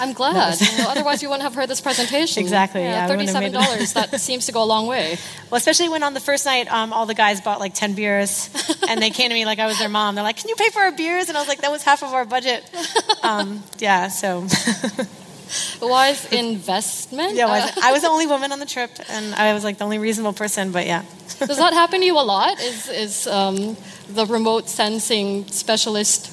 I'm 0.00 0.12
glad. 0.12 0.60
Know, 0.60 0.86
otherwise, 0.88 1.22
you 1.22 1.28
wouldn't 1.28 1.42
have 1.42 1.54
heard 1.54 1.68
this 1.68 1.80
presentation. 1.80 2.42
Exactly. 2.42 2.82
Yeah, 2.82 3.06
yeah 3.06 3.06
thirty-seven 3.08 3.52
dollars. 3.52 3.92
that 3.94 4.20
seems 4.20 4.46
to 4.46 4.52
go 4.52 4.62
a 4.62 4.66
long 4.66 4.86
way. 4.86 5.18
Well, 5.50 5.56
especially 5.56 5.88
when 5.88 6.02
on 6.02 6.12
the 6.12 6.20
first 6.20 6.44
night, 6.44 6.70
um, 6.70 6.92
all 6.92 7.06
the 7.06 7.14
guys 7.14 7.40
bought 7.40 7.58
like 7.58 7.72
ten 7.72 7.94
beers, 7.94 8.50
and 8.86 9.00
they 9.00 9.08
came 9.08 9.30
to 9.30 9.34
me 9.34 9.46
like 9.46 9.58
I 9.58 9.66
was 9.66 9.78
their 9.78 9.88
mom. 9.88 10.14
They're 10.14 10.22
like, 10.22 10.36
"Can 10.36 10.50
you 10.50 10.56
pay 10.56 10.68
for 10.68 10.80
our 10.80 10.92
beers?" 10.92 11.28
And 11.28 11.38
I 11.38 11.40
was 11.40 11.48
like, 11.48 11.62
"That 11.62 11.70
was 11.70 11.82
half 11.82 12.02
of 12.02 12.12
our 12.12 12.26
budget." 12.26 12.68
Um, 13.22 13.62
yeah. 13.78 14.08
So. 14.08 14.46
Wise 15.80 16.30
investment. 16.30 17.34
Yeah, 17.34 17.46
wise, 17.46 17.72
I 17.82 17.92
was 17.92 18.02
the 18.02 18.08
only 18.08 18.26
woman 18.26 18.52
on 18.52 18.58
the 18.58 18.66
trip, 18.66 18.90
and 19.08 19.34
I 19.34 19.54
was 19.54 19.64
like 19.64 19.78
the 19.78 19.84
only 19.84 19.98
reasonable 19.98 20.34
person. 20.34 20.72
But 20.72 20.86
yeah. 20.86 21.04
Does 21.38 21.56
that 21.56 21.72
happen 21.72 22.00
to 22.00 22.06
you 22.06 22.18
a 22.18 22.20
lot? 22.20 22.60
Is 22.60 22.88
is 22.88 23.26
um, 23.26 23.76
the 24.10 24.26
remote 24.26 24.68
sensing 24.68 25.46
specialist 25.46 26.30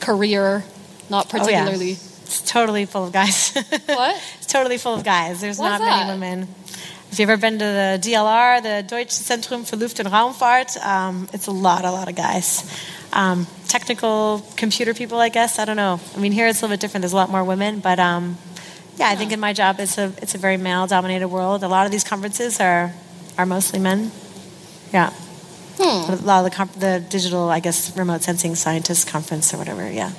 career 0.00 0.64
not 1.08 1.28
particularly? 1.28 1.92
Oh, 1.92 2.02
yeah. 2.02 2.09
It's 2.30 2.42
totally 2.42 2.86
full 2.86 3.06
of 3.06 3.12
guys. 3.12 3.50
what? 3.86 4.22
It's 4.38 4.46
totally 4.46 4.78
full 4.78 4.94
of 4.94 5.02
guys. 5.02 5.40
There's 5.40 5.58
What's 5.58 5.80
not 5.80 5.84
that? 5.84 6.06
many 6.06 6.20
women. 6.20 6.54
If 7.10 7.18
you've 7.18 7.28
ever 7.28 7.40
been 7.40 7.58
to 7.58 7.64
the 7.64 7.98
DLR, 8.00 8.62
the 8.62 8.84
Deutsche 8.86 9.10
Zentrum 9.10 9.64
für 9.68 9.76
Luft- 9.76 9.98
und 9.98 10.06
Raumfahrt, 10.08 10.76
um, 10.86 11.28
it's 11.32 11.48
a 11.48 11.50
lot, 11.50 11.84
a 11.84 11.90
lot 11.90 12.08
of 12.08 12.14
guys. 12.14 12.62
Um, 13.12 13.48
technical 13.66 14.46
computer 14.56 14.94
people, 14.94 15.18
I 15.18 15.28
guess. 15.28 15.58
I 15.58 15.64
don't 15.64 15.76
know. 15.76 15.98
I 16.14 16.20
mean, 16.20 16.30
here 16.30 16.46
it's 16.46 16.60
a 16.60 16.66
little 16.66 16.74
bit 16.74 16.80
different. 16.80 17.02
There's 17.02 17.12
a 17.12 17.16
lot 17.16 17.30
more 17.30 17.42
women, 17.42 17.80
but 17.80 17.98
um, 17.98 18.38
yeah, 18.96 19.08
I 19.08 19.16
think 19.16 19.32
in 19.32 19.40
my 19.40 19.52
job, 19.52 19.80
it's 19.80 19.98
a 19.98 20.12
it's 20.22 20.36
a 20.36 20.38
very 20.38 20.56
male-dominated 20.56 21.26
world. 21.26 21.64
A 21.64 21.68
lot 21.68 21.84
of 21.84 21.90
these 21.90 22.04
conferences 22.04 22.60
are 22.60 22.92
are 23.36 23.46
mostly 23.46 23.80
men. 23.80 24.12
Yeah. 24.92 25.10
Hmm. 25.78 26.12
A 26.12 26.16
lot 26.24 26.44
of 26.44 26.50
the, 26.50 26.56
comp- 26.56 26.78
the 26.78 27.04
digital, 27.08 27.48
I 27.48 27.58
guess, 27.58 27.96
remote 27.96 28.22
sensing 28.22 28.54
scientist 28.54 29.08
conference 29.08 29.52
or 29.52 29.58
whatever. 29.58 29.90
Yeah. 29.90 30.12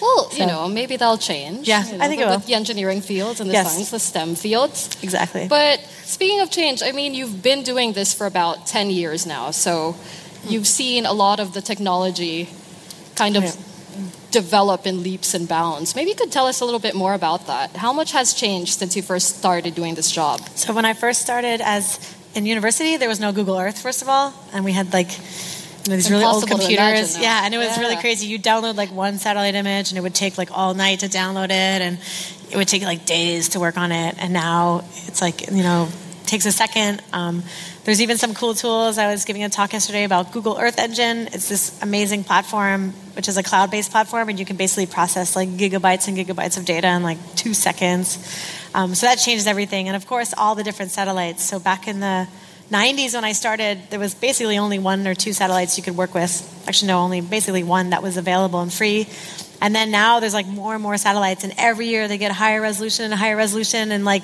Well, 0.00 0.30
you 0.34 0.46
know, 0.46 0.68
maybe 0.68 0.96
that'll 0.96 1.18
change. 1.18 1.68
Yeah, 1.68 1.84
you 1.86 1.98
know, 1.98 2.04
I 2.04 2.08
think 2.08 2.20
it 2.22 2.26
with 2.26 2.40
will. 2.40 2.46
the 2.46 2.54
engineering 2.54 3.00
fields 3.02 3.40
and 3.40 3.48
the 3.50 3.54
Yes. 3.54 3.72
science, 3.72 3.90
the 3.90 3.98
STEM 3.98 4.34
fields. 4.34 4.88
Exactly. 5.02 5.46
But 5.48 5.80
speaking 6.04 6.40
of 6.40 6.50
change, 6.50 6.82
I 6.82 6.92
mean, 6.92 7.14
you've 7.14 7.42
been 7.42 7.62
doing 7.62 7.92
this 7.92 8.14
for 8.14 8.26
about 8.26 8.66
10 8.66 8.90
years 8.90 9.26
now, 9.26 9.50
so 9.50 9.94
you've 10.48 10.66
seen 10.66 11.04
a 11.06 11.12
lot 11.12 11.38
of 11.40 11.52
the 11.52 11.60
technology 11.60 12.48
kind 13.14 13.36
of 13.36 13.44
Yeah. 13.44 13.52
develop 14.30 14.86
in 14.86 15.02
leaps 15.02 15.34
and 15.34 15.46
bounds. 15.48 15.94
Maybe 15.94 16.10
you 16.10 16.16
could 16.16 16.32
tell 16.32 16.46
us 16.46 16.60
a 16.60 16.64
little 16.64 16.80
bit 16.80 16.94
more 16.94 17.12
about 17.14 17.46
that. 17.48 17.76
How 17.76 17.92
much 17.92 18.12
has 18.12 18.32
changed 18.32 18.78
since 18.78 18.96
you 18.96 19.02
first 19.02 19.38
started 19.38 19.74
doing 19.74 19.96
this 19.96 20.10
job? 20.10 20.40
So 20.54 20.72
when 20.72 20.84
I 20.84 20.94
first 20.94 21.20
started 21.20 21.60
as 21.60 21.98
in 22.34 22.46
university, 22.46 22.96
there 22.96 23.08
was 23.08 23.18
no 23.20 23.32
Google 23.32 23.58
Earth, 23.58 23.78
first 23.78 24.02
of 24.02 24.08
all, 24.08 24.32
and 24.52 24.64
we 24.64 24.72
had 24.72 24.92
like 24.92 25.10
these 25.84 26.10
really 26.10 26.24
old 26.24 26.46
computers. 26.46 27.18
Yeah, 27.18 27.44
and 27.44 27.54
it 27.54 27.58
was 27.58 27.78
really 27.78 27.96
crazy. 27.96 28.26
You 28.26 28.38
download 28.38 28.76
like 28.76 28.92
one 28.92 29.18
satellite 29.18 29.54
image, 29.54 29.90
and 29.90 29.98
it 29.98 30.02
would 30.02 30.14
take 30.14 30.38
like 30.38 30.50
all 30.50 30.74
night 30.74 31.00
to 31.00 31.06
download 31.06 31.46
it, 31.46 31.52
and 31.52 31.98
it 32.50 32.56
would 32.56 32.68
take 32.68 32.82
like 32.82 33.06
days 33.06 33.50
to 33.50 33.60
work 33.60 33.76
on 33.76 33.92
it. 33.92 34.16
And 34.18 34.32
now 34.32 34.84
it's 35.06 35.20
like 35.20 35.50
you 35.50 35.62
know 35.62 35.88
takes 36.26 36.46
a 36.46 36.52
second. 36.52 37.02
Um, 37.12 37.42
there's 37.84 38.00
even 38.00 38.16
some 38.16 38.34
cool 38.34 38.54
tools. 38.54 38.98
I 38.98 39.10
was 39.10 39.24
giving 39.24 39.42
a 39.42 39.48
talk 39.48 39.72
yesterday 39.72 40.04
about 40.04 40.32
Google 40.32 40.58
Earth 40.58 40.78
Engine. 40.78 41.28
It's 41.32 41.48
this 41.48 41.82
amazing 41.82 42.22
platform, 42.24 42.92
which 43.16 43.28
is 43.28 43.36
a 43.36 43.42
cloud-based 43.42 43.90
platform, 43.90 44.28
and 44.28 44.38
you 44.38 44.44
can 44.44 44.56
basically 44.56 44.86
process 44.86 45.34
like 45.34 45.48
gigabytes 45.48 46.06
and 46.06 46.16
gigabytes 46.16 46.56
of 46.56 46.64
data 46.64 46.88
in 46.88 47.02
like 47.02 47.18
two 47.34 47.52
seconds. 47.52 48.18
Um, 48.74 48.94
so 48.94 49.06
that 49.06 49.16
changes 49.16 49.46
everything. 49.46 49.88
And 49.88 49.96
of 49.96 50.06
course, 50.06 50.32
all 50.36 50.54
the 50.54 50.62
different 50.62 50.92
satellites. 50.92 51.42
So 51.42 51.58
back 51.58 51.88
in 51.88 51.98
the 52.00 52.28
90s 52.70 53.14
when 53.14 53.24
I 53.24 53.32
started, 53.32 53.80
there 53.90 53.98
was 53.98 54.14
basically 54.14 54.56
only 54.56 54.78
one 54.78 55.06
or 55.06 55.14
two 55.14 55.32
satellites 55.32 55.76
you 55.76 55.82
could 55.82 55.96
work 55.96 56.14
with. 56.14 56.64
Actually, 56.68 56.88
no, 56.88 57.00
only 57.00 57.20
basically 57.20 57.64
one 57.64 57.90
that 57.90 58.02
was 58.02 58.16
available 58.16 58.60
and 58.60 58.72
free. 58.72 59.08
And 59.60 59.74
then 59.74 59.90
now 59.90 60.20
there's 60.20 60.34
like 60.34 60.46
more 60.46 60.74
and 60.74 60.82
more 60.82 60.96
satellites, 60.96 61.42
and 61.44 61.52
every 61.58 61.86
year 61.88 62.06
they 62.06 62.16
get 62.16 62.30
higher 62.32 62.60
resolution 62.60 63.06
and 63.06 63.14
higher 63.14 63.36
resolution. 63.36 63.90
And 63.90 64.04
like, 64.04 64.22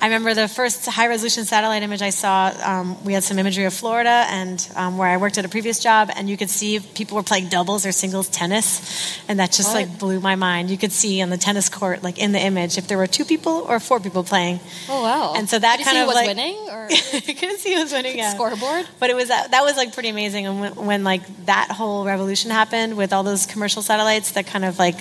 I 0.00 0.06
remember 0.06 0.34
the 0.34 0.46
first 0.46 0.84
high 0.86 1.08
resolution 1.08 1.44
satellite 1.46 1.82
image 1.82 2.02
I 2.02 2.10
saw. 2.10 2.52
Um, 2.62 3.02
we 3.04 3.14
had 3.14 3.24
some 3.24 3.38
imagery 3.38 3.64
of 3.64 3.72
Florida, 3.72 4.26
and 4.28 4.66
um, 4.76 4.98
where 4.98 5.08
I 5.08 5.16
worked 5.16 5.38
at 5.38 5.44
a 5.44 5.48
previous 5.48 5.78
job, 5.78 6.10
and 6.14 6.28
you 6.28 6.36
could 6.36 6.50
see 6.50 6.80
people 6.80 7.16
were 7.16 7.22
playing 7.22 7.48
doubles 7.48 7.86
or 7.86 7.92
singles 7.92 8.28
tennis, 8.28 9.18
and 9.26 9.40
that 9.40 9.52
just 9.52 9.74
like 9.74 9.98
blew 9.98 10.20
my 10.20 10.36
mind. 10.36 10.70
You 10.70 10.76
could 10.76 10.92
see 10.92 11.22
on 11.22 11.30
the 11.30 11.38
tennis 11.38 11.70
court, 11.70 12.02
like 12.02 12.18
in 12.18 12.32
the 12.32 12.38
image, 12.38 12.76
if 12.76 12.88
there 12.88 12.98
were 12.98 13.06
two 13.06 13.24
people 13.24 13.64
or 13.68 13.80
four 13.80 13.98
people 13.98 14.22
playing. 14.22 14.60
Oh, 14.88 15.02
wow. 15.02 15.34
And 15.34 15.48
so 15.48 15.58
that 15.58 15.80
kind 15.82 15.98
of 15.98 16.06
was 16.06 16.14
like 16.14 16.26
winning? 16.26 16.56
Or 16.70 16.88
you 17.12 17.34
couldn't 17.34 17.58
see 17.58 17.74
who 17.74 17.80
was 17.80 17.92
winning. 17.92 18.18
Yeah. 18.18 18.34
scoreboard? 18.34 18.86
But 19.00 19.08
it 19.10 19.16
was 19.16 19.28
that, 19.28 19.52
that 19.52 19.62
was 19.62 19.76
like 19.76 19.94
pretty 19.94 20.10
amazing. 20.10 20.46
And 20.46 20.60
when, 20.60 20.74
when 20.74 21.04
like 21.04 21.46
that 21.46 21.70
whole 21.70 22.04
revolution 22.04 22.50
happened 22.50 22.96
with 22.96 23.14
all 23.14 23.22
those 23.22 23.46
commercial 23.46 23.80
satellites, 23.80 24.32
that 24.32 24.46
kind 24.46 24.64
of 24.64 24.78
like 24.78 24.96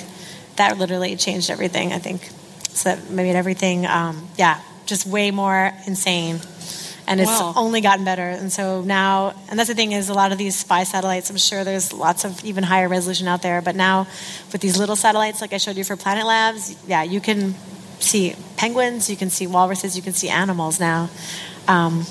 that 0.55 0.77
literally 0.77 1.17
changed 1.17 1.49
everything. 1.49 1.91
I 1.91 1.99
think 1.99 2.29
so 2.69 2.89
that 2.89 3.09
made 3.09 3.35
everything, 3.35 3.85
um, 3.85 4.27
yeah, 4.37 4.61
just 4.85 5.05
way 5.05 5.31
more 5.31 5.71
insane. 5.87 6.39
And 7.07 7.21
it's 7.21 7.29
Wow. 7.29 7.53
only 7.55 7.81
gotten 7.81 8.03
better. 8.03 8.27
And 8.27 8.51
so 8.51 8.81
now, 8.81 9.33
and 9.49 9.59
that's 9.59 9.69
the 9.69 9.75
thing 9.75 9.91
is, 9.91 10.09
a 10.09 10.13
lot 10.15 10.31
of 10.31 10.39
these 10.39 10.55
spy 10.55 10.83
satellites. 10.85 11.29
I'm 11.29 11.37
sure 11.37 11.63
there's 11.63 11.93
lots 11.93 12.25
of 12.25 12.43
even 12.43 12.63
higher 12.63 12.87
resolution 12.87 13.27
out 13.27 13.43
there. 13.43 13.61
But 13.61 13.75
now, 13.75 14.07
with 14.51 14.61
these 14.61 14.77
little 14.77 14.95
satellites, 14.95 15.39
like 15.39 15.53
I 15.53 15.57
showed 15.57 15.77
you 15.77 15.83
for 15.83 15.95
Planet 15.95 16.25
Labs, 16.25 16.75
yeah, 16.87 17.03
you 17.03 17.21
can 17.21 17.53
see 17.99 18.35
penguins, 18.57 19.07
you 19.09 19.15
can 19.15 19.29
see 19.29 19.45
walruses, 19.45 19.95
you 19.95 20.01
can 20.01 20.13
see 20.13 20.29
animals 20.29 20.79
now. 20.79 21.09
Um, 21.67 22.05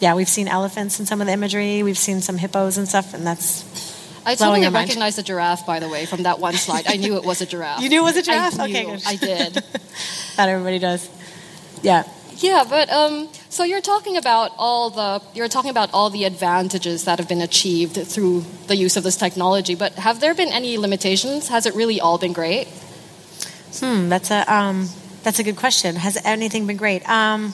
yeah, 0.00 0.14
we've 0.16 0.28
seen 0.28 0.48
elephants 0.48 0.98
in 0.98 1.06
some 1.06 1.20
of 1.20 1.28
the 1.28 1.32
imagery. 1.32 1.84
We've 1.84 1.96
seen 1.98 2.20
some 2.20 2.36
hippos 2.36 2.76
and 2.78 2.88
stuff, 2.88 3.14
and 3.14 3.24
that's. 3.24 3.64
I 4.26 4.34
totally 4.34 4.68
recognized 4.68 5.18
a 5.20 5.22
giraffe, 5.22 5.64
by 5.66 5.78
the 5.78 5.88
way, 5.88 6.04
from 6.06 6.24
that 6.24 6.40
one 6.40 6.54
slide. 6.66 6.86
I 6.88 6.96
knew 6.96 7.14
it 7.16 7.24
was 7.24 7.40
a 7.40 7.46
giraffe. 7.46 7.80
You 7.80 7.88
knew 7.88 8.00
it 8.00 8.04
was 8.04 8.16
a 8.16 8.22
giraffe? 8.22 8.58
I 8.58 8.64
Okay, 8.64 8.84
knew. 8.84 8.90
good. 8.96 9.02
I 9.06 9.16
did. 9.16 9.54
Not 10.38 10.48
everybody 10.48 10.80
does. 10.80 11.08
Yeah. 11.82 12.04
Yeah, 12.38 12.64
but 12.68 12.90
um, 12.90 13.28
so 13.50 13.62
you're 13.62 13.82
talking 13.82 14.16
about 14.16 14.52
all 14.58 14.90
the 14.90 15.22
you're 15.34 15.48
talking 15.48 15.70
about 15.70 15.90
all 15.92 16.10
the 16.10 16.24
advantages 16.24 17.04
that 17.04 17.18
have 17.18 17.28
been 17.28 17.42
achieved 17.42 17.94
through 18.06 18.44
the 18.66 18.74
use 18.74 18.96
of 18.96 19.04
this 19.04 19.16
technology. 19.16 19.74
But 19.74 19.92
have 19.94 20.20
there 20.20 20.34
been 20.34 20.48
any 20.48 20.78
limitations? 20.78 21.48
Has 21.48 21.66
it 21.66 21.74
really 21.74 22.00
all 22.00 22.18
been 22.18 22.32
great? 22.32 22.66
Hmm, 23.78 24.08
that's 24.08 24.30
a 24.30 24.52
um, 24.52 24.88
that's 25.22 25.38
a 25.38 25.44
good 25.44 25.56
question. 25.56 25.94
Has 25.96 26.18
anything 26.24 26.66
been 26.66 26.78
great? 26.78 27.08
Um, 27.08 27.52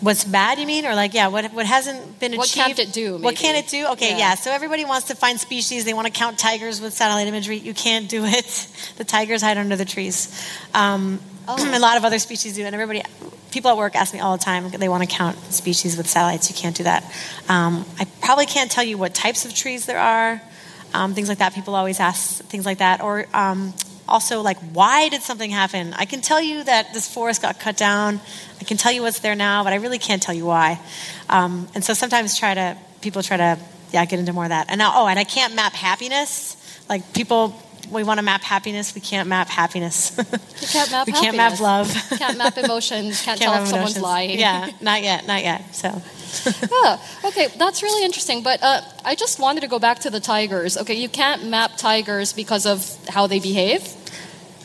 what's 0.00 0.24
bad? 0.24 0.58
You 0.58 0.66
mean, 0.66 0.84
or 0.84 0.94
like, 0.94 1.14
yeah, 1.14 1.28
what 1.28 1.52
what 1.54 1.66
hasn't 1.66 2.18
been 2.20 2.34
achieved? 2.34 2.38
What 2.38 2.50
can't 2.66 2.78
it 2.78 2.92
do, 2.92 3.16
What 3.18 3.36
can 3.36 3.54
maybe? 3.54 3.66
it 3.66 3.70
do? 3.70 3.86
Okay, 3.92 4.10
Yeah. 4.10 4.18
yeah. 4.18 4.34
So 4.34 4.50
everybody 4.50 4.84
wants 4.84 5.06
to 5.08 5.14
find 5.14 5.38
species. 5.38 5.84
They 5.84 5.94
want 5.94 6.06
to 6.06 6.12
count 6.12 6.38
tigers 6.38 6.80
with 6.80 6.92
satellite 6.94 7.28
imagery. 7.28 7.56
You 7.58 7.74
can't 7.74 8.08
do 8.08 8.24
it. 8.24 8.66
The 8.96 9.04
tigers 9.04 9.40
hide 9.40 9.56
under 9.56 9.76
the 9.76 9.86
trees. 9.86 10.28
Um, 10.74 11.20
Oh. 11.58 11.76
a 11.76 11.78
lot 11.78 11.96
of 11.96 12.04
other 12.04 12.18
species 12.18 12.54
do, 12.54 12.64
and 12.64 12.74
everybody, 12.74 13.02
people 13.50 13.70
at 13.70 13.76
work 13.76 13.96
ask 13.96 14.14
me 14.14 14.20
all 14.20 14.36
the 14.36 14.42
time. 14.42 14.70
They 14.70 14.88
want 14.88 15.02
to 15.02 15.08
count 15.08 15.36
species 15.52 15.96
with 15.96 16.06
satellites. 16.06 16.48
You 16.50 16.56
can't 16.56 16.76
do 16.76 16.84
that. 16.84 17.04
Um, 17.48 17.84
I 17.98 18.06
probably 18.22 18.46
can't 18.46 18.70
tell 18.70 18.84
you 18.84 18.96
what 18.98 19.14
types 19.14 19.44
of 19.44 19.54
trees 19.54 19.86
there 19.86 19.98
are. 19.98 20.40
Um, 20.94 21.14
things 21.14 21.28
like 21.28 21.38
that. 21.38 21.54
People 21.54 21.74
always 21.74 22.00
ask 22.00 22.44
things 22.44 22.66
like 22.66 22.78
that, 22.78 23.00
or 23.00 23.26
um, 23.34 23.74
also 24.08 24.42
like, 24.42 24.58
why 24.72 25.08
did 25.08 25.22
something 25.22 25.50
happen? 25.50 25.92
I 25.94 26.04
can 26.04 26.20
tell 26.20 26.40
you 26.40 26.64
that 26.64 26.92
this 26.94 27.12
forest 27.12 27.42
got 27.42 27.60
cut 27.60 27.76
down. 27.76 28.20
I 28.60 28.64
can 28.64 28.76
tell 28.76 28.92
you 28.92 29.02
what's 29.02 29.20
there 29.20 29.34
now, 29.36 29.64
but 29.64 29.72
I 29.72 29.76
really 29.76 29.98
can't 29.98 30.22
tell 30.22 30.34
you 30.34 30.46
why. 30.46 30.80
Um, 31.28 31.68
and 31.74 31.84
so 31.84 31.94
sometimes 31.94 32.38
try 32.38 32.54
to 32.54 32.76
people 33.00 33.22
try 33.22 33.36
to 33.36 33.58
yeah 33.92 34.04
get 34.04 34.18
into 34.18 34.32
more 34.32 34.44
of 34.44 34.50
that. 34.50 34.66
And 34.68 34.78
now 34.78 34.92
oh, 34.94 35.06
and 35.06 35.18
I 35.18 35.24
can't 35.24 35.54
map 35.54 35.72
happiness. 35.72 36.56
Like 36.88 37.12
people, 37.12 37.54
we 37.90 38.04
want 38.04 38.18
to 38.18 38.22
map 38.22 38.42
happiness. 38.42 38.94
We 38.94 39.00
can't 39.00 39.28
map 39.28 39.48
happiness. 39.48 40.16
You 40.16 40.68
can't 40.68 40.90
map 40.90 41.06
we 41.06 41.12
can't 41.12 41.36
map 41.36 41.60
love. 41.60 41.92
Can't 42.18 42.38
map 42.38 42.56
emotions. 42.64 43.22
Can't, 43.22 43.38
Can't 43.38 43.52
tell 43.52 43.62
if 43.62 43.68
someone's 43.68 43.96
emotions. 43.96 44.02
lying. 44.02 44.38
Yeah, 44.38 44.70
not 44.80 45.02
yet, 45.02 45.26
not 45.26 45.42
yet. 45.42 45.74
So. 45.74 46.02
Yeah. 46.72 46.98
Okay, 47.24 47.48
that's 47.58 47.82
really 47.82 48.04
interesting. 48.04 48.42
But 48.42 48.62
uh, 48.62 48.80
I 49.04 49.14
just 49.14 49.38
wanted 49.38 49.60
to 49.60 49.68
go 49.68 49.78
back 49.78 50.00
to 50.00 50.10
the 50.10 50.20
tigers. 50.20 50.76
Okay, 50.76 50.94
you 50.94 51.08
can't 51.08 51.48
map 51.48 51.76
tigers 51.76 52.32
because 52.32 52.66
of 52.66 52.96
how 53.08 53.26
they 53.26 53.40
behave. 53.40 53.86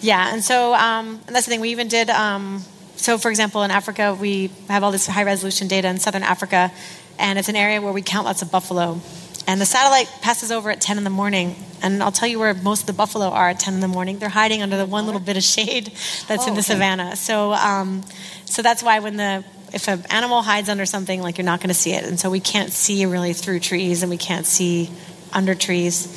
Yeah, 0.01 0.31
and 0.33 0.43
so 0.43 0.73
um, 0.73 1.19
and 1.27 1.35
that's 1.35 1.45
the 1.45 1.51
thing. 1.51 1.61
We 1.61 1.69
even 1.69 1.88
did. 1.88 2.09
Um, 2.09 2.63
so, 2.95 3.17
for 3.17 3.29
example, 3.29 3.63
in 3.63 3.71
Africa, 3.71 4.17
we 4.19 4.52
have 4.69 4.83
all 4.83 4.91
this 4.91 5.08
high 5.08 5.23
resolution 5.23 5.67
data 5.67 5.87
in 5.87 6.00
southern 6.00 6.23
Africa, 6.23 6.71
and 7.19 7.37
it's 7.37 7.50
an 7.50 7.56
area 7.56 7.81
where 7.81 7.93
we 7.93 8.02
count 8.02 8.25
lots 8.25 8.41
of 8.41 8.52
buffalo. 8.52 9.00
And 9.48 9.62
the 9.62 9.65
satellite 9.65 10.10
passes 10.21 10.52
over 10.52 10.71
at 10.71 10.81
10 10.81 10.98
in 10.98 11.04
the 11.04 11.10
morning, 11.12 11.56
and 11.83 12.02
I'll 12.02 12.12
tell 12.12 12.27
you 12.27 12.39
where 12.39 12.54
most 12.56 12.81
of 12.81 12.87
the 12.87 12.93
buffalo 12.93 13.27
are 13.29 13.50
at 13.50 13.60
10 13.60 13.75
in 13.75 13.79
the 13.79 13.87
morning. 13.87 14.17
They're 14.17 14.27
hiding 14.29 14.63
under 14.63 14.75
the 14.75 14.87
one 14.87 15.06
little 15.06 15.21
bit 15.21 15.37
of 15.37 15.43
shade 15.43 15.91
that's 16.27 16.46
Oh, 16.46 16.48
in 16.48 16.54
the 16.56 16.62
okay. 16.62 16.73
savannah. 16.73 17.15
So, 17.15 17.54
um, 17.54 18.04
so 18.46 18.62
that's 18.63 18.81
why 18.81 19.00
when 19.00 19.17
the 19.17 19.43
if 19.73 19.87
an 19.87 20.04
animal 20.10 20.41
hides 20.41 20.69
under 20.69 20.85
something, 20.85 21.21
like 21.21 21.37
you're 21.37 21.46
not 21.46 21.60
going 21.60 21.67
to 21.67 21.73
see 21.75 21.91
it, 21.93 22.06
and 22.06 22.19
so 22.19 22.29
we 22.31 22.39
can't 22.39 22.71
see 22.71 23.06
really 23.06 23.33
through 23.33 23.60
trees, 23.60 24.02
and 24.04 24.10
we 24.10 24.17
can't 24.17 24.46
see 24.48 24.89
under 25.33 25.54
trees. 25.54 26.08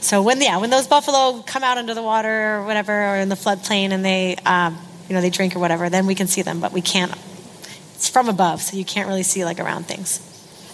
So 0.00 0.20
when 0.20 0.42
yeah, 0.42 0.58
when 0.58 0.68
those 0.68 0.86
buffalo 0.86 1.40
come 1.46 1.62
out 1.64 1.78
under 1.78 1.94
the 1.94 2.02
water 2.02 2.56
or 2.56 2.64
whatever, 2.66 2.92
or 2.92 3.16
in 3.16 3.28
the 3.30 3.34
floodplain, 3.36 3.92
and 3.92 4.04
they 4.04 4.36
um, 4.44 4.76
you 5.08 5.14
know 5.14 5.22
they 5.22 5.30
drink 5.30 5.56
or 5.56 5.58
whatever, 5.60 5.88
then 5.88 6.06
we 6.06 6.14
can 6.14 6.26
see 6.26 6.42
them, 6.42 6.60
but 6.60 6.72
we 6.72 6.82
can't. 6.82 7.12
It's 7.94 8.08
from 8.10 8.28
above, 8.28 8.60
so 8.60 8.76
you 8.76 8.84
can't 8.84 9.08
really 9.08 9.22
see 9.22 9.44
like 9.46 9.58
around 9.60 9.86
things. 9.86 10.20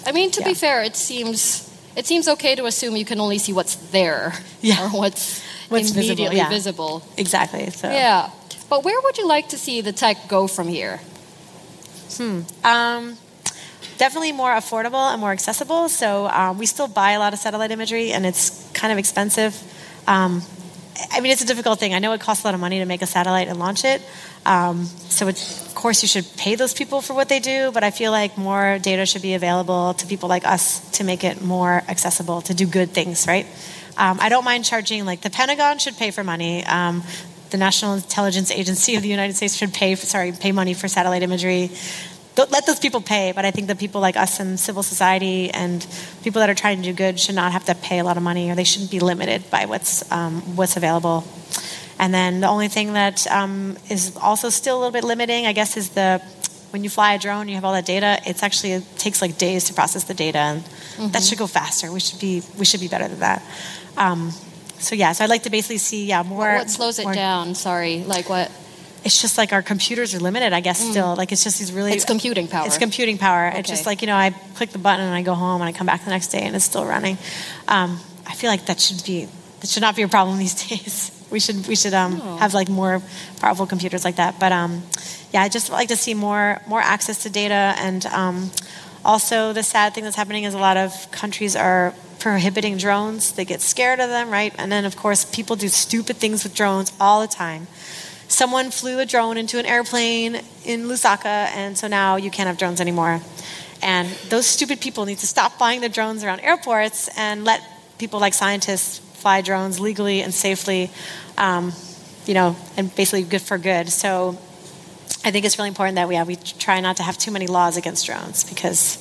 I 0.07 0.11
mean, 0.13 0.31
to 0.33 0.41
Yeah. 0.41 0.49
be 0.49 0.55
fair, 0.55 0.83
it 0.83 0.97
seems 0.97 1.70
it 1.97 2.07
seems 2.07 2.29
okay 2.29 2.55
to 2.55 2.67
assume 2.67 2.97
you 2.97 3.05
can 3.05 3.21
only 3.21 3.39
see 3.39 3.53
what's 3.53 3.75
there 3.91 4.33
Yeah. 4.61 4.85
or 4.87 4.89
what's, 4.91 5.43
What's 5.69 5.91
visible, 5.91 6.05
immediately 6.07 6.37
yeah. 6.39 6.49
visible. 6.49 7.03
Exactly. 7.17 7.71
So 7.71 7.91
Yeah. 7.91 8.31
But 8.69 8.85
where 8.85 9.01
would 9.03 9.19
you 9.19 9.27
like 9.27 9.49
to 9.51 9.59
see 9.59 9.81
the 9.81 9.93
tech 9.93 10.29
go 10.29 10.47
from 10.47 10.69
here? 10.69 11.01
Um, 12.65 13.17
definitely 13.99 14.33
more 14.33 14.51
affordable 14.51 15.11
and 15.13 15.21
more 15.21 15.33
accessible. 15.33 15.89
So 15.89 16.27
um, 16.29 16.59
we 16.59 16.67
still 16.67 16.89
buy 16.89 17.13
a 17.13 17.19
lot 17.19 17.33
of 17.33 17.39
satellite 17.39 17.71
imagery, 17.71 18.13
and 18.13 18.27
it's 18.27 18.69
kind 18.73 18.93
of 18.93 18.99
expensive. 18.99 19.55
Um, 20.07 20.43
I 21.13 21.21
mean, 21.21 21.33
it's 21.33 21.43
a 21.43 21.47
difficult 21.47 21.79
thing. 21.81 21.95
I 21.95 21.99
know 21.99 22.13
it 22.13 22.21
costs 22.21 22.45
a 22.45 22.49
lot 22.49 22.55
of 22.55 22.61
money 22.61 22.79
to 22.81 22.85
make 22.85 23.01
a 23.03 23.07
satellite 23.07 23.49
and 23.49 23.59
launch 23.59 23.85
it. 23.85 24.03
Um, 24.45 24.85
so, 24.85 25.29
it's, 25.29 25.70
course, 25.81 26.03
you 26.03 26.09
should 26.09 26.27
pay 26.37 26.55
those 26.55 26.75
people 26.75 27.01
for 27.01 27.15
what 27.15 27.29
they 27.29 27.41
do, 27.41 27.73
but 27.73 27.83
I 27.83 27.91
feel 27.91 28.13
like 28.13 28.37
more 28.37 28.79
data 28.79 29.07
should 29.07 29.23
be 29.23 29.35
available 29.35 29.95
to 29.95 30.07
people 30.07 30.29
like 30.29 30.47
us 30.47 30.65
to 30.99 31.05
make 31.05 31.25
it 31.25 31.43
more 31.43 31.83
accessible 31.89 32.43
to 32.43 32.55
do 32.55 32.67
good 32.67 32.91
things, 32.91 33.27
right? 33.27 33.47
Um, 33.97 34.19
I 34.21 34.29
don't 34.29 34.45
mind 34.45 34.65
charging, 34.65 35.05
like, 35.05 35.21
the 35.23 35.31
Pentagon 35.31 35.79
should 35.79 35.97
pay 35.97 36.11
for 36.11 36.23
money. 36.23 36.65
Um, 36.67 37.03
the 37.51 37.57
National 37.57 37.95
Intelligence 37.95 38.51
Agency 38.51 38.95
of 38.97 39.03
the 39.03 39.09
United 39.09 39.35
States 39.35 39.57
should 39.57 39.73
pay, 39.73 39.95
for, 39.95 40.07
sorry, 40.07 40.33
pay 40.33 40.53
money 40.53 40.75
for 40.75 40.87
satellite 40.87 41.23
imagery. 41.23 41.71
Don't 42.37 42.51
let 42.53 42.65
those 42.67 42.79
people 42.79 43.01
pay, 43.01 43.33
but 43.33 43.45
I 43.45 43.51
think 43.51 43.67
that 43.69 43.79
people 43.79 44.01
like 44.01 44.17
us 44.17 44.39
in 44.39 44.57
civil 44.57 44.83
society 44.83 45.51
and 45.51 45.85
people 46.23 46.41
that 46.41 46.49
are 46.49 46.55
trying 46.55 46.77
to 46.77 46.85
do 46.85 46.93
good 46.93 47.19
should 47.19 47.35
not 47.35 47.53
have 47.53 47.65
to 47.65 47.75
pay 47.75 47.99
a 47.99 48.05
lot 48.05 48.17
of 48.17 48.23
money, 48.23 48.51
or 48.51 48.55
they 48.55 48.65
shouldn't 48.65 48.91
be 48.91 49.01
limited 49.01 49.51
by 49.51 49.67
what's 49.67 50.11
um, 50.13 50.41
what's 50.57 50.77
available. 50.77 51.25
And 52.01 52.15
then 52.15 52.41
the 52.41 52.49
only 52.49 52.69
thing 52.69 52.95
that 52.95 53.27
um, 53.31 53.77
is 53.91 54.17
also 54.17 54.49
still 54.49 54.77
a 54.77 54.79
little 54.79 54.91
bit 54.91 55.05
limiting, 55.05 55.47
I 55.47 55.53
guess, 55.53 55.77
is 55.77 55.91
the 55.91 56.23
when 56.71 56.83
you 56.83 56.89
fly 56.89 57.13
a 57.13 57.19
drone, 57.19 57.47
you 57.47 57.57
have 57.57 57.65
all 57.65 57.75
that 57.75 57.85
data. 57.85 58.19
It's 58.25 58.43
actually 58.43 58.73
it 58.73 58.85
takes 58.97 59.21
like 59.21 59.37
days 59.37 59.65
to 59.65 59.75
process 59.75 60.05
the 60.05 60.15
data, 60.15 60.39
and 60.39 60.65
that 61.13 61.23
should 61.23 61.37
go 61.37 61.47
faster. 61.47 61.93
We 61.93 62.01
should 62.01 62.19
be 62.19 62.43
we 62.59 62.65
should 62.65 62.81
be 62.81 62.89
better 62.89 63.07
than 63.07 63.21
that. 63.21 63.43
Um, 63.99 64.31
so 64.79 64.95
yeah, 64.95 65.13
so 65.13 65.25
I'd 65.25 65.31
like 65.31 65.43
to 65.43 65.51
basically 65.51 65.77
see 65.77 66.07
yeah 66.07 66.23
more. 66.23 66.55
what 66.55 66.71
slows 66.71 66.99
it 66.99 67.03
more- 67.03 67.13
down? 67.13 67.55
Sorry, 67.55 68.03
like 68.05 68.31
what? 68.31 68.51
It's 69.05 69.21
just 69.21 69.37
like 69.37 69.53
our 69.53 69.63
computers 69.63 70.15
are 70.15 70.21
limited, 70.21 70.55
I 70.55 70.61
guess. 70.61 70.81
Still, 70.81 71.15
like 71.17 71.33
it's 71.33 71.45
just 71.45 71.59
these 71.59 71.71
really. 71.71 71.93
Mm. 71.93 71.97
It's 71.97 72.07
computing 72.07 72.49
power. 72.49 72.67
It's 72.67 72.79
computing 72.79 73.19
power. 73.19 73.53
It's 73.55 73.69
just 73.69 73.85
like 73.85 74.01
you 74.01 74.07
know, 74.07 74.17
I 74.17 74.31
click 74.55 74.71
the 74.71 74.79
button 74.79 75.05
and 75.05 75.15
I 75.15 75.21
go 75.21 75.35
home 75.35 75.61
and 75.61 75.69
I 75.69 75.73
come 75.73 75.87
back 75.87 76.05
the 76.05 76.11
next 76.11 76.29
day 76.29 76.41
and 76.41 76.57
it's 76.57 76.65
still 76.65 76.87
running. 76.87 77.19
Um, 77.69 77.99
I 78.27 78.35
feel 78.35 78.49
like 78.49 78.65
that 78.67 78.81
should 78.81 79.05
be 79.05 79.29
that 79.61 79.69
should 79.69 79.83
not 79.83 79.97
be 79.97 80.03
a 80.03 80.09
problem 80.09 80.39
these 80.47 80.67
days. 80.67 81.20
We 81.31 81.41
should 81.41 81.67
we 81.67 81.77
should 81.77 81.95
um, 81.95 82.21
Oh. 82.23 82.37
have 82.39 82.55
like 82.55 82.69
more 82.69 83.03
powerful 83.41 83.67
computers 83.67 84.05
like 84.05 84.17
that. 84.17 84.39
But 84.39 84.53
um, 84.53 84.83
yeah, 85.33 85.43
I 85.43 85.49
just 85.49 85.71
like 85.71 85.89
to 85.89 85.97
see 85.97 86.15
more 86.15 86.61
more 86.67 86.81
access 86.81 87.23
to 87.23 87.31
data 87.31 87.75
and 87.79 88.05
um, 88.07 88.51
also 89.05 89.53
the 89.53 89.63
sad 89.63 89.95
thing 89.95 90.05
that's 90.05 90.17
happening 90.17 90.45
is 90.45 90.55
a 90.55 90.59
lot 90.59 90.77
of 90.77 91.11
countries 91.11 91.57
are 91.57 91.95
prohibiting 92.19 92.77
drones. 92.77 93.33
They 93.33 93.45
get 93.45 93.61
scared 93.61 94.01
of 94.01 94.09
them, 94.11 94.31
right? 94.31 94.55
And 94.59 94.71
then 94.71 94.85
of 94.85 94.97
course 94.97 95.25
people 95.25 95.57
do 95.57 95.69
stupid 95.69 96.17
things 96.17 96.45
with 96.45 96.55
drones 96.55 96.93
all 97.01 97.21
the 97.21 97.29
time 97.29 97.67
someone 98.31 98.71
flew 98.71 99.01
a 99.01 99.05
drone 99.07 99.37
into 99.37 99.59
an 99.59 99.67
airplane 99.67 100.41
in 100.65 100.87
Lusaka, 100.87 101.51
and 101.55 101.77
so 101.77 101.89
now 101.89 102.15
you 102.17 102.31
can't 102.31 102.47
have 102.47 102.57
drones 102.57 102.81
anymore. 102.81 103.21
And 103.83 104.09
those 104.29 104.47
stupid 104.47 104.81
people 104.81 105.05
need 105.05 105.19
to 105.19 105.27
stop 105.27 105.59
flying 105.59 105.81
their 105.81 105.89
drones 105.91 106.23
around 106.23 106.41
airports 106.41 107.09
and 107.17 107.45
let 107.45 107.61
people 107.99 108.21
like 108.21 108.35
scientists 108.35 108.99
fly 109.21 109.41
drones 109.41 109.81
legally 109.81 110.23
and 110.23 110.33
safely, 110.33 110.91
um, 111.41 111.73
you 112.27 112.35
know, 112.35 112.55
and 112.77 112.95
basically 112.95 113.23
good 113.23 113.43
for 113.43 113.59
good. 113.59 113.89
So 113.89 114.39
I 115.25 115.33
think 115.33 115.45
it's 115.45 115.59
really 115.59 115.69
important 115.69 115.97
that 115.97 116.07
we 116.07 116.15
have, 116.15 116.29
we 116.29 116.37
try 116.37 116.81
not 116.81 116.99
to 116.99 117.03
have 117.03 117.19
too 117.19 117.33
many 117.33 117.49
laws 117.49 117.77
against 117.77 118.07
drones 118.07 118.45
because 118.45 118.99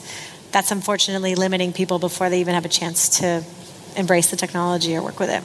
that's 0.52 0.72
unfortunately 0.72 1.36
limiting 1.36 1.74
people 1.74 2.00
before 2.00 2.30
they 2.30 2.40
even 2.40 2.56
have 2.56 2.66
a 2.66 2.70
chance 2.70 3.20
to 3.20 3.44
embrace 3.96 4.32
the 4.32 4.38
technology 4.38 4.96
or 4.96 5.04
work 5.04 5.20
with 5.20 5.30
it. 5.30 5.44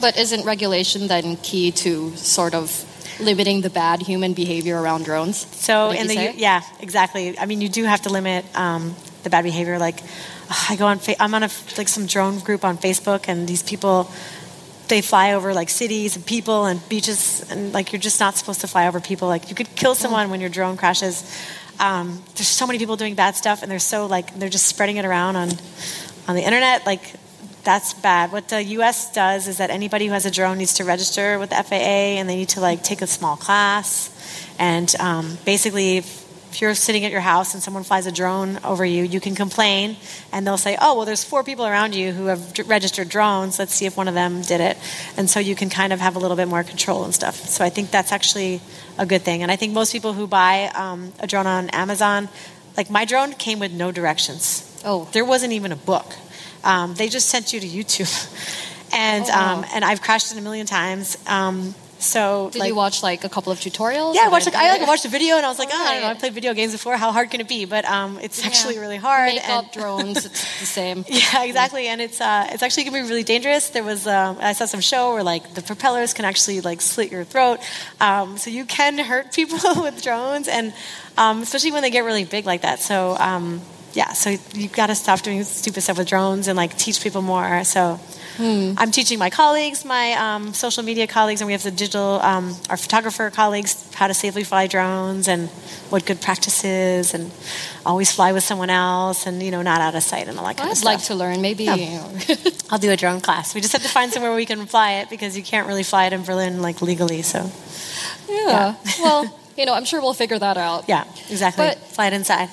But 0.00 0.16
isn't 0.16 0.46
regulation 0.46 1.08
then 1.08 1.36
key 1.36 1.72
to 1.72 2.16
sort 2.16 2.54
of 2.54 2.90
limiting 3.20 3.60
the 3.60 3.70
bad 3.70 4.00
human 4.00 4.32
behavior 4.32 4.80
around 4.80 5.04
drones? 5.04 5.46
So 5.56 5.90
in 5.90 6.06
the 6.06 6.14
say? 6.14 6.34
yeah, 6.36 6.62
exactly. 6.80 7.38
I 7.38 7.46
mean, 7.46 7.60
you 7.60 7.68
do 7.68 7.84
have 7.84 8.02
to 8.02 8.10
limit 8.10 8.44
um, 8.56 8.94
the 9.24 9.30
bad 9.30 9.42
behavior. 9.42 9.78
Like, 9.78 10.00
I 10.68 10.76
go 10.76 10.86
on, 10.86 10.98
fa- 10.98 11.20
I'm 11.22 11.34
on 11.34 11.42
a 11.42 11.50
like 11.76 11.88
some 11.88 12.06
drone 12.06 12.38
group 12.40 12.64
on 12.64 12.76
Facebook, 12.76 13.28
and 13.28 13.48
these 13.48 13.62
people 13.62 14.10
they 14.88 15.00
fly 15.00 15.32
over 15.32 15.54
like 15.54 15.70
cities 15.70 16.16
and 16.16 16.24
people 16.24 16.66
and 16.66 16.86
beaches, 16.88 17.44
and 17.50 17.72
like 17.72 17.92
you're 17.92 18.00
just 18.00 18.20
not 18.20 18.36
supposed 18.36 18.60
to 18.60 18.66
fly 18.66 18.86
over 18.86 19.00
people. 19.00 19.28
Like 19.28 19.48
you 19.48 19.54
could 19.54 19.74
kill 19.76 19.94
someone 19.94 20.30
when 20.30 20.40
your 20.40 20.50
drone 20.50 20.76
crashes. 20.76 21.22
Um, 21.80 22.22
there's 22.34 22.48
so 22.48 22.66
many 22.66 22.78
people 22.78 22.96
doing 22.96 23.14
bad 23.14 23.34
stuff, 23.34 23.62
and 23.62 23.70
they're 23.70 23.78
so 23.78 24.06
like 24.06 24.34
they're 24.38 24.48
just 24.48 24.66
spreading 24.66 24.96
it 24.96 25.04
around 25.04 25.36
on 25.36 25.50
on 26.28 26.36
the 26.36 26.42
internet. 26.42 26.86
Like 26.86 27.02
that's 27.64 27.94
bad. 27.94 28.30
What 28.30 28.48
the 28.48 28.62
U.S. 28.62 29.12
does 29.12 29.48
is 29.48 29.58
that 29.58 29.70
anybody 29.70 30.06
who 30.06 30.12
has 30.12 30.26
a 30.26 30.30
drone 30.30 30.58
needs 30.58 30.74
to 30.74 30.84
register 30.84 31.38
with 31.38 31.50
the 31.50 31.56
FAA, 31.56 32.18
and 32.20 32.28
they 32.28 32.36
need 32.36 32.50
to 32.50 32.60
like 32.60 32.82
take 32.82 33.02
a 33.02 33.06
small 33.06 33.36
class. 33.36 34.10
And 34.58 34.94
um, 35.00 35.38
basically, 35.44 36.04
if 36.54 36.60
you're 36.60 36.74
sitting 36.76 37.04
at 37.04 37.10
your 37.10 37.20
house 37.20 37.52
and 37.54 37.60
someone 37.60 37.82
flies 37.82 38.06
a 38.06 38.12
drone 38.12 38.60
over 38.62 38.84
you, 38.84 39.02
you 39.02 39.18
can 39.18 39.34
complain, 39.34 39.96
and 40.30 40.46
they'll 40.46 40.56
say, 40.56 40.76
"Oh, 40.80 40.94
well, 40.94 41.04
there's 41.04 41.24
four 41.24 41.42
people 41.42 41.66
around 41.66 41.96
you 41.96 42.12
who 42.12 42.26
have 42.26 42.54
d- 42.54 42.62
registered 42.62 43.08
drones. 43.08 43.58
Let's 43.58 43.74
see 43.74 43.86
if 43.86 43.96
one 43.96 44.06
of 44.06 44.14
them 44.14 44.40
did 44.42 44.60
it." 44.60 44.78
And 45.16 45.28
so 45.28 45.40
you 45.40 45.56
can 45.56 45.68
kind 45.68 45.92
of 45.92 45.98
have 45.98 46.14
a 46.14 46.20
little 46.20 46.36
bit 46.36 46.46
more 46.46 46.62
control 46.62 47.02
and 47.02 47.12
stuff. 47.12 47.34
So 47.34 47.64
I 47.64 47.70
think 47.70 47.90
that's 47.90 48.12
actually 48.12 48.60
a 48.98 49.04
good 49.04 49.22
thing. 49.22 49.42
And 49.42 49.50
I 49.50 49.56
think 49.56 49.72
most 49.72 49.90
people 49.90 50.12
who 50.12 50.28
buy 50.28 50.70
um, 50.76 51.12
a 51.18 51.26
drone 51.26 51.48
on 51.48 51.70
Amazon, 51.70 52.28
like 52.76 52.88
my 52.88 53.04
drone, 53.04 53.32
came 53.32 53.58
with 53.58 53.72
no 53.72 53.90
directions. 53.90 54.62
Oh. 54.84 55.08
There 55.10 55.24
wasn't 55.24 55.54
even 55.54 55.72
a 55.72 55.76
book. 55.76 56.14
Um, 56.62 56.94
they 56.94 57.08
just 57.08 57.28
sent 57.30 57.52
you 57.52 57.58
to 57.58 57.66
YouTube, 57.66 58.12
and 58.92 59.24
Oh, 59.24 59.28
wow. 59.28 59.56
um, 59.58 59.64
and 59.74 59.84
I've 59.84 60.00
crashed 60.02 60.30
it 60.30 60.38
a 60.38 60.40
million 60.40 60.66
times. 60.66 61.18
So 62.04 62.50
Did 62.52 62.58
like, 62.60 62.68
you 62.68 62.74
watch 62.74 63.02
like 63.02 63.24
a 63.24 63.28
couple 63.28 63.50
of 63.50 63.58
tutorials? 63.58 64.14
yeah, 64.14 64.26
I 64.26 64.28
watched 64.28 64.46
like 64.46 64.54
I 64.54 64.76
like 64.78 64.86
watched 64.86 65.04
a 65.04 65.08
video 65.08 65.36
and 65.36 65.46
I 65.46 65.48
was 65.48 65.58
like, 65.58 65.70
oh, 65.72 65.84
I 65.84 65.92
don't 65.94 66.02
know, 66.02 66.08
I 66.08 66.14
played 66.14 66.34
video 66.34 66.52
games 66.54 66.72
before. 66.72 66.96
How 66.96 67.12
hard 67.12 67.30
can 67.30 67.40
it 67.40 67.48
be? 67.48 67.64
But 67.64 67.84
um, 67.86 68.18
it's 68.20 68.40
Yeah. 68.40 68.46
actually 68.48 68.78
really 68.78 68.96
hard. 68.98 69.32
Make 69.32 69.48
and- 69.48 69.70
drones, 69.72 70.24
it's 70.26 70.60
the 70.60 70.66
same. 70.66 71.04
yeah, 71.08 71.44
exactly, 71.44 71.88
and 71.88 72.00
it's 72.00 72.20
uh, 72.20 72.48
it's 72.52 72.62
actually 72.62 72.84
gonna 72.84 73.02
be 73.02 73.08
really 73.08 73.22
dangerous. 73.24 73.70
There 73.70 73.82
was 73.82 74.06
um, 74.06 74.36
I 74.40 74.52
saw 74.52 74.66
some 74.66 74.80
show 74.80 75.14
where 75.14 75.22
like 75.22 75.54
the 75.54 75.62
propellers 75.62 76.12
can 76.14 76.24
actually 76.24 76.60
like 76.60 76.80
slit 76.80 77.10
your 77.10 77.24
throat, 77.24 77.60
um, 78.00 78.36
so 78.36 78.50
you 78.50 78.64
can 78.64 78.98
hurt 78.98 79.32
people 79.40 79.82
with 79.82 80.02
drones, 80.02 80.46
and 80.48 80.72
um, 81.16 81.42
especially 81.42 81.72
when 81.72 81.82
they 81.82 81.90
get 81.90 82.04
really 82.04 82.24
big 82.24 82.44
like 82.46 82.62
that. 82.62 82.80
So 82.80 83.16
um, 83.18 83.60
yeah, 83.94 84.12
so 84.12 84.36
you've 84.52 84.72
got 84.72 84.86
to 84.88 84.94
stop 84.94 85.20
doing 85.22 85.42
stupid 85.44 85.80
stuff 85.82 85.98
with 85.98 86.08
drones 86.08 86.48
and 86.48 86.56
like 86.56 86.76
teach 86.76 87.02
people 87.02 87.22
more. 87.22 87.64
So. 87.64 87.98
I'm 88.38 88.90
teaching 88.90 89.18
my 89.18 89.30
colleagues, 89.30 89.84
my 89.84 90.12
um, 90.12 90.52
social 90.54 90.82
media 90.82 91.06
colleagues, 91.06 91.40
and 91.40 91.46
we 91.46 91.52
have 91.52 91.62
the 91.62 91.70
digital, 91.70 92.20
um, 92.22 92.54
our 92.68 92.76
photographer 92.76 93.30
colleagues, 93.30 93.88
how 93.94 94.06
to 94.08 94.14
safely 94.14 94.42
fly 94.44 94.66
drones 94.66 95.28
and 95.28 95.48
what 95.90 96.04
good 96.04 96.20
practices, 96.20 97.14
and 97.14 97.30
always 97.86 98.10
fly 98.12 98.32
with 98.32 98.42
someone 98.42 98.70
else, 98.70 99.26
and 99.26 99.42
you 99.42 99.50
know, 99.50 99.62
not 99.62 99.80
out 99.80 99.94
of 99.94 100.02
sight 100.02 100.26
and 100.28 100.38
all 100.38 100.44
that 100.46 100.56
kind 100.56 100.68
of 100.68 100.72
I'd 100.72 100.78
stuff. 100.78 100.84
like 100.94 101.02
to 101.04 101.14
learn. 101.14 101.40
Maybe 101.42 101.64
Yeah. 101.64 101.74
you 101.76 101.98
know. 102.34 102.50
I'll 102.70 102.78
do 102.78 102.90
a 102.90 102.96
drone 102.96 103.20
class. 103.20 103.54
We 103.54 103.60
just 103.60 103.72
have 103.72 103.82
to 103.82 103.88
find 103.88 104.12
somewhere 104.12 104.30
where 104.30 104.36
we 104.36 104.46
can 104.46 104.66
fly 104.66 104.94
it 104.94 105.10
because 105.10 105.36
you 105.36 105.42
can't 105.42 105.68
really 105.68 105.84
fly 105.84 106.06
it 106.06 106.12
in 106.12 106.24
Berlin 106.24 106.60
like 106.62 106.82
legally. 106.82 107.22
So 107.22 107.50
yeah. 108.28 108.74
well, 109.00 109.40
you 109.56 109.64
know, 109.66 109.74
I'm 109.74 109.84
sure 109.84 110.00
we'll 110.00 110.14
figure 110.14 110.38
that 110.38 110.56
out. 110.56 110.84
yeah, 110.88 111.04
exactly. 111.30 111.66
But- 111.66 111.78
fly 111.78 112.08
it 112.08 112.12
inside. 112.12 112.48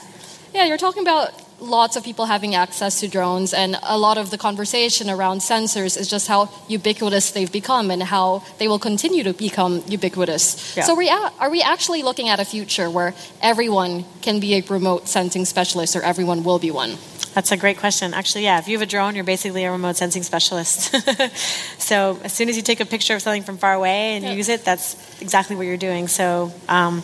Yeah, 0.54 0.66
you're 0.66 0.78
talking 0.78 1.02
about 1.02 1.32
lots 1.62 1.96
of 1.96 2.04
people 2.04 2.26
having 2.26 2.56
access 2.56 3.00
to 3.00 3.08
drones, 3.08 3.54
and 3.54 3.78
a 3.84 3.98
lot 3.98 4.18
of 4.18 4.32
the 4.32 4.38
conversation 4.38 5.10
around 5.10 5.40
sensors 5.40 5.98
is 5.98 6.10
just 6.10 6.28
how 6.28 6.50
ubiquitous 6.68 7.32
they've 7.32 7.52
become 7.52 7.92
and 7.92 8.04
how 8.04 8.44
they 8.58 8.68
will 8.68 8.80
continue 8.80 9.24
to 9.24 9.34
become 9.34 9.84
ubiquitous. 9.88 10.76
Yeah. 10.76 10.84
So, 10.84 10.96
we 10.96 11.10
a- 11.10 11.32
are 11.40 11.50
we 11.50 11.62
actually 11.62 12.04
looking 12.04 12.28
at 12.30 12.40
a 12.40 12.46
future 12.46 12.90
where 12.90 13.14
everyone 13.42 14.06
can 14.22 14.40
be 14.40 14.56
a 14.56 14.62
remote 14.62 15.08
sensing 15.08 15.46
specialist, 15.46 15.96
or 15.96 16.02
everyone 16.02 16.44
will 16.44 16.60
be 16.60 16.72
one? 16.72 16.98
That's 17.34 17.52
a 17.54 17.58
great 17.58 17.78
question. 17.78 18.14
Actually, 18.14 18.44
yeah, 18.44 18.60
if 18.60 18.68
you 18.68 18.78
have 18.78 18.82
a 18.82 18.90
drone, 18.90 19.16
you're 19.16 19.24
basically 19.24 19.64
a 19.64 19.72
remote 19.72 19.96
sensing 19.96 20.24
specialist. 20.24 20.94
so 21.80 22.20
as 22.24 22.34
soon 22.34 22.50
as 22.50 22.58
you 22.58 22.64
take 22.64 22.82
a 22.82 22.86
picture 22.86 23.16
of 23.16 23.22
something 23.22 23.44
from 23.44 23.58
far 23.58 23.74
away 23.74 24.18
and 24.18 24.38
use 24.38 24.50
it, 24.50 24.66
that's 24.66 25.22
exactly 25.22 25.56
what 25.56 25.66
you're 25.66 25.78
doing. 25.78 26.10
So 26.10 26.52
um, 26.68 27.02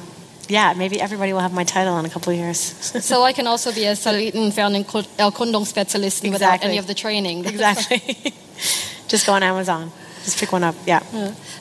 yeah, 0.47 0.73
maybe 0.75 0.99
everybody 1.01 1.33
will 1.33 1.41
have 1.41 1.53
my 1.53 1.63
title 1.63 1.97
in 1.99 2.05
a 2.05 2.09
couple 2.09 2.33
of 2.33 2.39
years. 2.39 2.59
so, 2.59 3.23
I 3.23 3.33
can 3.33 3.47
also 3.47 3.73
be 3.73 3.85
a 3.85 3.93
Satellitenfernerkundungsspezialist 3.93 6.27
uh, 6.27 6.31
without 6.31 6.63
any 6.63 6.77
of 6.77 6.85
the 6.87 6.93
training. 6.93 7.45
exactly. 7.45 7.99
Just 9.07 9.25
go 9.25 9.33
on 9.33 9.43
Amazon. 9.43 9.91
Just 10.23 10.39
pick 10.39 10.51
one 10.51 10.63
up. 10.63 10.75
Yeah. 10.85 11.01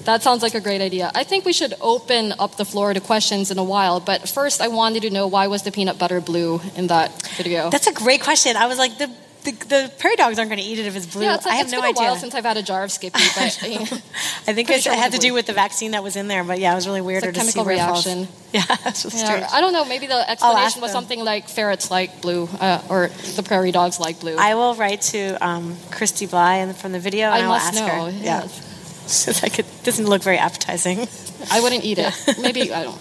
That 0.05 0.23
sounds 0.25 0.43
like 0.43 0.57
a 0.57 0.61
great 0.61 0.81
idea. 0.81 1.13
I 1.15 1.23
think 1.23 1.45
we 1.45 1.53
should 1.53 1.75
open 1.81 2.35
up 2.39 2.57
the 2.57 2.65
floor 2.65 2.93
to 2.93 3.01
questions 3.01 3.53
in 3.53 3.59
a 3.59 3.65
while, 3.65 4.01
but 4.01 4.29
first 4.29 4.61
I 4.61 4.67
wanted 4.69 5.03
to 5.03 5.11
know 5.11 5.29
why 5.29 5.47
was 5.47 5.63
the 5.63 5.71
peanut 5.71 5.99
butter 5.99 6.21
blue 6.21 6.61
in 6.75 6.89
that 6.89 7.23
video? 7.37 7.71
That's 7.71 7.87
a 7.87 7.93
great 7.93 8.23
question. 8.23 8.57
I 8.57 8.67
was 8.67 8.79
like, 8.79 8.99
the 8.99 9.09
the, 9.47 9.53
the 9.67 9.93
prairie 9.99 10.17
dogs 10.17 10.39
aren't 10.39 10.51
going 10.51 10.61
to 10.63 10.65
eat 10.69 10.79
it 10.79 10.87
if 10.87 10.95
it's 10.97 11.07
blue. 11.07 11.23
Yeah, 11.25 11.37
it's, 11.37 11.47
I 11.47 11.55
have 11.55 11.67
it's 11.67 11.73
no 11.73 11.79
been 11.79 11.87
a 11.87 11.89
idea. 11.91 12.03
while 12.03 12.17
since 12.17 12.35
I've 12.35 12.45
had 12.45 12.57
a 12.59 12.63
jar 12.63 12.85
of 12.85 12.93
Skippy, 12.93 13.19
but 13.35 13.63
you 13.69 13.79
know, 13.79 13.85
I 13.85 14.53
think 14.53 14.69
Pretty 14.69 14.75
it 14.75 14.83
sure 14.83 14.95
had 14.95 15.13
to 15.13 15.19
blue. 15.19 15.29
do 15.31 15.35
with 15.35 15.47
the 15.47 15.53
vaccine 15.53 15.93
that 15.93 16.03
was 16.03 16.17
in 16.17 16.29
there, 16.29 16.45
but 16.45 16.59
yeah, 16.59 16.73
it 16.73 16.75
was 16.75 16.87
really 16.87 17.01
weird 17.01 17.23
it's 17.25 17.31
a 17.31 17.33
to 17.33 17.39
chemical 17.39 17.65
where 17.65 17.75
reaction. 17.77 18.29
Yeah, 18.53 18.63
that's 18.85 19.05
really 19.05 19.19
Yeah, 19.19 19.25
strange. 19.27 19.47
I 19.53 19.61
don't 19.61 19.73
know. 19.73 19.85
Maybe 19.85 20.07
the 20.07 20.31
explanation 20.31 20.81
was 20.81 20.93
them. 20.93 21.03
something 21.03 21.25
like 21.25 21.49
ferrets 21.49 21.91
like 21.91 22.23
blue, 22.23 22.49
uh, 22.61 22.81
or 22.89 23.09
the 23.37 23.43
prairie 23.43 23.73
dogs 23.73 23.99
like 24.01 24.21
blue. 24.21 24.37
I 24.39 24.55
will 24.55 24.75
write 24.77 25.03
to 25.13 25.35
um, 25.47 25.77
Christy 25.91 26.27
Bly 26.27 26.57
and 26.57 26.75
from 26.77 26.93
the 26.93 27.01
video. 27.01 27.27
I 27.29 27.39
and 27.39 27.47
I 27.47 27.49
will 27.49 27.55
must 27.55 27.75
ask 27.75 27.81
know. 27.81 28.05
Her. 28.05 28.11
yes. 28.11 28.23
Yeah, 28.23 29.07
Since 29.09 29.45
I 29.45 29.49
could, 29.49 29.67
doesn't 29.83 30.07
look 30.07 30.23
very 30.23 30.39
appetizing. 30.39 31.07
I 31.51 31.61
wouldn't 31.61 31.85
eat 31.85 31.99
it. 31.99 32.15
Maybe 32.41 32.73
I 32.73 32.85
don't. 32.85 32.97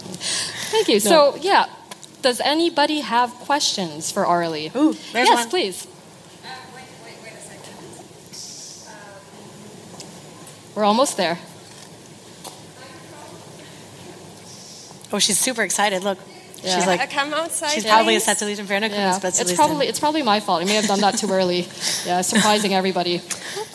Thank 0.71 0.89
you. 0.89 0.99
So 0.99 1.35
yeah, 1.37 1.67
does 2.21 2.41
anybody 2.41 2.99
have 2.99 3.29
questions 3.45 4.11
for 4.11 4.25
Aurélie? 4.25 4.75
Ooh, 4.75 4.93
yes, 5.13 5.29
one. 5.35 5.49
please. 5.49 5.87
We're 10.75 10.83
almost 10.83 11.15
there. 11.17 11.37
Oh, 15.13 15.19
she's 15.19 15.37
super 15.37 15.63
excited. 15.63 16.03
Look, 16.03 16.17
Yeah. 16.61 16.75
she's 16.75 16.83
I 16.87 16.95
like, 16.97 17.11
come 17.11 17.33
outside. 17.33 17.71
she's 17.71 17.85
probably 17.85 18.15
a 18.15 18.19
please? 18.19 18.25
Satellite 18.25 18.59
Inferno 18.59 18.87
Yeah, 18.87 19.19
it's 19.23 19.53
probably 19.53 19.87
it's 19.87 19.99
probably 19.99 20.23
my 20.23 20.39
fault. 20.41 20.61
I 20.61 20.65
may 20.65 20.73
have 20.75 20.87
done 20.87 20.99
that 21.01 21.17
too 21.17 21.31
early. 21.31 21.67
Yeah, 22.05 22.21
surprising 22.21 22.73
everybody. 22.73 23.21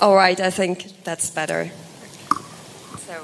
All 0.01 0.15
right, 0.15 0.39
I 0.39 0.51
think 0.51 1.03
that's 1.05 1.31
better. 1.31 1.71
So, 3.07 3.15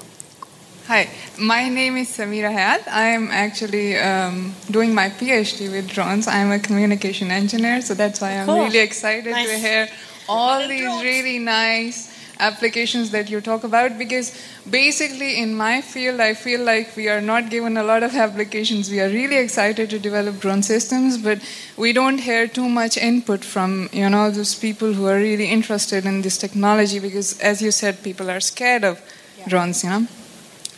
Hi, 0.87 1.09
my 1.37 1.69
name 1.69 1.97
is 1.97 2.07
Samira 2.09 2.49
Hayat. 2.51 2.87
I 2.87 3.09
am 3.09 3.29
actually 3.29 3.97
um, 3.99 4.55
doing 4.71 4.95
my 4.95 5.09
PhD 5.09 5.69
with 5.69 5.87
drones. 5.89 6.27
I'm 6.27 6.51
a 6.51 6.59
communication 6.59 7.29
engineer, 7.29 7.81
so 7.81 7.93
that's 7.93 8.21
why 8.21 8.31
I'm 8.39 8.45
Cool. 8.47 8.63
really 8.63 8.79
excited 8.79 9.31
Nice. 9.31 9.49
to 9.49 9.57
hear 9.57 9.89
all 10.29 10.65
these 10.67 10.81
really 11.03 11.39
nice 11.39 12.07
applications 12.39 13.11
that 13.11 13.29
you 13.29 13.41
talk 13.41 13.63
about 13.63 13.97
because 13.97 14.33
basically 14.69 15.39
in 15.39 15.53
my 15.55 15.81
field 15.81 16.19
I 16.19 16.33
feel 16.33 16.63
like 16.63 16.95
we 16.95 17.09
are 17.09 17.21
not 17.21 17.49
given 17.49 17.77
a 17.77 17.83
lot 17.83 18.03
of 18.03 18.15
applications. 18.15 18.89
We 18.89 18.99
are 18.99 19.09
really 19.09 19.37
excited 19.37 19.89
to 19.89 19.99
develop 19.99 20.39
drone 20.39 20.63
systems, 20.63 21.17
but 21.17 21.39
we 21.77 21.93
don't 21.93 22.19
hear 22.19 22.47
too 22.47 22.69
much 22.69 22.97
input 22.97 23.43
from 23.43 23.89
you 23.91 24.09
know 24.09 24.29
those 24.31 24.55
people 24.55 24.93
who 24.93 25.07
are 25.07 25.17
really 25.17 25.49
interested 25.49 26.05
in 26.05 26.21
this 26.21 26.37
technology 26.37 26.99
because 26.99 27.39
as 27.39 27.61
you 27.61 27.71
said 27.71 28.03
people 28.03 28.29
are 28.29 28.39
scared 28.39 28.83
of 28.83 29.01
drones, 29.47 29.83
you 29.83 29.89
know. 29.89 30.07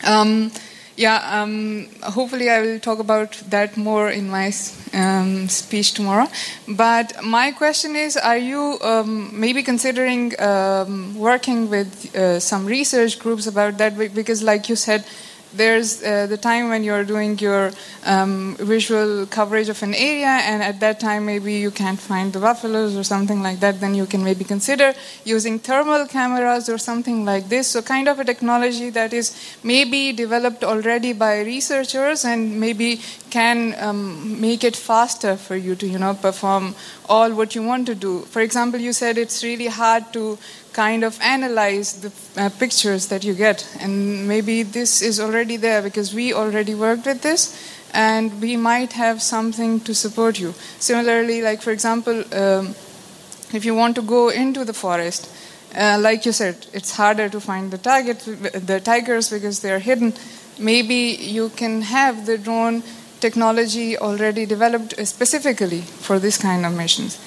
Um, 0.04 0.52
yeah, 1.00 1.40
um, 1.40 1.88
hopefully 2.02 2.50
I 2.50 2.60
will 2.60 2.78
talk 2.78 2.98
about 2.98 3.32
that 3.48 3.78
more 3.78 4.10
in 4.10 4.28
my 4.28 4.52
um, 4.92 5.48
speech 5.48 5.94
tomorrow. 5.94 6.28
But 6.68 7.24
my 7.24 7.52
question 7.52 7.96
is 7.96 8.18
are 8.18 8.36
you 8.36 8.78
um, 8.82 9.30
maybe 9.32 9.62
considering 9.62 10.38
um, 10.38 11.18
working 11.18 11.70
with 11.70 12.14
uh, 12.14 12.38
some 12.38 12.66
research 12.66 13.18
groups 13.18 13.46
about 13.46 13.78
that? 13.78 13.96
Because, 14.14 14.42
like 14.42 14.68
you 14.68 14.76
said, 14.76 15.04
there's 15.52 16.02
uh, 16.02 16.26
the 16.26 16.36
time 16.36 16.68
when 16.68 16.84
you're 16.84 17.04
doing 17.04 17.38
your 17.38 17.72
um, 18.04 18.56
visual 18.58 19.26
coverage 19.26 19.68
of 19.68 19.82
an 19.82 19.94
area, 19.94 20.26
and 20.26 20.62
at 20.62 20.80
that 20.80 21.00
time 21.00 21.26
maybe 21.26 21.54
you 21.54 21.70
can't 21.70 21.98
find 21.98 22.32
the 22.32 22.38
buffaloes 22.38 22.96
or 22.96 23.02
something 23.02 23.42
like 23.42 23.60
that. 23.60 23.80
Then 23.80 23.94
you 23.94 24.06
can 24.06 24.22
maybe 24.22 24.44
consider 24.44 24.94
using 25.24 25.58
thermal 25.58 26.06
cameras 26.06 26.68
or 26.68 26.78
something 26.78 27.24
like 27.24 27.48
this. 27.48 27.68
So, 27.68 27.82
kind 27.82 28.08
of 28.08 28.18
a 28.18 28.24
technology 28.24 28.90
that 28.90 29.12
is 29.12 29.36
maybe 29.62 30.12
developed 30.12 30.64
already 30.64 31.12
by 31.12 31.40
researchers 31.40 32.24
and 32.24 32.60
maybe 32.60 33.00
can 33.30 33.74
um, 33.78 34.40
make 34.40 34.64
it 34.64 34.76
faster 34.76 35.36
for 35.36 35.56
you 35.56 35.74
to, 35.76 35.86
you 35.86 35.98
know, 35.98 36.14
perform 36.14 36.74
all 37.08 37.32
what 37.32 37.54
you 37.54 37.62
want 37.62 37.86
to 37.86 37.94
do. 37.94 38.20
For 38.20 38.40
example, 38.40 38.80
you 38.80 38.92
said 38.92 39.18
it's 39.18 39.42
really 39.42 39.66
hard 39.66 40.12
to 40.12 40.38
kind 40.72 41.04
of 41.04 41.18
analyze 41.20 42.00
the 42.00 42.12
uh, 42.40 42.48
pictures 42.58 43.08
that 43.08 43.24
you 43.24 43.34
get. 43.34 43.66
And 43.80 44.28
maybe 44.28 44.62
this 44.62 45.02
is 45.02 45.20
already 45.20 45.56
there 45.56 45.82
because 45.82 46.14
we 46.14 46.32
already 46.32 46.74
worked 46.74 47.06
with 47.06 47.22
this 47.22 47.56
and 47.92 48.40
we 48.40 48.56
might 48.56 48.92
have 48.92 49.20
something 49.20 49.80
to 49.80 49.94
support 49.94 50.38
you. 50.38 50.54
Similarly 50.78 51.42
like 51.42 51.62
for 51.62 51.70
example 51.70 52.22
um, 52.34 52.74
if 53.52 53.64
you 53.64 53.74
want 53.74 53.96
to 53.96 54.02
go 54.02 54.28
into 54.28 54.64
the 54.64 54.72
forest 54.72 55.28
uh, 55.76 55.98
like 56.00 56.24
you 56.24 56.32
said 56.32 56.66
it's 56.72 56.96
harder 56.96 57.28
to 57.28 57.40
find 57.40 57.70
the 57.70 57.78
target 57.78 58.20
the 58.20 58.80
tigers 58.80 59.30
because 59.30 59.60
they're 59.60 59.80
hidden. 59.80 60.14
Maybe 60.58 61.16
you 61.20 61.48
can 61.50 61.82
have 61.82 62.26
the 62.26 62.38
drone 62.38 62.82
technology 63.20 63.96
already 63.98 64.46
developed 64.46 64.94
specifically 65.06 65.80
for 65.80 66.18
this 66.18 66.38
kind 66.38 66.64
of 66.64 66.74
missions 66.74 67.18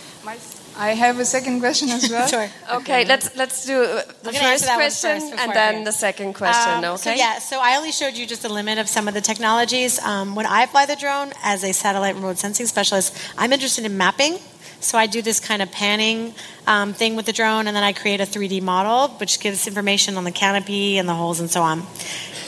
I 0.76 0.90
have 0.90 1.20
a 1.20 1.26
second 1.26 1.60
question 1.60 1.90
as 1.90 2.10
well. 2.10 2.28
Sure. 2.34 2.50
okay, 2.78 3.06
let's 3.06 3.36
let's 3.36 3.66
do 3.66 3.84
uh, 3.84 4.02
the 4.24 4.30
I'm 4.30 4.36
first 4.36 4.66
question 4.66 5.20
first 5.20 5.34
and 5.34 5.52
then 5.52 5.74
forget. 5.74 5.86
the 5.86 5.92
second 5.92 6.34
question. 6.34 6.84
Um, 6.84 6.96
okay. 6.96 6.98
So 6.98 7.12
yeah, 7.12 7.40
so 7.40 7.60
I 7.62 7.76
only 7.78 7.92
showed 7.92 8.16
you 8.16 8.26
just 8.26 8.44
a 8.46 8.50
limit 8.50 8.78
of 8.78 8.88
some 8.88 9.08
of 9.08 9.14
the 9.14 9.22
technologies. 9.22 10.00
Um, 10.00 10.36
when 10.36 10.46
I 10.46 10.66
fly 10.66 10.86
the 10.86 10.96
drone 10.96 11.32
as 11.44 11.64
a 11.64 11.74
satellite 11.74 12.16
remote 12.16 12.38
sensing 12.38 12.66
specialist, 12.66 13.16
I'm 13.38 13.54
interested 13.54 13.86
in 13.86 13.98
mapping. 13.98 14.40
So 14.80 14.98
I 14.98 15.08
do 15.08 15.22
this 15.22 15.40
kind 15.40 15.62
of 15.62 15.72
panning 15.72 16.34
um, 16.68 16.94
thing 16.94 17.16
with 17.16 17.26
the 17.26 17.32
drone, 17.34 17.68
and 17.68 17.76
then 17.76 17.84
I 17.84 17.94
create 17.94 18.20
a 18.20 18.26
3D 18.26 18.62
model, 18.62 19.16
which 19.18 19.40
gives 19.40 19.66
information 19.66 20.18
on 20.18 20.26
the 20.26 20.32
canopy 20.32 20.98
and 20.98 21.08
the 21.08 21.14
holes 21.14 21.40
and 21.40 21.50
so 21.50 21.62
on. 21.62 21.84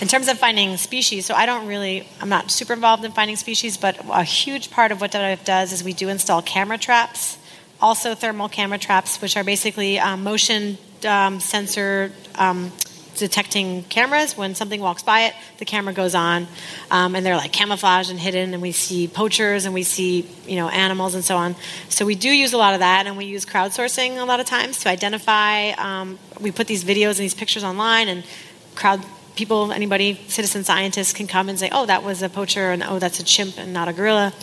In 0.01 0.09
terms 0.09 0.27
of 0.27 0.37
finding 0.37 0.75
species, 0.75 1.25
so 1.25 1.33
I 1.33 1.45
don't 1.45 1.65
really, 1.65 2.05
I'm 2.19 2.27
not 2.27 2.51
super 2.51 2.73
involved 2.73 3.05
in 3.05 3.13
finding 3.13 3.37
species, 3.37 3.77
but 3.77 3.97
a 4.11 4.23
huge 4.23 4.69
part 4.69 4.91
of 4.91 4.99
what 4.99 5.13
WWF 5.13 5.45
does 5.45 5.71
is 5.71 5.81
we 5.81 5.93
do 5.93 6.09
install 6.09 6.41
camera 6.41 6.77
traps 6.77 7.37
also 7.85 8.15
thermal 8.15 8.49
camera 8.49 8.79
traps, 8.79 9.21
which 9.21 9.37
are 9.37 9.43
basically 9.43 9.99
um, 9.99 10.23
motion 10.23 10.75
um, 11.07 11.39
sensor 11.39 12.11
um, 12.33 12.71
detecting 13.15 13.83
cameras. 13.83 14.35
When 14.35 14.55
something 14.55 14.81
walks 14.81 15.03
by 15.03 15.25
it, 15.25 15.35
the 15.59 15.65
camera 15.65 15.93
goes 15.93 16.15
on, 16.15 16.47
um, 16.89 17.15
and 17.15 17.23
they're 17.23 17.35
like 17.35 17.53
camouflaged 17.53 18.09
and 18.09 18.19
hidden. 18.19 18.53
And 18.55 18.61
we 18.61 18.71
see 18.71 19.07
poachers 19.07 19.65
and 19.65 19.73
we 19.75 19.83
see 19.83 20.27
you 20.47 20.55
know 20.55 20.67
animals 20.67 21.13
and 21.13 21.23
so 21.23 21.37
on. 21.37 21.55
So 21.89 22.07
we 22.07 22.15
do 22.15 22.29
use 22.29 22.53
a 22.53 22.57
lot 22.57 22.73
of 22.73 22.79
that, 22.79 23.05
and 23.05 23.17
we 23.17 23.25
use 23.25 23.45
crowdsourcing 23.45 24.19
a 24.19 24.25
lot 24.25 24.39
of 24.39 24.47
times 24.47 24.79
to 24.79 24.89
identify. 24.89 25.69
Um, 25.77 26.17
we 26.41 26.51
put 26.51 26.65
these 26.65 26.83
videos 26.83 27.09
and 27.11 27.25
these 27.27 27.35
pictures 27.35 27.63
online, 27.63 28.07
and 28.07 28.23
crowd 28.73 29.05
people, 29.35 29.71
anybody, 29.71 30.19
citizen 30.27 30.63
scientists 30.63 31.13
can 31.13 31.27
come 31.27 31.49
and 31.49 31.59
say, 31.59 31.69
"Oh, 31.71 31.85
that 31.85 32.03
was 32.03 32.23
a 32.23 32.29
poacher," 32.29 32.71
and 32.71 32.81
"Oh, 32.81 32.97
that's 32.97 33.19
a 33.19 33.23
chimp 33.23 33.59
and 33.59 33.73
not 33.73 33.87
a 33.87 33.93
gorilla." 33.93 34.33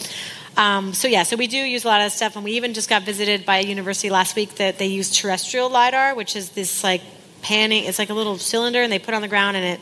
Um, 0.56 0.92
so 0.92 1.08
yeah, 1.08 1.22
so 1.22 1.36
we 1.36 1.46
do 1.46 1.56
use 1.56 1.84
a 1.84 1.88
lot 1.88 2.02
of 2.02 2.12
stuff, 2.12 2.36
and 2.36 2.44
we 2.44 2.52
even 2.52 2.74
just 2.74 2.88
got 2.88 3.02
visited 3.02 3.46
by 3.46 3.58
a 3.58 3.62
university 3.62 4.10
last 4.10 4.36
week 4.36 4.56
that 4.56 4.78
they 4.78 4.86
use 4.86 5.10
terrestrial 5.10 5.70
lidar, 5.70 6.14
which 6.14 6.36
is 6.36 6.50
this 6.50 6.84
like 6.84 7.02
panning. 7.40 7.84
It's 7.84 7.98
like 7.98 8.10
a 8.10 8.14
little 8.14 8.38
cylinder, 8.38 8.82
and 8.82 8.92
they 8.92 8.98
put 8.98 9.14
on 9.14 9.22
the 9.22 9.28
ground, 9.28 9.56
and 9.56 9.64
it 9.64 9.80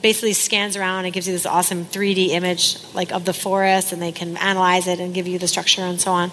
basically 0.00 0.32
scans 0.32 0.76
around 0.76 1.04
and 1.04 1.12
gives 1.12 1.26
you 1.26 1.32
this 1.32 1.46
awesome 1.46 1.84
3D 1.84 2.28
image 2.28 2.78
like 2.94 3.12
of 3.12 3.24
the 3.24 3.32
forest, 3.32 3.92
and 3.92 4.00
they 4.00 4.12
can 4.12 4.36
analyze 4.36 4.86
it 4.86 5.00
and 5.00 5.14
give 5.14 5.26
you 5.26 5.38
the 5.38 5.48
structure 5.48 5.82
and 5.82 6.00
so 6.00 6.12
on. 6.12 6.30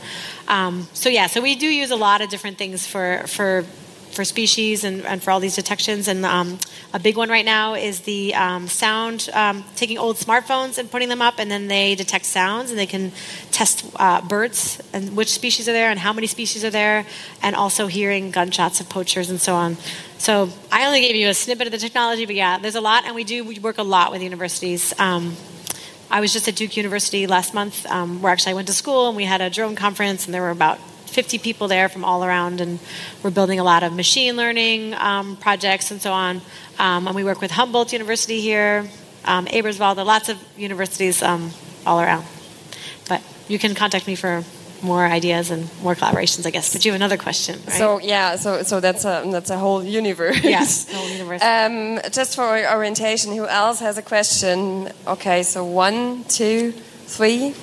Um, 0.47 0.87
so 0.93 1.09
yeah, 1.09 1.25
so 1.27 1.41
we 1.41 1.55
do 1.55 1.67
use 1.67 1.91
a 1.91 1.95
lot 1.95 2.21
of 2.21 2.29
different 2.29 2.57
things 2.57 2.85
for 2.85 3.23
for 3.27 3.65
for 4.15 4.23
species 4.23 4.83
and, 4.83 5.05
and 5.05 5.21
for 5.21 5.31
all 5.31 5.39
these 5.39 5.55
detections. 5.55 6.07
And 6.07 6.25
um, 6.25 6.57
a 6.93 6.99
big 6.99 7.17
one 7.17 7.29
right 7.29 7.45
now 7.45 7.75
is 7.75 8.01
the 8.01 8.33
um, 8.33 8.67
sound, 8.67 9.29
um, 9.33 9.63
taking 9.75 9.97
old 9.97 10.15
smartphones 10.15 10.77
and 10.77 10.89
putting 10.89 11.09
them 11.09 11.21
up, 11.21 11.35
and 11.37 11.51
then 11.51 11.67
they 11.67 11.95
detect 11.95 12.25
sounds 12.25 12.71
and 12.71 12.79
they 12.79 12.85
can 12.85 13.11
test 13.51 13.85
uh, 13.97 14.21
birds 14.21 14.81
and 14.93 15.15
which 15.15 15.29
species 15.29 15.67
are 15.67 15.73
there 15.73 15.89
and 15.89 15.99
how 15.99 16.13
many 16.13 16.27
species 16.27 16.63
are 16.63 16.69
there, 16.69 17.05
and 17.43 17.55
also 17.55 17.87
hearing 17.87 18.31
gunshots 18.31 18.79
of 18.79 18.89
poachers 18.89 19.29
and 19.29 19.39
so 19.39 19.53
on. 19.53 19.77
So 20.17 20.49
I 20.71 20.87
only 20.87 21.01
gave 21.01 21.15
you 21.15 21.27
a 21.27 21.33
snippet 21.33 21.67
of 21.67 21.71
the 21.71 21.77
technology, 21.77 22.25
but 22.25 22.35
yeah, 22.35 22.57
there's 22.57 22.75
a 22.75 22.81
lot, 22.81 23.05
and 23.05 23.13
we 23.13 23.23
do 23.23 23.43
we 23.43 23.59
work 23.59 23.77
a 23.77 23.83
lot 23.83 24.11
with 24.11 24.21
universities. 24.23 24.93
Um, 24.97 25.35
I 26.09 26.21
was 26.21 26.31
just 26.31 26.47
at 26.47 26.55
Duke 26.55 26.77
University 26.77 27.27
last 27.27 27.53
month, 27.53 27.85
um, 27.87 28.21
where 28.21 28.31
actually 28.31 28.51
I 28.51 28.55
went 28.55 28.67
to 28.67 28.73
school, 28.73 29.07
and 29.07 29.17
we 29.17 29.25
had 29.25 29.41
a 29.41 29.49
drone 29.49 29.75
conference, 29.75 30.25
and 30.25 30.33
there 30.33 30.41
were 30.41 30.51
about 30.51 30.79
50 31.15 31.39
people 31.39 31.69
there 31.69 31.87
from 31.87 32.03
all 32.03 32.25
around, 32.25 32.59
and 32.59 32.77
we're 33.23 33.31
building 33.31 33.57
a 33.57 33.63
lot 33.63 33.83
of 33.83 33.93
machine 33.93 34.35
learning 34.35 34.93
um, 34.95 35.37
projects 35.37 35.89
and 35.89 36.01
so 36.01 36.11
on. 36.11 36.41
Um, 36.77 37.07
and 37.07 37.15
we 37.15 37.23
work 37.23 37.39
with 37.39 37.51
Humboldt 37.51 37.93
University 37.93 38.41
here, 38.41 38.85
um, 39.23 39.45
Eberswalde, 39.45 40.05
lots 40.05 40.27
of 40.27 40.37
universities 40.57 41.23
um, 41.23 41.51
all 41.85 42.01
around. 42.01 42.25
But 43.07 43.21
you 43.47 43.57
can 43.57 43.75
contact 43.75 44.07
me 44.07 44.15
for 44.15 44.43
more 44.81 45.05
ideas 45.05 45.51
and 45.51 45.69
more 45.81 45.95
collaborations, 45.95 46.45
I 46.45 46.49
guess. 46.49 46.73
But 46.73 46.83
you 46.83 46.91
have 46.91 46.99
another 46.99 47.17
question, 47.17 47.59
right? 47.65 47.77
So 47.77 47.99
yeah, 48.01 48.35
so 48.35 48.61
so 48.63 48.81
that's 48.81 49.05
a 49.05 49.23
that's 49.31 49.49
a 49.49 49.57
whole 49.57 49.81
universe. 49.83 50.43
Yes, 50.43 50.83
the 50.91 50.95
whole 50.95 51.09
universe. 51.09 51.41
Um, 51.41 51.99
just 52.11 52.35
for 52.35 52.43
orientation, 52.43 53.31
who 53.31 53.47
else 53.47 53.79
has 53.79 53.97
a 53.97 54.01
question? 54.01 54.89
Okay, 55.07 55.43
so 55.43 55.63
one, 55.63 56.25
two, 56.25 56.73
three. 57.07 57.55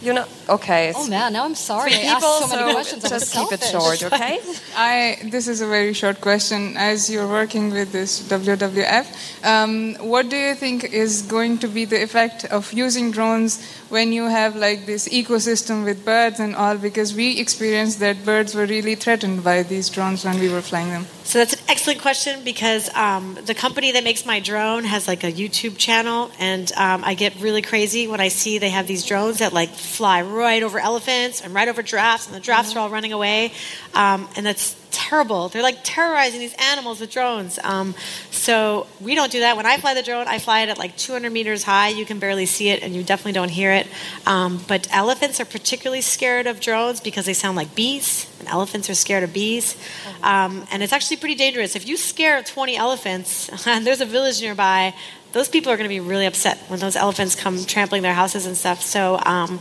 You 0.00 0.12
know, 0.12 0.26
okay. 0.48 0.92
Oh 0.94 1.08
man, 1.08 1.32
now 1.32 1.44
I'm 1.44 1.56
sorry. 1.56 1.90
Three 1.90 2.06
I 2.06 2.12
asked 2.12 2.24
people, 2.24 2.48
so 2.48 2.56
many 2.56 2.68
so 2.68 2.74
questions. 2.74 3.02
Just 3.08 3.34
keep 3.34 3.52
it 3.52 3.62
short, 3.64 4.02
okay? 4.04 4.40
I 4.76 5.18
this 5.24 5.48
is 5.48 5.60
a 5.60 5.66
very 5.66 5.92
short 5.92 6.20
question. 6.20 6.76
As 6.76 7.10
you're 7.10 7.26
working 7.26 7.70
with 7.70 7.90
this 7.90 8.22
WWF, 8.28 9.06
um, 9.44 9.94
what 10.08 10.28
do 10.28 10.36
you 10.36 10.54
think 10.54 10.84
is 10.84 11.22
going 11.22 11.58
to 11.58 11.68
be 11.68 11.84
the 11.84 12.00
effect 12.00 12.44
of 12.44 12.72
using 12.72 13.10
drones 13.10 13.60
when 13.88 14.12
you 14.12 14.28
have 14.28 14.54
like 14.54 14.86
this 14.86 15.08
ecosystem 15.08 15.84
with 15.84 16.04
birds 16.04 16.38
and 16.38 16.54
all? 16.54 16.76
Because 16.76 17.12
we 17.12 17.40
experienced 17.40 17.98
that 17.98 18.24
birds 18.24 18.54
were 18.54 18.66
really 18.66 18.94
threatened 18.94 19.42
by 19.42 19.64
these 19.64 19.88
drones 19.88 20.24
when 20.24 20.38
we 20.38 20.48
were 20.48 20.62
flying 20.62 20.90
them. 20.90 21.06
So 21.24 21.40
that's 21.40 21.52
an 21.52 21.60
excellent 21.68 22.00
question 22.00 22.42
because 22.42 22.88
um, 22.94 23.36
the 23.44 23.54
company 23.54 23.92
that 23.92 24.02
makes 24.02 24.24
my 24.24 24.40
drone 24.40 24.84
has 24.84 25.06
like 25.06 25.24
a 25.24 25.32
YouTube 25.32 25.76
channel, 25.76 26.30
and 26.38 26.72
um, 26.72 27.04
I 27.04 27.12
get 27.14 27.38
really 27.40 27.60
crazy 27.60 28.06
when 28.06 28.20
I 28.20 28.28
see 28.28 28.56
they 28.56 28.70
have 28.70 28.86
these 28.86 29.04
drones 29.04 29.40
that 29.40 29.52
like 29.52 29.68
fly 29.88 30.22
right 30.22 30.62
over 30.62 30.78
elephants 30.78 31.40
and 31.40 31.54
right 31.54 31.68
over 31.68 31.82
giraffes, 31.82 32.26
and 32.26 32.34
the 32.34 32.40
giraffes 32.40 32.76
are 32.76 32.78
all 32.78 32.90
running 32.90 33.12
away, 33.12 33.52
um, 33.94 34.28
and 34.36 34.44
that's 34.46 34.76
terrible. 34.90 35.48
They're 35.48 35.62
like 35.62 35.78
terrorizing 35.84 36.40
these 36.40 36.54
animals 36.72 37.00
with 37.00 37.10
drones. 37.10 37.58
Um, 37.62 37.94
so 38.30 38.86
we 39.00 39.14
don't 39.14 39.30
do 39.30 39.40
that. 39.40 39.56
When 39.56 39.66
I 39.66 39.78
fly 39.78 39.94
the 39.94 40.02
drone, 40.02 40.26
I 40.28 40.38
fly 40.38 40.62
it 40.62 40.68
at 40.68 40.78
like 40.78 40.96
200 40.96 41.30
meters 41.30 41.62
high. 41.62 41.88
You 41.88 42.04
can 42.04 42.18
barely 42.18 42.46
see 42.46 42.68
it, 42.68 42.82
and 42.82 42.94
you 42.94 43.02
definitely 43.02 43.32
don't 43.32 43.48
hear 43.48 43.72
it. 43.72 43.86
Um, 44.26 44.60
but 44.68 44.88
elephants 44.90 45.40
are 45.40 45.44
particularly 45.44 46.00
scared 46.00 46.46
of 46.46 46.60
drones 46.60 47.00
because 47.00 47.26
they 47.26 47.34
sound 47.34 47.56
like 47.56 47.74
bees, 47.74 48.30
and 48.38 48.48
elephants 48.48 48.90
are 48.90 48.94
scared 48.94 49.24
of 49.24 49.32
bees. 49.32 49.76
Um, 50.22 50.66
and 50.70 50.82
it's 50.82 50.92
actually 50.92 51.18
pretty 51.18 51.36
dangerous. 51.36 51.76
If 51.76 51.86
you 51.86 51.96
scare 51.96 52.42
20 52.42 52.76
elephants, 52.76 53.50
and 53.66 53.86
there's 53.86 54.00
a 54.00 54.06
village 54.06 54.40
nearby, 54.40 54.94
those 55.32 55.48
people 55.48 55.70
are 55.72 55.76
going 55.76 55.88
to 55.88 55.94
be 55.94 56.00
really 56.00 56.26
upset 56.26 56.58
when 56.68 56.80
those 56.80 56.96
elephants 56.96 57.34
come 57.34 57.64
trampling 57.64 58.02
their 58.02 58.14
houses 58.14 58.46
and 58.46 58.56
stuff. 58.56 58.80
So 58.82 59.18
um, 59.24 59.60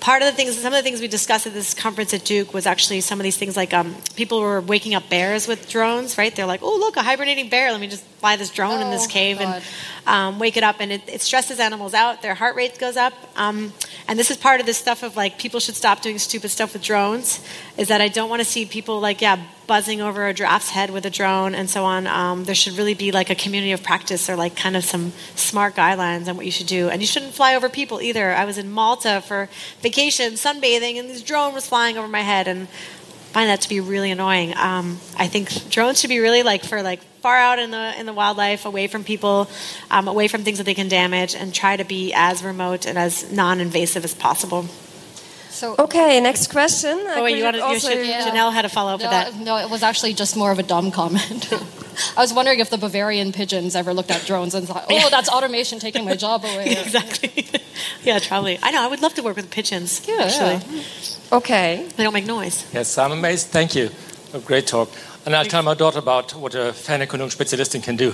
part 0.00 0.22
of 0.22 0.26
the 0.26 0.32
things, 0.32 0.58
some 0.58 0.72
of 0.72 0.76
the 0.78 0.82
things 0.82 1.00
we 1.00 1.06
discussed 1.08 1.46
at 1.46 1.52
this 1.52 1.74
conference 1.74 2.12
at 2.14 2.24
Duke 2.24 2.52
was 2.54 2.66
actually 2.66 3.00
some 3.02 3.20
of 3.20 3.24
these 3.24 3.36
things 3.36 3.56
like 3.56 3.72
um, 3.74 3.94
people 4.16 4.40
were 4.40 4.60
waking 4.60 4.94
up 4.94 5.08
bears 5.08 5.46
with 5.46 5.68
drones, 5.68 6.16
right? 6.18 6.34
They're 6.34 6.46
like, 6.46 6.62
oh, 6.62 6.76
look, 6.78 6.96
a 6.96 7.02
hibernating 7.02 7.48
bear. 7.50 7.70
Let 7.72 7.80
me 7.80 7.86
just 7.88 8.04
fly 8.18 8.36
this 8.36 8.50
drone 8.50 8.80
in 8.80 8.90
this 8.90 9.04
Oh, 9.06 9.08
cave 9.10 9.38
God. 9.38 9.56
and 9.56 9.64
um, 10.06 10.38
wake 10.38 10.56
it 10.56 10.64
up. 10.64 10.76
And 10.80 10.90
it, 10.90 11.02
it 11.06 11.20
stresses 11.20 11.60
animals 11.60 11.94
out. 11.94 12.22
Their 12.22 12.34
heart 12.34 12.56
rate 12.56 12.78
goes 12.78 12.96
up. 12.96 13.12
Um, 13.36 13.72
and 14.08 14.18
this 14.18 14.30
is 14.30 14.36
part 14.36 14.60
of 14.60 14.66
this 14.66 14.76
stuff 14.78 15.02
of 15.02 15.14
like 15.16 15.38
people 15.38 15.60
should 15.60 15.76
stop 15.76 16.00
doing 16.02 16.18
stupid 16.18 16.48
stuff 16.50 16.72
with 16.72 16.82
drones. 16.82 17.46
Is 17.76 17.88
that 17.88 18.00
I 18.00 18.08
don't 18.08 18.28
want 18.30 18.40
to 18.40 18.46
see 18.46 18.64
people 18.66 18.98
like, 18.98 19.20
yeah, 19.20 19.36
buzzing 19.72 20.02
over 20.02 20.26
a 20.26 20.34
giraffe's 20.34 20.68
head 20.68 20.90
with 20.90 21.06
a 21.06 21.08
drone 21.08 21.54
and 21.54 21.70
so 21.70 21.82
on. 21.82 22.06
Um, 22.06 22.44
there 22.44 22.54
should 22.54 22.76
really 22.76 22.92
be 22.92 23.10
like 23.10 23.30
a 23.30 23.34
community 23.34 23.72
of 23.72 23.82
practice 23.82 24.28
or 24.28 24.36
like 24.36 24.54
kind 24.54 24.76
of 24.76 24.84
some 24.84 25.14
smart 25.34 25.74
guidelines 25.74 26.28
on 26.28 26.36
what 26.36 26.44
you 26.44 26.52
should 26.52 26.66
do. 26.66 26.90
And 26.90 27.00
you 27.00 27.06
shouldn't 27.06 27.32
fly 27.32 27.54
over 27.54 27.70
people 27.70 27.98
either. 28.02 28.34
I 28.34 28.44
was 28.44 28.58
in 28.58 28.70
Malta 28.70 29.22
for 29.26 29.48
vacation, 29.80 30.34
sunbathing, 30.34 30.96
and 30.98 31.08
this 31.08 31.22
drone 31.22 31.54
was 31.54 31.66
flying 31.66 31.96
over 31.96 32.06
my 32.06 32.20
head, 32.20 32.48
and 32.48 32.64
I 32.64 33.32
find 33.32 33.48
that 33.48 33.62
to 33.62 33.68
be 33.70 33.80
really 33.80 34.10
annoying. 34.10 34.54
Um, 34.58 34.98
I 35.16 35.26
think 35.26 35.70
drones 35.70 36.02
should 36.02 36.10
be 36.10 36.20
really 36.20 36.42
like 36.42 36.64
for 36.64 36.82
like 36.82 37.00
far 37.22 37.38
out 37.38 37.58
in 37.58 37.70
the 37.70 37.98
in 37.98 38.04
the 38.04 38.12
wildlife, 38.12 38.66
away 38.66 38.88
from 38.88 39.04
people, 39.04 39.48
um, 39.90 40.06
away 40.06 40.28
from 40.28 40.44
things 40.44 40.58
that 40.58 40.64
they 40.64 40.74
can 40.74 40.88
damage, 40.88 41.34
and 41.34 41.54
try 41.54 41.78
to 41.78 41.84
be 41.84 42.12
as 42.14 42.44
remote 42.44 42.84
and 42.84 42.98
as 42.98 43.32
non-invasive 43.32 44.04
as 44.04 44.14
possible. 44.14 44.66
So 45.62 45.76
Okay, 45.78 46.18
next 46.18 46.50
question. 46.50 46.98
Oh 47.06 47.22
wait, 47.22 47.38
you 47.38 47.44
wanted, 47.44 47.58
you 47.58 47.64
also, 47.64 47.88
should, 47.88 48.04
Janelle 48.04 48.52
had 48.52 48.64
a 48.64 48.68
follow 48.68 48.94
up 48.94 49.00
no, 49.00 49.06
with 49.06 49.12
that. 49.12 49.36
no, 49.36 49.58
it 49.58 49.70
was 49.70 49.84
actually 49.84 50.12
just 50.12 50.36
more 50.36 50.50
of 50.50 50.58
a 50.58 50.64
dumb 50.64 50.90
comment. 50.90 51.52
I 52.16 52.20
was 52.20 52.34
wondering 52.34 52.58
if 52.58 52.68
the 52.68 52.78
Bavarian 52.78 53.30
pigeons 53.30 53.76
ever 53.76 53.94
looked 53.94 54.10
at 54.10 54.26
drones 54.26 54.56
and 54.56 54.66
thought, 54.66 54.86
"Oh, 54.90 55.08
that's 55.08 55.28
automation 55.28 55.78
taking 55.78 56.04
my 56.04 56.16
job 56.16 56.44
away." 56.44 56.72
exactly. 56.84 57.46
yeah, 58.02 58.18
probably. 58.26 58.58
I 58.60 58.72
know. 58.72 58.82
I 58.82 58.88
would 58.88 59.02
love 59.02 59.14
to 59.14 59.22
work 59.22 59.36
with 59.36 59.52
pigeons. 59.52 60.02
Yeah, 60.04 60.24
actually, 60.24 60.78
yeah. 60.78 61.36
Okay. 61.38 61.86
they 61.96 62.02
don't 62.02 62.12
make 62.12 62.26
noise. 62.26 62.66
Yes, 62.74 62.98
I'm 62.98 63.12
amazed. 63.12 63.46
Thank 63.52 63.76
you. 63.76 63.90
A 64.34 64.40
great 64.40 64.66
talk. 64.66 64.88
And 65.24 65.36
I'll 65.36 65.44
tell 65.44 65.62
my 65.62 65.74
daughter 65.74 66.00
about 66.00 66.34
what 66.34 66.56
a 66.56 66.72
Fernerkundungsspezialistin 66.72 67.84
can 67.84 67.94
do. 67.94 68.08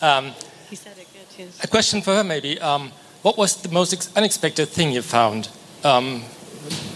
um, 0.00 0.32
He 0.70 0.76
said 0.76 0.96
it 0.96 1.08
good 1.12 1.28
too. 1.36 1.48
a 1.64 1.66
question 1.66 2.02
for 2.02 2.14
her, 2.14 2.22
maybe. 2.22 2.60
Um, 2.60 2.92
what 3.22 3.36
was 3.36 3.56
the 3.56 3.68
most 3.70 3.92
ex- 3.92 4.10
unexpected 4.14 4.68
thing 4.68 4.92
you 4.92 5.02
found 5.02 5.48
um, 5.84 6.22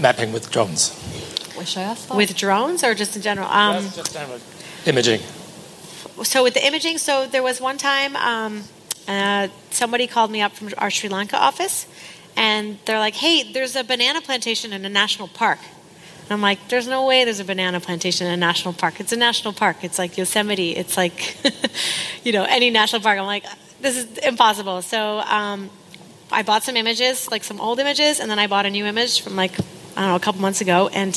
mapping 0.01 0.33
with 0.33 0.51
drones? 0.51 0.93
Wish 1.57 1.77
I 1.77 1.83
asked 1.83 2.09
that. 2.09 2.17
With 2.17 2.35
drones 2.37 2.83
or 2.85 2.95
just 2.95 3.17
in 3.17 3.23
general? 3.23 3.49
Um, 3.49 3.83
Just- 3.85 3.97
just 3.97 4.13
general 4.13 4.41
imaging. 4.87 5.21
so 6.23 6.43
with 6.43 6.55
the 6.55 6.65
imaging, 6.67 6.99
so 6.99 7.27
there 7.27 7.43
was 7.43 7.61
one 7.61 7.77
time 7.79 8.17
um, 8.17 8.65
uh, 9.07 9.49
somebody 9.71 10.07
called 10.07 10.31
me 10.31 10.41
up 10.41 10.53
from 10.53 10.69
our 10.79 10.91
Sri 10.91 11.09
Lanka 11.09 11.37
office, 11.37 11.87
and 12.37 12.79
they're 12.85 12.99
like, 12.99 13.15
"Hey, 13.15 13.53
there's 13.53 13.75
a 13.77 13.83
banana 13.85 14.21
plantation 14.21 14.73
in 14.73 14.85
a 14.85 14.89
national 14.89 15.29
park." 15.29 15.59
And 16.23 16.33
I'm 16.33 16.41
like, 16.43 16.69
"There's 16.69 16.87
no 16.87 17.07
way 17.07 17.25
there's 17.25 17.41
a 17.41 17.45
banana 17.45 17.81
plantation 17.81 18.27
in 18.27 18.33
a 18.33 18.37
national 18.37 18.75
park. 18.75 19.01
It's 19.01 19.13
a 19.13 19.17
national 19.17 19.53
park. 19.55 19.79
It's 19.83 19.99
like 19.99 20.17
Yosemite. 20.17 20.77
It's 20.77 20.97
like, 20.97 21.37
you 22.25 22.33
know, 22.33 22.45
any 22.45 22.71
national 22.71 23.03
park." 23.03 23.19
I'm 23.19 23.27
like, 23.27 23.45
"This 23.81 23.97
is 23.97 24.19
impossible." 24.19 24.83
So 24.83 25.19
um, 25.21 25.71
I 26.31 26.43
bought 26.43 26.63
some 26.63 26.77
images, 26.77 27.31
like 27.31 27.45
some 27.45 27.61
old 27.61 27.79
images, 27.79 28.21
and 28.21 28.31
then 28.31 28.39
I 28.39 28.47
bought 28.47 28.67
a 28.67 28.71
new 28.71 28.85
image 28.85 29.23
from 29.23 29.37
like 29.37 29.59
I 29.97 30.03
don't 30.03 30.11
know 30.11 30.17
a 30.17 30.21
couple 30.21 30.41
months 30.41 30.61
ago, 30.61 30.89
and 30.93 31.15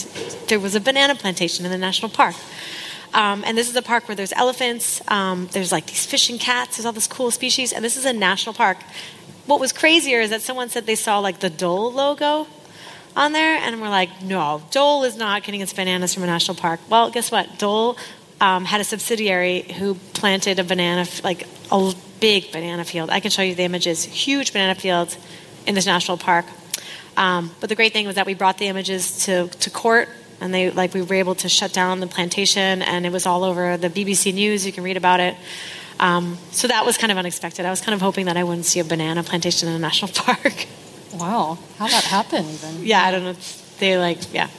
there 0.48 0.60
was 0.60 0.74
a 0.74 0.80
banana 0.80 1.16
plantation 1.16 1.66
in 1.66 1.72
the 1.72 1.78
national 1.78 2.10
park. 2.10 2.36
Um, 3.14 3.44
and 3.46 3.58
this 3.58 3.70
is 3.70 3.76
a 3.76 3.82
park 3.82 4.08
where 4.08 4.16
there's 4.16 4.32
elephants, 4.34 5.02
um, 5.10 5.50
there's 5.52 5.72
like 5.72 5.86
these 5.86 6.06
fishing 6.06 6.38
cats, 6.38 6.78
there's 6.78 6.86
all 6.86 6.94
this 6.94 7.08
cool 7.08 7.30
species, 7.30 7.74
and 7.74 7.84
this 7.84 7.98
is 7.98 8.06
a 8.06 8.14
national 8.14 8.56
park. 8.56 8.78
What 9.46 9.60
was 9.60 9.74
crazier 9.74 10.22
is 10.22 10.30
that 10.30 10.42
someone 10.42 10.70
said 10.70 10.86
they 10.86 10.96
saw 10.96 11.20
like 11.20 11.42
the 11.42 11.50
Dole 11.50 11.92
logo 11.92 12.48
on 13.16 13.34
there, 13.34 13.58
and 13.58 13.82
we're 13.82 13.90
like, 13.90 14.22
no, 14.24 14.64
Dole 14.72 15.04
is 15.04 15.18
not 15.18 15.44
getting 15.44 15.60
its 15.60 15.74
bananas 15.74 16.14
from 16.14 16.24
a 16.24 16.28
national 16.28 16.56
park. 16.56 16.80
Well, 16.90 17.12
guess 17.12 17.32
what? 17.32 17.60
Dole 17.60 17.98
um, 18.42 18.66
had 18.66 18.82
a 18.82 18.84
subsidiary 18.84 19.62
who 19.62 19.94
planted 20.14 20.60
a 20.60 20.64
banana, 20.64 21.08
like 21.24 21.48
a 21.72 21.94
big 22.20 22.52
banana 22.52 22.84
field. 22.84 23.10
I 23.10 23.20
can 23.20 23.32
show 23.32 23.44
you 23.44 23.56
the 23.56 23.64
images, 23.64 24.04
huge 24.04 24.52
banana 24.52 24.76
fields 24.76 25.18
in 25.68 25.76
this 25.76 25.86
national 25.86 26.18
park. 26.18 26.46
Um, 27.16 27.52
but 27.60 27.70
the 27.70 27.76
great 27.76 27.94
thing 27.94 28.08
was 28.08 28.16
that 28.16 28.26
we 28.26 28.34
brought 28.34 28.58
the 28.58 28.66
images 28.66 29.26
to, 29.26 29.48
to 29.48 29.70
court, 29.70 30.10
and 30.40 30.52
they 30.52 30.72
like 30.72 30.94
we 30.94 31.04
were 31.04 31.16
able 31.16 31.36
to 31.36 31.48
shut 31.48 31.72
down 31.72 32.00
the 32.00 32.08
plantation, 32.08 32.82
and 32.82 33.06
it 33.06 33.12
was 33.12 33.28
all 33.28 33.44
over 33.44 33.78
the 33.78 33.90
BBC 33.90 34.34
News. 34.34 34.66
You 34.66 34.72
can 34.72 34.84
read 34.84 34.98
about 34.98 35.20
it. 35.20 35.36
Um, 36.00 36.40
so 36.50 36.68
that 36.68 36.84
was 36.84 36.98
kind 36.98 37.12
of 37.12 37.20
unexpected. 37.20 37.64
I 37.66 37.70
was 37.70 37.80
kind 37.80 37.94
of 37.94 38.02
hoping 38.02 38.26
that 38.26 38.38
I 38.38 38.44
wouldn't 38.44 38.66
see 38.66 38.80
a 38.80 38.84
banana 38.84 39.22
plantation 39.24 39.70
in 39.70 39.76
a 39.76 39.80
national 39.80 40.12
park. 40.16 40.66
Wow, 41.14 41.60
how 41.78 41.88
that 41.88 42.06
happened 42.06 42.50
even? 42.50 42.86
yeah, 42.86 43.04
I 43.04 43.12
don't 43.12 43.24
know. 43.24 43.36
They 43.78 43.98
like, 44.00 44.34
yeah, 44.34 44.50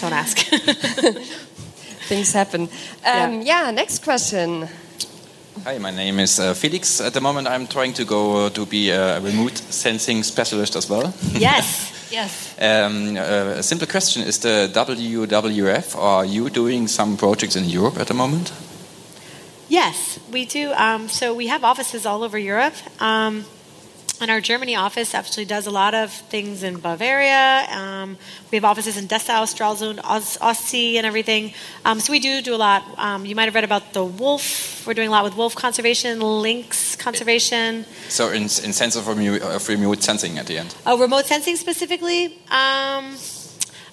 don't 0.00 0.12
ask. 0.14 0.38
Things 2.12 2.34
happen. 2.34 2.68
Um, 3.06 3.40
yeah. 3.40 3.70
next 3.70 4.04
question. 4.04 4.68
Hi, 5.64 5.78
my 5.78 5.90
name 5.90 6.20
is 6.20 6.38
uh, 6.38 6.52
Felix. 6.52 7.00
At 7.00 7.14
the 7.14 7.22
moment, 7.22 7.48
I'm 7.48 7.66
trying 7.66 7.94
to 7.94 8.04
go 8.04 8.44
uh, 8.44 8.50
to 8.50 8.66
be 8.66 8.90
a 8.90 9.18
remote 9.20 9.56
sensing 9.56 10.22
specialist 10.22 10.76
as 10.76 10.90
well. 10.90 11.14
yes, 11.32 12.10
yes. 12.10 12.54
Um, 12.60 13.16
uh, 13.16 13.60
a 13.60 13.62
simple 13.62 13.86
question: 13.86 14.24
Is 14.24 14.38
the 14.40 14.68
WWF? 14.74 15.96
Are 15.96 16.26
you 16.26 16.50
doing 16.50 16.86
some 16.86 17.16
projects 17.16 17.56
in 17.56 17.64
Europe 17.64 17.98
at 17.98 18.08
the 18.08 18.14
moment? 18.14 18.52
Yes, 19.70 20.18
we 20.30 20.44
do. 20.44 20.70
Um, 20.74 21.08
so 21.08 21.32
we 21.32 21.46
have 21.46 21.64
offices 21.64 22.04
all 22.04 22.22
over 22.22 22.36
Europe. 22.36 22.74
Um, 23.00 23.46
and 24.22 24.30
our 24.30 24.40
Germany 24.40 24.76
office 24.76 25.14
actually 25.14 25.44
does 25.44 25.66
a 25.66 25.70
lot 25.70 25.94
of 25.94 26.12
things 26.12 26.62
in 26.62 26.78
Bavaria. 26.78 27.66
Um, 27.70 28.16
we 28.50 28.56
have 28.56 28.64
offices 28.64 28.96
in 28.96 29.06
Dessau, 29.08 29.44
Stralsund, 29.44 29.98
Ostsee, 29.98 30.94
and 30.94 31.04
everything. 31.04 31.52
Um, 31.84 31.98
so 31.98 32.12
we 32.12 32.20
do 32.20 32.40
do 32.40 32.54
a 32.54 32.56
lot. 32.56 32.84
Um, 32.98 33.26
you 33.26 33.34
might 33.34 33.44
have 33.46 33.54
read 33.54 33.64
about 33.64 33.92
the 33.92 34.04
wolf. 34.04 34.86
We're 34.86 34.94
doing 34.94 35.08
a 35.08 35.10
lot 35.10 35.24
with 35.24 35.36
wolf 35.36 35.54
conservation, 35.56 36.20
lynx 36.20 36.94
conservation. 36.96 37.84
So, 38.08 38.30
in, 38.30 38.42
in 38.42 38.72
sense 38.72 38.94
of 38.94 39.08
remote, 39.08 39.42
of 39.42 39.68
remote 39.68 40.02
sensing 40.02 40.38
at 40.38 40.46
the 40.46 40.58
end. 40.58 40.74
Oh, 40.86 40.98
remote 40.98 41.26
sensing 41.26 41.56
specifically. 41.56 42.26
Um, 42.50 43.16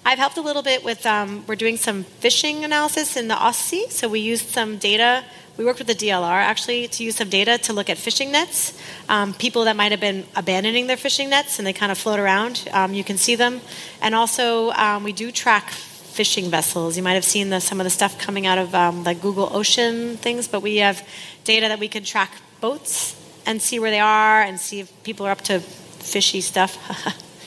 I've 0.05 0.17
helped 0.17 0.37
a 0.37 0.41
little 0.41 0.63
bit 0.63 0.83
with. 0.83 1.05
Um, 1.05 1.43
we're 1.47 1.55
doing 1.55 1.77
some 1.77 2.03
fishing 2.03 2.63
analysis 2.63 3.17
in 3.17 3.27
the 3.27 3.35
Ostsee, 3.35 3.91
so 3.91 4.07
we 4.07 4.19
used 4.19 4.49
some 4.49 4.77
data. 4.77 5.23
We 5.59 5.65
worked 5.65 5.79
with 5.79 5.89
the 5.89 5.93
DLR 6.07 6.39
actually 6.39 6.87
to 6.87 7.03
use 7.03 7.17
some 7.17 7.27
data 7.27 7.57
to 7.57 7.73
look 7.73 7.89
at 7.89 7.97
fishing 7.97 8.31
nets. 8.31 8.79
Um, 9.09 9.33
people 9.33 9.65
that 9.65 9.75
might 9.75 9.91
have 9.91 9.99
been 9.99 10.23
abandoning 10.33 10.87
their 10.87 10.95
fishing 10.95 11.31
nets 11.31 11.59
and 11.59 11.67
they 11.67 11.73
kind 11.73 11.91
of 11.91 11.97
float 11.97 12.17
around. 12.17 12.65
Um, 12.71 12.93
you 12.93 13.03
can 13.03 13.17
see 13.17 13.35
them, 13.35 13.59
and 14.01 14.15
also 14.15 14.71
um, 14.71 15.03
we 15.03 15.11
do 15.11 15.33
track 15.33 15.69
fishing 15.69 16.49
vessels. 16.49 16.95
You 16.95 17.03
might 17.03 17.15
have 17.15 17.25
seen 17.25 17.49
the, 17.49 17.59
some 17.59 17.81
of 17.81 17.83
the 17.83 17.89
stuff 17.89 18.17
coming 18.17 18.47
out 18.47 18.57
of 18.57 18.73
um, 18.73 19.03
the 19.03 19.13
Google 19.13 19.49
Ocean 19.53 20.15
things, 20.15 20.47
but 20.47 20.61
we 20.61 20.77
have 20.77 21.05
data 21.43 21.67
that 21.67 21.79
we 21.79 21.89
can 21.89 22.05
track 22.05 22.31
boats 22.61 23.19
and 23.45 23.61
see 23.61 23.79
where 23.79 23.91
they 23.91 23.99
are 23.99 24.41
and 24.41 24.61
see 24.61 24.79
if 24.79 25.03
people 25.03 25.25
are 25.25 25.31
up 25.31 25.41
to 25.41 25.59
fishy 25.59 26.39
stuff. 26.39 26.77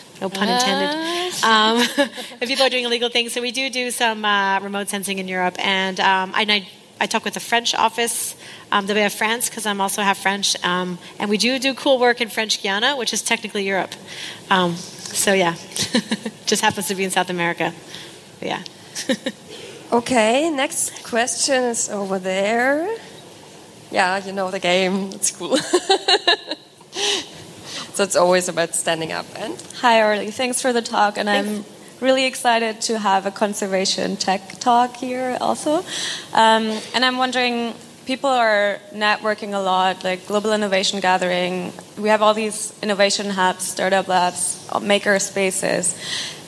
no 0.21 0.29
pun 0.29 0.51
intended. 0.51 1.43
Um, 1.43 1.79
if 2.43 2.47
people 2.47 2.67
are 2.67 2.69
doing 2.69 2.85
illegal 2.85 3.09
things, 3.09 3.33
so 3.33 3.41
we 3.41 3.53
do 3.53 3.71
do 3.71 3.91
some 3.91 4.23
uh, 4.23 4.61
remote 4.61 4.91
sensing 4.91 5.19
in 5.19 5.29
Europe, 5.29 5.55
and 5.59 5.99
um, 5.99 6.35
and 6.37 6.53
I. 6.53 6.69
I 7.03 7.07
talk 7.07 7.25
with 7.25 7.35
the 7.35 7.41
French 7.41 7.75
office 7.75 8.37
um, 8.71 8.87
that 8.87 8.95
we 8.95 9.01
have 9.03 9.13
France 9.13 9.49
because 9.49 9.67
I'm 9.67 9.81
also 9.81 10.03
half 10.03 10.19
French, 10.19 10.55
um, 10.65 10.99
and 11.19 11.29
we 11.29 11.37
do 11.37 11.59
do 11.59 11.75
cool 11.75 11.99
work 11.99 12.21
in 12.21 12.29
French 12.29 12.63
Guiana, 12.63 12.97
which 12.97 13.13
is 13.13 13.23
technically 13.23 13.65
Europe. 13.67 13.93
Um, 14.51 14.77
So 14.77 15.33
yeah, 15.35 15.57
just 16.47 16.63
happens 16.63 16.87
to 16.87 16.95
be 16.95 17.03
in 17.03 17.11
South 17.11 17.29
America. 17.29 17.73
But 18.39 18.49
yeah. 18.49 18.63
okay, 19.93 20.49
next 20.49 21.03
question 21.03 21.65
is 21.65 21.91
over 21.91 22.21
there. 22.21 22.87
Yeah, 23.91 24.25
you 24.25 24.33
know 24.33 24.53
the 24.53 24.61
game. 24.61 25.11
It's 25.13 25.33
cool. 25.33 25.57
so 27.95 28.05
it's 28.05 28.17
always 28.17 28.49
about 28.49 28.75
standing 28.77 29.11
up. 29.11 29.27
And 29.37 29.61
hi, 29.81 29.99
Aurélie. 30.01 30.33
Thanks 30.33 30.63
for 30.63 30.73
the 30.73 30.83
talk, 30.83 31.19
and 31.19 31.27
Thanks. 31.27 31.51
I'm 31.51 31.82
really 32.03 32.27
excited 32.27 32.81
to 32.83 32.99
have 32.99 33.27
a 33.27 33.31
conservation 33.31 34.17
tech 34.17 34.59
talk 34.59 34.97
here 34.97 35.39
also. 35.41 35.85
Um, 36.35 36.65
and 36.95 37.05
I'm 37.05 37.17
wondering, 37.17 37.75
people 38.07 38.29
are 38.29 38.81
networking 38.93 39.55
a 39.55 39.59
lot, 39.59 40.03
like 40.03 40.27
global 40.27 40.53
innovation 40.53 41.01
gathering. 41.01 41.73
We 41.97 42.09
have 42.09 42.21
all 42.21 42.35
these 42.35 42.75
innovation 42.83 43.31
hubs, 43.31 43.65
startup 43.65 44.09
labs, 44.09 44.69
maker 44.83 45.19
spaces. 45.21 45.97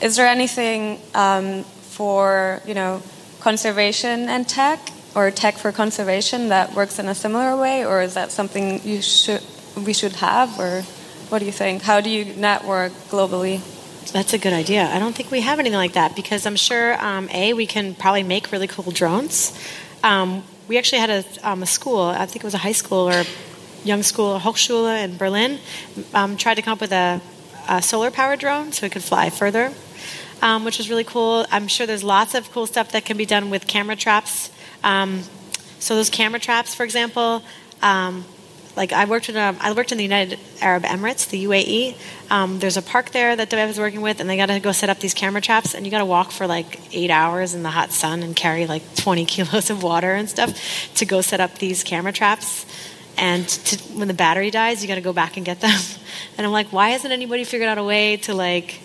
Is 0.01 0.17
there 0.17 0.27
anything 0.27 0.99
um, 1.15 1.63
for 1.63 2.61
you 2.65 2.73
know 2.73 3.01
conservation 3.39 4.27
and 4.27 4.47
tech, 4.47 4.79
or 5.15 5.31
tech 5.31 5.55
for 5.55 5.71
conservation 5.71 6.49
that 6.49 6.73
works 6.73 6.99
in 6.99 7.07
a 7.07 7.15
similar 7.15 7.55
way, 7.55 7.85
or 7.85 8.01
is 8.01 8.13
that 8.15 8.31
something 8.31 8.81
you 8.83 9.01
should 9.01 9.41
we 9.85 9.93
should 9.93 10.13
have, 10.17 10.59
or 10.59 10.81
what 11.29 11.39
do 11.39 11.45
you 11.45 11.53
think? 11.53 11.81
How 11.83 12.01
do 12.01 12.09
you 12.09 12.35
network 12.35 12.91
globally? 13.09 13.61
That's 14.11 14.33
a 14.33 14.37
good 14.37 14.53
idea. 14.53 14.83
I 14.85 14.99
don't 14.99 15.15
think 15.15 15.31
we 15.31 15.41
have 15.41 15.59
anything 15.59 15.77
like 15.77 15.93
that 15.93 16.15
because 16.15 16.45
I'm 16.45 16.55
sure 16.55 17.03
um, 17.03 17.27
a 17.31 17.53
we 17.53 17.65
can 17.65 17.95
probably 17.95 18.23
make 18.23 18.51
really 18.51 18.67
cool 18.67 18.91
drones. 18.91 19.57
Um, 20.03 20.43
we 20.67 20.77
actually 20.77 20.99
had 20.99 21.09
a, 21.09 21.49
um, 21.49 21.63
a, 21.63 21.65
school. 21.65 22.01
I 22.01 22.25
think 22.25 22.37
it 22.37 22.43
was 22.43 22.53
a 22.53 22.59
high 22.59 22.71
school 22.71 23.09
or 23.09 23.23
young 23.83 24.03
school, 24.03 24.39
Hochschule 24.39 25.03
in 25.03 25.17
Berlin, 25.17 25.59
um, 26.13 26.37
tried 26.37 26.55
to 26.55 26.61
come 26.61 26.73
up 26.73 26.81
with 26.81 26.91
a, 26.91 27.21
a 27.67 27.81
solar 27.81 28.09
powered 28.11 28.39
drone 28.39 28.71
so 28.71 28.85
it 28.85 28.91
could 28.91 29.03
fly 29.03 29.29
further, 29.29 29.73
um, 30.41 30.65
which 30.65 30.77
was 30.77 30.89
really 30.89 31.03
cool. 31.03 31.45
I'm 31.51 31.67
sure 31.67 31.85
there's 31.85 32.03
lots 32.03 32.35
of 32.35 32.51
cool 32.51 32.67
stuff 32.67 32.91
that 32.93 33.05
can 33.05 33.17
be 33.17 33.25
done 33.25 33.49
with 33.49 33.67
camera 33.67 33.95
traps. 33.95 34.49
Um, 34.83 35.23
so 35.79 35.95
those 35.95 36.09
camera 36.09 36.39
traps, 36.39 36.73
for 36.73 36.83
example, 36.83 37.43
like 38.75 38.91
I 38.91 39.05
worked 39.05 39.29
in 39.29 39.37
um, 39.37 39.57
I 39.59 39.71
worked 39.71 39.91
in 39.91 39.97
the 39.97 40.03
United 40.03 40.39
Arab 40.61 40.83
Emirates, 40.83 41.29
the 41.29 41.43
UAE. 41.45 41.95
Um, 42.29 42.59
there's 42.59 42.77
a 42.77 42.81
park 42.81 43.11
there 43.11 43.35
that 43.35 43.53
I 43.53 43.65
was 43.65 43.79
working 43.79 44.01
with, 44.01 44.19
and 44.19 44.29
they 44.29 44.37
got 44.37 44.47
to 44.47 44.59
go 44.59 44.71
set 44.71 44.89
up 44.89 44.99
these 44.99 45.13
camera 45.13 45.41
traps, 45.41 45.73
and 45.73 45.85
you 45.85 45.91
got 45.91 45.99
to 45.99 46.05
walk 46.05 46.31
for 46.31 46.47
like 46.47 46.79
eight 46.93 47.09
hours 47.09 47.53
in 47.53 47.63
the 47.63 47.69
hot 47.69 47.91
sun 47.91 48.23
and 48.23 48.35
carry 48.35 48.67
like 48.67 48.95
20 48.95 49.25
kilos 49.33 49.69
of 49.69 49.83
water 49.83 50.13
and 50.13 50.29
stuff 50.29 50.93
to 50.95 51.05
go 51.05 51.21
set 51.21 51.39
up 51.39 51.57
these 51.57 51.83
camera 51.83 52.11
traps. 52.11 52.65
And 53.17 53.47
to, 53.47 53.77
when 53.93 54.09
the 54.09 54.13
battery 54.13 54.51
dies, 54.51 54.81
you 54.81 54.89
got 54.89 54.95
to 54.95 55.01
go 55.01 55.13
back 55.13 55.37
and 55.37 55.45
get 55.45 55.61
them. 55.61 55.79
And 56.37 56.45
I'm 56.45 56.51
like, 56.51 56.73
why 56.73 56.89
hasn't 56.89 57.13
anybody 57.13 57.45
figured 57.45 57.69
out 57.69 57.77
a 57.77 57.83
way 57.83 58.17
to 58.17 58.33
like 58.33 58.79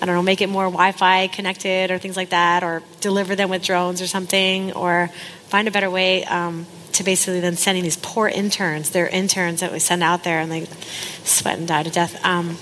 I 0.00 0.04
don't 0.04 0.14
know, 0.14 0.22
make 0.22 0.42
it 0.42 0.48
more 0.48 0.64
Wi-Fi 0.64 1.28
connected 1.28 1.90
or 1.90 1.98
things 1.98 2.16
like 2.16 2.30
that, 2.30 2.62
or 2.62 2.82
deliver 3.00 3.34
them 3.34 3.48
with 3.48 3.62
drones 3.62 4.02
or 4.02 4.06
something, 4.06 4.72
or 4.72 5.10
find 5.48 5.68
a 5.68 5.70
better 5.70 5.88
way. 5.88 6.24
Um, 6.24 6.66
to 6.96 7.04
basically 7.04 7.40
then 7.40 7.56
sending 7.56 7.82
these 7.82 7.96
poor 7.96 8.28
interns, 8.28 8.90
they're 8.90 9.08
interns 9.08 9.60
that 9.60 9.72
we 9.72 9.78
send 9.78 10.02
out 10.02 10.24
there 10.24 10.40
and 10.40 10.50
they 10.50 10.66
sweat 11.24 11.58
and 11.58 11.68
die 11.68 11.82
to 11.82 11.90
death. 11.90 12.22
Um, 12.24 12.56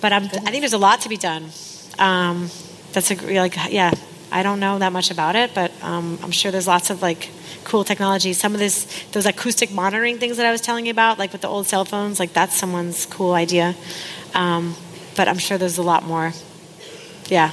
but 0.00 0.12
I'm, 0.12 0.24
i 0.24 0.50
think 0.50 0.60
there's 0.60 0.72
a 0.72 0.78
lot 0.78 1.00
to 1.02 1.08
be 1.08 1.16
done. 1.16 1.50
Um, 1.98 2.50
that's 2.92 3.10
a 3.10 3.38
like 3.38 3.56
yeah. 3.70 3.92
I 4.30 4.42
don't 4.42 4.58
know 4.58 4.80
that 4.80 4.92
much 4.92 5.12
about 5.12 5.36
it, 5.36 5.54
but 5.54 5.70
um, 5.82 6.18
I'm 6.20 6.32
sure 6.32 6.50
there's 6.50 6.66
lots 6.66 6.90
of 6.90 7.00
like 7.00 7.30
cool 7.62 7.84
technology. 7.84 8.32
Some 8.32 8.54
of 8.54 8.60
this, 8.60 8.86
those 9.12 9.24
acoustic 9.24 9.70
monitoring 9.70 10.18
things 10.18 10.36
that 10.38 10.46
I 10.46 10.50
was 10.50 10.60
telling 10.60 10.86
you 10.86 10.90
about, 10.90 11.16
like 11.16 11.32
with 11.32 11.42
the 11.42 11.48
old 11.48 11.66
cell 11.66 11.84
phones, 11.84 12.18
like 12.18 12.32
that's 12.32 12.56
someone's 12.56 13.06
cool 13.06 13.34
idea. 13.34 13.76
Um, 14.34 14.74
but 15.16 15.28
I'm 15.28 15.38
sure 15.38 15.58
there's 15.58 15.78
a 15.78 15.82
lot 15.82 16.04
more. 16.04 16.32
Yeah, 17.28 17.52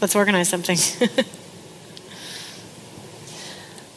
let's 0.00 0.14
organize 0.14 0.48
something. 0.48 0.76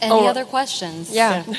Any 0.01 0.13
oh, 0.13 0.27
other 0.27 0.45
questions? 0.45 1.11
Yeah. 1.13 1.43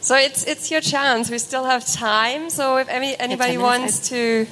so 0.00 0.16
it's 0.16 0.44
it's 0.44 0.70
your 0.70 0.80
chance. 0.80 1.30
We 1.30 1.38
still 1.38 1.64
have 1.64 1.86
time. 1.86 2.50
So 2.50 2.78
if 2.78 2.88
any, 2.88 3.16
anybody 3.18 3.58
wants 3.58 4.08
to 4.08 4.46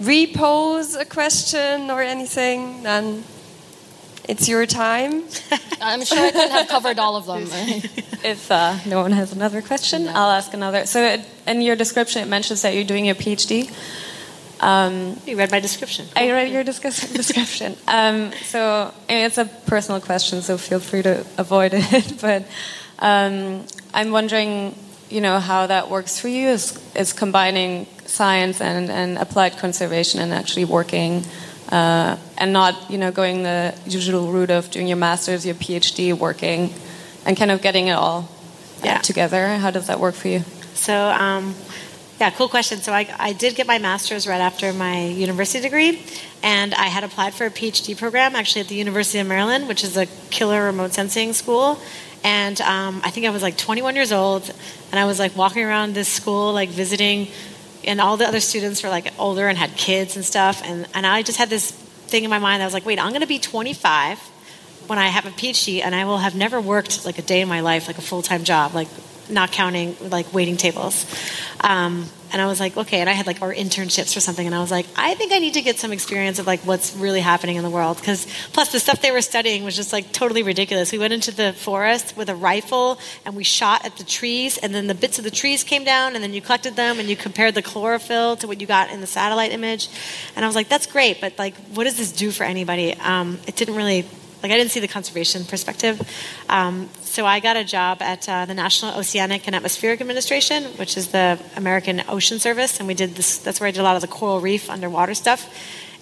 repose 0.00 0.94
a 0.94 1.04
question 1.04 1.90
or 1.90 2.00
anything, 2.00 2.82
then 2.82 3.24
it's 4.28 4.48
your 4.48 4.66
time. 4.66 5.24
I'm 5.80 6.04
sure 6.04 6.18
I 6.18 6.30
couldn't 6.30 6.50
have 6.50 6.68
covered 6.68 6.98
all 6.98 7.16
of 7.16 7.26
them. 7.26 7.42
if 8.24 8.50
uh, 8.50 8.76
no 8.86 9.02
one 9.02 9.12
has 9.12 9.32
another 9.32 9.62
question, 9.62 10.04
no. 10.04 10.12
I'll 10.12 10.30
ask 10.30 10.54
another. 10.54 10.86
So 10.86 11.22
in 11.46 11.60
your 11.60 11.76
description, 11.76 12.22
it 12.22 12.28
mentions 12.28 12.62
that 12.62 12.74
you're 12.74 12.84
doing 12.84 13.04
your 13.04 13.16
PhD. 13.16 13.70
Um, 14.62 15.20
you 15.26 15.36
read 15.36 15.50
my 15.50 15.58
description. 15.58 16.06
I 16.14 16.30
read 16.30 16.52
your 16.52 16.62
description. 16.64 17.76
Um, 17.88 18.32
so 18.44 18.94
I 19.08 19.12
mean, 19.12 19.26
it's 19.26 19.38
a 19.38 19.44
personal 19.44 20.00
question, 20.00 20.40
so 20.40 20.56
feel 20.56 20.78
free 20.78 21.02
to 21.02 21.26
avoid 21.36 21.72
it. 21.74 22.20
but 22.20 22.46
um, 23.00 23.66
I'm 23.92 24.12
wondering, 24.12 24.76
you 25.10 25.20
know, 25.20 25.40
how 25.40 25.66
that 25.66 25.90
works 25.90 26.20
for 26.20 26.28
you 26.28 26.48
is, 26.48 26.80
is 26.94 27.12
combining 27.12 27.86
science 28.06 28.60
and, 28.60 28.88
and 28.88 29.18
applied 29.18 29.58
conservation 29.58 30.20
and 30.20 30.32
actually 30.32 30.64
working. 30.64 31.24
Uh, 31.68 32.16
and 32.36 32.52
not, 32.52 32.90
you 32.90 32.98
know, 32.98 33.10
going 33.10 33.42
the 33.42 33.74
usual 33.86 34.30
route 34.30 34.50
of 34.50 34.70
doing 34.70 34.86
your 34.86 34.96
master's, 34.96 35.46
your 35.46 35.54
PhD, 35.54 36.12
working, 36.12 36.72
and 37.24 37.36
kind 37.36 37.50
of 37.50 37.62
getting 37.62 37.88
it 37.88 37.92
all 37.92 38.28
yeah. 38.84 38.98
together. 38.98 39.56
How 39.56 39.70
does 39.70 39.86
that 39.86 39.98
work 39.98 40.14
for 40.14 40.28
you? 40.28 40.40
So, 40.74 40.94
um, 40.94 41.54
yeah, 42.20 42.30
cool 42.30 42.48
question. 42.48 42.78
So 42.78 42.92
I, 42.92 43.08
I 43.18 43.32
did 43.32 43.54
get 43.54 43.66
my 43.66 43.78
master's 43.78 44.26
right 44.26 44.40
after 44.40 44.72
my 44.72 45.06
university 45.06 45.60
degree, 45.60 46.02
and 46.42 46.74
I 46.74 46.86
had 46.86 47.04
applied 47.04 47.34
for 47.34 47.46
a 47.46 47.50
PhD 47.50 47.96
program 47.96 48.36
actually 48.36 48.62
at 48.62 48.68
the 48.68 48.76
University 48.76 49.18
of 49.18 49.26
Maryland, 49.26 49.68
which 49.68 49.82
is 49.82 49.96
a 49.96 50.06
killer 50.30 50.64
remote 50.64 50.92
sensing 50.92 51.32
school. 51.32 51.78
And 52.24 52.60
um, 52.60 53.00
I 53.04 53.10
think 53.10 53.26
I 53.26 53.30
was 53.30 53.42
like 53.42 53.56
21 53.56 53.96
years 53.96 54.12
old, 54.12 54.48
and 54.90 55.00
I 55.00 55.06
was 55.06 55.18
like 55.18 55.34
walking 55.36 55.64
around 55.64 55.94
this 55.94 56.08
school, 56.08 56.52
like 56.52 56.68
visiting, 56.68 57.28
and 57.84 58.00
all 58.00 58.16
the 58.16 58.26
other 58.26 58.40
students 58.40 58.82
were 58.82 58.88
like 58.88 59.12
older 59.18 59.48
and 59.48 59.58
had 59.58 59.76
kids 59.76 60.14
and 60.14 60.24
stuff. 60.24 60.62
And, 60.64 60.86
and 60.94 61.04
I 61.04 61.22
just 61.22 61.38
had 61.38 61.50
this 61.50 61.72
thing 61.72 62.22
in 62.22 62.30
my 62.30 62.38
mind. 62.38 62.62
I 62.62 62.66
was 62.66 62.74
like, 62.74 62.86
wait, 62.86 63.00
I'm 63.00 63.10
going 63.10 63.22
to 63.22 63.26
be 63.26 63.40
25 63.40 64.18
when 64.86 64.98
I 64.98 65.08
have 65.08 65.26
a 65.26 65.30
PhD, 65.30 65.82
and 65.82 65.94
I 65.94 66.04
will 66.04 66.18
have 66.18 66.36
never 66.36 66.60
worked 66.60 67.04
like 67.04 67.18
a 67.18 67.22
day 67.22 67.40
in 67.40 67.48
my 67.48 67.60
life, 67.60 67.88
like 67.88 67.98
a 67.98 68.02
full 68.02 68.22
time 68.22 68.44
job, 68.44 68.74
like 68.74 68.88
not 69.32 69.52
counting 69.52 69.96
like 70.00 70.32
waiting 70.32 70.56
tables. 70.56 71.06
Um, 71.60 72.06
and 72.32 72.40
I 72.40 72.46
was 72.46 72.60
like, 72.60 72.76
okay, 72.78 73.00
and 73.00 73.10
I 73.10 73.12
had 73.12 73.26
like 73.26 73.42
our 73.42 73.52
internships 73.52 74.16
or 74.16 74.20
something, 74.20 74.46
and 74.46 74.54
I 74.54 74.60
was 74.60 74.70
like, 74.70 74.86
I 74.96 75.14
think 75.14 75.32
I 75.32 75.38
need 75.38 75.54
to 75.54 75.60
get 75.60 75.78
some 75.78 75.92
experience 75.92 76.38
of 76.38 76.46
like 76.46 76.60
what's 76.60 76.96
really 76.96 77.20
happening 77.20 77.56
in 77.56 77.62
the 77.62 77.70
world. 77.70 77.98
Because 77.98 78.26
plus 78.54 78.72
the 78.72 78.80
stuff 78.80 79.02
they 79.02 79.10
were 79.10 79.20
studying 79.20 79.64
was 79.64 79.76
just 79.76 79.92
like 79.92 80.12
totally 80.12 80.42
ridiculous. 80.42 80.92
We 80.92 80.98
went 80.98 81.12
into 81.12 81.30
the 81.30 81.52
forest 81.52 82.16
with 82.16 82.30
a 82.30 82.34
rifle 82.34 82.98
and 83.26 83.36
we 83.36 83.44
shot 83.44 83.84
at 83.84 83.96
the 83.96 84.04
trees, 84.04 84.56
and 84.56 84.74
then 84.74 84.86
the 84.86 84.94
bits 84.94 85.18
of 85.18 85.24
the 85.24 85.30
trees 85.30 85.62
came 85.62 85.84
down, 85.84 86.14
and 86.14 86.24
then 86.24 86.32
you 86.32 86.40
collected 86.40 86.74
them 86.74 86.98
and 86.98 87.08
you 87.08 87.16
compared 87.16 87.54
the 87.54 87.62
chlorophyll 87.62 88.36
to 88.36 88.46
what 88.46 88.60
you 88.60 88.66
got 88.66 88.90
in 88.90 89.02
the 89.02 89.06
satellite 89.06 89.52
image. 89.52 89.90
And 90.34 90.44
I 90.44 90.48
was 90.48 90.54
like, 90.54 90.68
that's 90.70 90.86
great, 90.86 91.20
but 91.20 91.38
like, 91.38 91.54
what 91.74 91.84
does 91.84 91.98
this 91.98 92.12
do 92.12 92.30
for 92.30 92.44
anybody? 92.44 92.94
Um, 92.94 93.40
it 93.46 93.56
didn't 93.56 93.74
really 93.74 94.06
like 94.42 94.50
I 94.50 94.56
didn't 94.56 94.72
see 94.72 94.80
the 94.80 94.88
conservation 94.88 95.44
perspective. 95.44 96.00
Um, 96.48 96.88
so 97.12 97.26
I 97.26 97.40
got 97.40 97.58
a 97.58 97.64
job 97.64 98.00
at 98.00 98.26
uh, 98.26 98.46
the 98.46 98.54
National 98.54 98.98
Oceanic 98.98 99.46
and 99.46 99.54
Atmospheric 99.54 100.00
Administration, 100.00 100.64
which 100.78 100.96
is 100.96 101.08
the 101.08 101.38
American 101.56 102.02
Ocean 102.08 102.38
Service, 102.38 102.78
and 102.78 102.88
we 102.88 102.94
did 102.94 103.16
this. 103.16 103.36
That's 103.36 103.60
where 103.60 103.68
I 103.68 103.70
did 103.70 103.80
a 103.80 103.82
lot 103.82 103.96
of 103.96 104.00
the 104.00 104.08
coral 104.08 104.40
reef 104.40 104.70
underwater 104.70 105.12
stuff. 105.12 105.46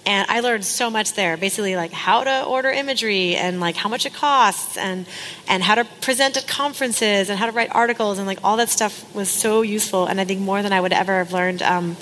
And 0.05 0.25
I 0.31 0.39
learned 0.39 0.63
so 0.63 0.89
much 0.89 1.11
there, 1.11 1.35
basically 1.35 1.75
like 1.75 1.91
how 1.91 2.23
to 2.23 2.45
order 2.45 2.69
imagery 2.69 3.35
and 3.35 3.59
like 3.59 3.75
how 3.75 3.89
much 3.89 4.05
it 4.05 4.13
costs 4.13 4.77
and 4.77 5.05
and 5.49 5.61
how 5.61 5.75
to 5.75 5.83
present 5.99 6.37
at 6.37 6.47
conferences 6.47 7.29
and 7.29 7.37
how 7.37 7.45
to 7.45 7.51
write 7.51 7.75
articles 7.75 8.17
and 8.17 8.25
like 8.25 8.39
all 8.41 8.55
that 8.55 8.69
stuff 8.69 9.13
was 9.13 9.29
so 9.29 9.63
useful 9.63 10.05
and 10.05 10.21
I 10.21 10.23
think 10.23 10.39
more 10.39 10.63
than 10.63 10.71
I 10.71 10.79
would 10.79 10.93
ever 10.93 11.17
have 11.17 11.33
learned 11.33 11.61
um, 11.61 11.97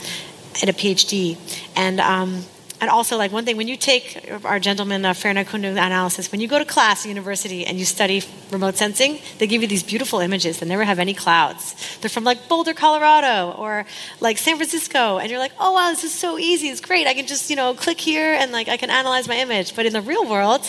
in 0.61 0.69
a 0.69 0.73
PhD. 0.73 1.35
And 1.75 1.99
um, 1.99 2.43
and 2.81 2.89
also, 2.89 3.17
like 3.17 3.33
one 3.33 3.43
thing, 3.43 3.57
when 3.57 3.67
you 3.67 3.75
take 3.75 4.31
our 4.45 4.57
gentleman 4.57 5.03
uh, 5.03 5.13
Kundung 5.13 5.71
analysis, 5.71 6.31
when 6.31 6.39
you 6.39 6.47
go 6.47 6.57
to 6.57 6.63
class 6.63 7.05
at 7.05 7.09
university 7.09 7.65
and 7.65 7.77
you 7.77 7.83
study 7.83 8.23
remote 8.51 8.77
sensing, 8.77 9.19
they 9.37 9.47
give 9.47 9.61
you 9.61 9.67
these 9.67 9.83
beautiful 9.83 10.19
images 10.19 10.59
that 10.59 10.65
never 10.65 10.85
have 10.85 10.97
any 10.97 11.13
clouds. 11.13 11.75
They're 11.99 12.09
from 12.09 12.23
like 12.23 12.47
Boulder, 12.47 12.73
Colorado, 12.73 13.51
or 13.51 13.85
like 14.21 14.37
San 14.37 14.55
Francisco, 14.55 15.17
and 15.17 15.29
you're 15.29 15.39
like, 15.39 15.51
oh 15.59 15.73
wow, 15.73 15.89
this 15.89 16.05
is 16.05 16.13
so 16.13 16.37
easy. 16.39 16.69
It's 16.69 16.79
great. 16.79 17.05
I 17.05 17.13
can 17.13 17.27
just 17.27 17.49
you 17.49 17.57
know 17.57 17.73
click 17.73 17.99
here 17.99 18.33
and 18.33 18.53
like 18.53 18.69
I 18.69 18.77
can 18.77 18.89
analyze 18.89 19.27
my 19.27 19.35
image. 19.35 19.75
But 19.75 19.85
in 19.85 19.91
the 19.91 20.01
real 20.01 20.25
world, 20.25 20.61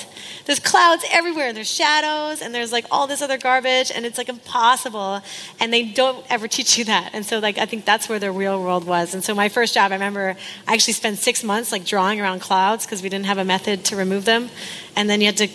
there's 0.47 0.59
clouds 0.59 1.05
everywhere. 1.13 1.47
and 1.47 1.57
There's 1.57 1.73
shadows 1.73 2.43
and 2.43 2.53
there's 2.53 2.73
like 2.73 2.87
all 2.91 3.07
this 3.07 3.23
other 3.23 3.39
garbage, 3.39 3.93
and 3.95 4.05
it's 4.05 4.19
like 4.19 4.29
impossible. 4.29 5.23
And 5.61 5.73
they 5.73 5.85
don't 5.85 6.27
ever 6.29 6.49
teach 6.49 6.77
you 6.77 6.85
that. 6.87 7.11
And 7.13 7.25
so 7.25 7.39
like 7.39 7.57
I 7.57 7.67
think 7.67 7.85
that's 7.85 8.09
where 8.09 8.19
the 8.19 8.33
real 8.33 8.61
world 8.61 8.85
was. 8.85 9.15
And 9.15 9.23
so 9.23 9.33
my 9.33 9.49
first 9.49 9.75
job, 9.75 9.93
I 9.93 9.95
remember 9.95 10.37
I 10.67 10.75
actually 10.75 10.95
spent 10.95 11.19
six 11.19 11.45
months 11.45 11.71
like 11.71 11.85
drawing 11.85 12.00
drawing 12.01 12.19
around 12.19 12.41
clouds 12.41 12.87
because 12.87 13.03
we 13.03 13.11
didn't 13.11 13.27
have 13.27 13.37
a 13.37 13.45
method 13.45 13.85
to 13.85 13.95
remove 13.95 14.25
them. 14.25 14.49
And 14.97 15.09
then 15.11 15.21
you 15.21 15.27
had 15.27 15.37
to 15.37 15.49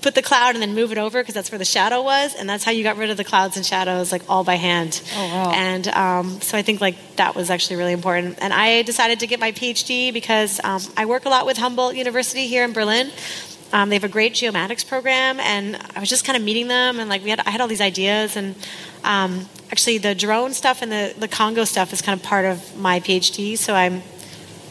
put 0.00 0.14
the 0.14 0.22
cloud 0.22 0.54
and 0.54 0.62
then 0.62 0.72
move 0.72 0.92
it 0.92 0.98
over 0.98 1.20
because 1.20 1.34
that's 1.34 1.50
where 1.50 1.58
the 1.58 1.64
shadow 1.64 2.04
was, 2.04 2.36
and 2.36 2.48
that's 2.48 2.62
how 2.62 2.70
you 2.70 2.84
got 2.84 2.96
rid 2.96 3.10
of 3.10 3.16
the 3.16 3.24
clouds 3.24 3.56
and 3.56 3.66
shadows 3.66 4.12
like 4.12 4.22
all 4.28 4.44
by 4.44 4.54
hand. 4.54 5.02
Oh 5.16 5.26
wow! 5.26 5.50
And 5.52 5.88
um, 5.88 6.40
so 6.40 6.56
I 6.56 6.62
think 6.62 6.80
like 6.80 7.16
that 7.16 7.34
was 7.34 7.50
actually 7.50 7.76
really 7.76 7.94
important. 7.94 8.38
And 8.40 8.52
I 8.52 8.82
decided 8.82 9.18
to 9.20 9.26
get 9.26 9.40
my 9.40 9.50
PhD 9.50 10.12
because 10.12 10.60
um, 10.62 10.80
I 10.96 11.04
work 11.04 11.24
a 11.24 11.28
lot 11.30 11.46
with 11.46 11.56
Humboldt 11.56 11.96
University 11.96 12.46
here 12.46 12.62
in 12.62 12.72
Berlin. 12.72 13.10
Um, 13.72 13.88
they 13.88 13.96
have 13.96 14.04
a 14.04 14.14
great 14.18 14.34
geomatics 14.34 14.86
program, 14.86 15.40
and 15.40 15.76
I 15.96 15.98
was 15.98 16.08
just 16.08 16.24
kind 16.24 16.36
of 16.36 16.44
meeting 16.44 16.68
them, 16.68 17.00
and 17.00 17.10
like 17.10 17.24
we 17.24 17.30
had, 17.30 17.40
I 17.40 17.50
had 17.50 17.60
all 17.60 17.68
these 17.68 17.86
ideas, 17.92 18.36
and 18.36 18.54
um, 19.02 19.48
actually 19.72 19.98
the 19.98 20.14
drone 20.14 20.52
stuff 20.52 20.80
and 20.80 20.92
the 20.92 21.12
the 21.18 21.28
Congo 21.28 21.64
stuff 21.64 21.92
is 21.92 22.00
kind 22.02 22.16
of 22.18 22.24
part 22.24 22.44
of 22.44 22.76
my 22.76 23.00
PhD. 23.00 23.58
So 23.58 23.74
I'm 23.74 24.00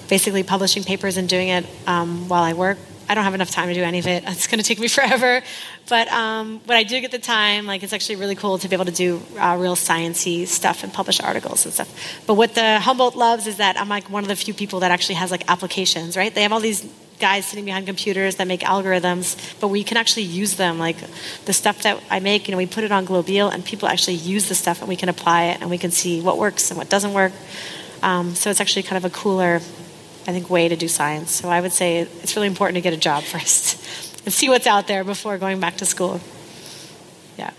basically 0.07 0.43
publishing 0.43 0.83
papers 0.83 1.17
and 1.17 1.27
doing 1.27 1.49
it 1.49 1.65
um, 1.85 2.27
while 2.29 2.43
I 2.43 2.53
work. 2.53 2.77
I 3.09 3.15
don't 3.15 3.23
have 3.23 3.33
enough 3.33 3.51
time 3.51 3.69
to 3.69 3.73
do 3.73 3.83
any 3.83 3.99
of 3.99 4.07
it. 4.07 4.23
It's 4.27 4.47
going 4.47 4.59
to 4.59 4.65
take 4.65 4.79
me 4.79 4.87
forever. 4.87 5.41
But 5.89 6.11
um, 6.11 6.59
when 6.65 6.77
I 6.77 6.83
do 6.83 6.99
get 6.99 7.11
the 7.11 7.19
time, 7.19 7.65
like 7.65 7.83
it's 7.83 7.93
actually 7.93 8.17
really 8.17 8.35
cool 8.35 8.57
to 8.57 8.67
be 8.67 8.75
able 8.75 8.85
to 8.85 8.91
do 8.91 9.21
uh, 9.39 9.55
real 9.59 9.75
sciencey 9.75 10.45
stuff 10.45 10.83
and 10.83 10.93
publish 10.93 11.21
articles 11.21 11.65
and 11.65 11.73
stuff. 11.73 12.21
But 12.27 12.33
what 12.33 12.55
the 12.55 12.79
Humboldt 12.79 13.15
loves 13.15 13.47
is 13.47 13.57
that 13.57 13.79
I'm 13.79 13.89
like 13.89 14.09
one 14.09 14.23
of 14.23 14.27
the 14.27 14.35
few 14.35 14.53
people 14.53 14.81
that 14.81 14.91
actually 14.91 15.15
has 15.15 15.31
like 15.31 15.49
applications, 15.49 16.17
right? 16.17 16.33
They 16.33 16.43
have 16.43 16.51
all 16.51 16.59
these 16.59 16.85
guys 17.19 17.45
sitting 17.45 17.65
behind 17.65 17.85
computers 17.85 18.35
that 18.35 18.47
make 18.47 18.61
algorithms, 18.61 19.59
but 19.59 19.69
we 19.69 19.83
can 19.83 19.97
actually 19.97 20.23
use 20.23 20.55
them. 20.55 20.77
Like 20.77 20.97
the 21.45 21.53
stuff 21.53 21.83
that 21.83 22.01
I 22.09 22.19
make, 22.19 22.47
you 22.47 22.51
know, 22.51 22.57
we 22.57 22.67
put 22.67 22.83
it 22.83 22.91
on 22.91 23.05
Globil, 23.05 23.51
and 23.51 23.63
people 23.63 23.87
actually 23.87 24.15
use 24.15 24.49
the 24.49 24.55
stuff, 24.55 24.81
and 24.81 24.89
we 24.89 24.95
can 24.95 25.09
apply 25.09 25.45
it, 25.45 25.61
and 25.61 25.69
we 25.69 25.77
can 25.77 25.91
see 25.91 26.21
what 26.21 26.37
works 26.37 26.69
and 26.69 26.77
what 26.77 26.89
doesn't 26.89 27.13
work. 27.13 27.31
Um, 28.03 28.35
so 28.35 28.49
it's 28.49 28.61
actually 28.61 28.83
kind 28.83 29.03
of 29.03 29.11
a 29.11 29.13
cooler 29.13 29.61
I 30.28 30.34
think, 30.34 30.49
way 30.49 30.67
to 30.67 30.75
do 30.75 30.89
science. 30.89 31.32
So 31.32 31.49
I 31.49 31.61
would 31.61 31.71
say 31.71 31.99
it's 31.99 32.36
really 32.36 32.47
important 32.47 32.75
to 32.75 32.82
get 32.82 32.93
a 32.93 32.97
job 32.97 33.23
first 33.34 33.80
and 34.25 34.34
see 34.34 34.49
what's 34.49 34.67
out 34.67 34.88
there 34.88 35.03
before 35.03 35.38
going 35.38 35.59
back 35.59 35.78
to 35.78 35.86
school. 35.86 36.19
Yeah. 37.38 37.51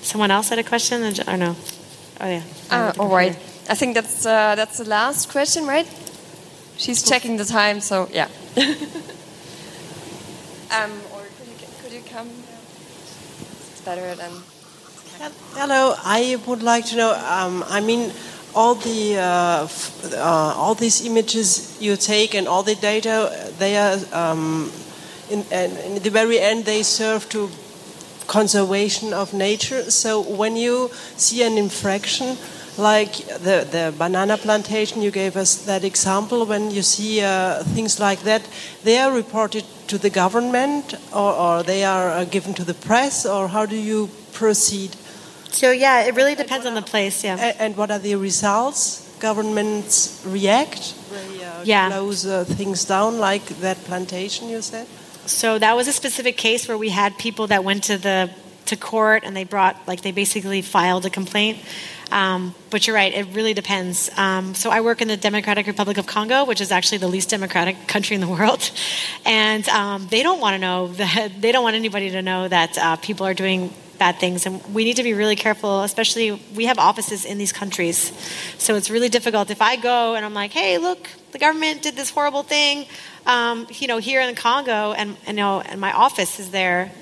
Someone 0.00 0.30
else 0.30 0.48
had 0.48 0.60
a 0.60 0.64
question? 0.64 1.02
Or 1.28 1.36
no? 1.36 1.56
Oh, 2.20 2.28
yeah. 2.28 2.42
Uh, 2.70 2.92
all 2.98 3.08
right. 3.08 3.36
I 3.68 3.74
think 3.74 3.94
that's, 3.94 4.24
uh, 4.24 4.54
that's 4.54 4.78
the 4.78 4.88
last 4.88 5.28
question, 5.28 5.66
right? 5.66 5.86
She's 6.78 7.02
cool. 7.02 7.10
checking 7.10 7.36
the 7.36 7.44
time, 7.44 7.80
so 7.80 8.08
yeah. 8.12 8.24
um, 10.70 10.92
or 11.12 11.24
could 11.36 11.48
you, 11.48 11.54
could 11.82 11.92
you 11.92 12.02
come? 12.08 12.28
It's 12.28 13.80
better 13.84 14.14
than. 14.14 14.30
Hello, 15.54 15.94
I 15.98 16.36
would 16.46 16.62
like 16.62 16.84
to 16.86 16.96
know. 16.96 17.12
Um, 17.14 17.64
I 17.66 17.80
mean, 17.80 18.12
all 18.56 18.74
the 18.74 19.18
uh, 19.18 19.68
uh, 20.14 20.54
all 20.56 20.74
these 20.74 21.04
images 21.04 21.76
you 21.78 21.94
take 21.94 22.34
and 22.34 22.48
all 22.48 22.62
the 22.62 22.74
data 22.74 23.52
they 23.58 23.76
are 23.76 23.98
um, 24.12 24.72
in, 25.30 25.44
in, 25.52 26.02
the 26.02 26.10
very 26.10 26.40
end 26.40 26.64
they 26.64 26.82
serve 26.82 27.28
to 27.28 27.50
conservation 28.26 29.12
of 29.12 29.34
nature. 29.34 29.90
So 29.90 30.20
when 30.20 30.56
you 30.56 30.90
see 31.16 31.42
an 31.42 31.58
infraction 31.58 32.38
like 32.78 33.14
the, 33.26 33.66
the 33.70 33.94
banana 33.96 34.36
plantation 34.36 35.02
you 35.02 35.10
gave 35.10 35.36
us 35.36 35.64
that 35.64 35.84
example 35.84 36.44
when 36.44 36.70
you 36.70 36.82
see 36.82 37.22
uh, 37.22 37.62
things 37.74 37.98
like 37.98 38.20
that 38.20 38.46
they 38.84 38.98
are 38.98 39.12
reported 39.12 39.64
to 39.86 39.96
the 39.96 40.10
government 40.10 40.94
or, 41.14 41.32
or 41.32 41.62
they 41.62 41.84
are 41.84 42.10
uh, 42.10 42.24
given 42.24 42.52
to 42.52 42.64
the 42.64 42.74
press 42.74 43.24
or 43.24 43.48
how 43.48 43.64
do 43.64 43.76
you 43.76 44.10
proceed 44.32 44.94
so 45.56 45.70
yeah, 45.70 46.02
it 46.02 46.14
really 46.14 46.34
depends 46.34 46.66
on 46.66 46.74
the 46.74 46.82
place. 46.82 47.24
Yeah. 47.24 47.54
And, 47.58 47.76
what 47.76 47.90
are 47.90 47.98
the 47.98 48.14
results? 48.16 49.02
Governments 49.20 50.22
react. 50.26 50.94
They 51.10 51.44
uh, 51.44 51.62
yeah. 51.64 51.88
close 51.88 52.26
uh, 52.26 52.44
things 52.44 52.84
down, 52.84 53.18
like 53.18 53.44
that 53.60 53.78
plantation 53.84 54.50
you 54.50 54.60
said. 54.60 54.86
So 55.24 55.58
that 55.58 55.74
was 55.74 55.88
a 55.88 55.92
specific 55.92 56.36
case 56.36 56.68
where 56.68 56.76
we 56.76 56.90
had 56.90 57.16
people 57.16 57.46
that 57.46 57.64
went 57.64 57.84
to 57.84 57.96
the 57.96 58.30
to 58.66 58.76
court 58.76 59.22
and 59.24 59.34
they 59.34 59.44
brought 59.44 59.76
like 59.88 60.02
they 60.02 60.12
basically 60.12 60.60
filed 60.60 61.06
a 61.06 61.10
complaint. 61.10 61.58
Um, 62.12 62.54
but 62.70 62.86
you're 62.86 62.94
right, 62.94 63.12
it 63.12 63.26
really 63.34 63.54
depends. 63.54 64.10
Um, 64.16 64.54
so 64.54 64.70
I 64.70 64.80
work 64.82 65.00
in 65.00 65.08
the 65.08 65.16
Democratic 65.16 65.66
Republic 65.66 65.96
of 65.96 66.06
Congo, 66.06 66.44
which 66.44 66.60
is 66.60 66.70
actually 66.70 66.98
the 66.98 67.08
least 67.08 67.30
democratic 67.30 67.88
country 67.94 68.14
in 68.14 68.20
the 68.20 68.28
world, 68.28 68.70
and 69.24 69.66
um, 69.70 70.06
they 70.10 70.22
don't 70.22 70.40
want 70.40 70.54
to 70.54 70.58
know 70.58 70.88
that 70.88 71.32
they 71.40 71.50
don't 71.50 71.64
want 71.64 71.76
anybody 71.76 72.10
to 72.10 72.20
know 72.20 72.46
that 72.46 72.76
uh, 72.76 72.96
people 72.96 73.26
are 73.26 73.34
doing 73.34 73.72
bad 73.98 74.18
things. 74.18 74.46
And 74.46 74.62
we 74.74 74.84
need 74.84 74.96
to 74.96 75.02
be 75.02 75.14
really 75.14 75.36
careful, 75.36 75.82
especially 75.82 76.32
we 76.54 76.66
have 76.66 76.78
offices 76.78 77.24
in 77.24 77.38
these 77.38 77.52
countries. 77.52 78.12
So 78.58 78.74
it's 78.74 78.90
really 78.90 79.08
difficult. 79.08 79.50
If 79.50 79.62
I 79.62 79.76
go 79.76 80.14
and 80.14 80.24
I'm 80.24 80.34
like, 80.34 80.52
hey, 80.52 80.78
look, 80.78 81.08
the 81.32 81.38
government 81.38 81.82
did 81.82 81.96
this 81.96 82.10
horrible 82.10 82.42
thing, 82.42 82.86
um, 83.26 83.66
you 83.70 83.88
know, 83.88 83.98
here 83.98 84.20
in 84.20 84.34
Congo, 84.34 84.92
and, 84.92 85.16
and, 85.26 85.36
you 85.36 85.42
know, 85.42 85.60
and 85.60 85.80
my 85.80 85.92
office 85.92 86.38
is 86.38 86.50
there, 86.50 86.92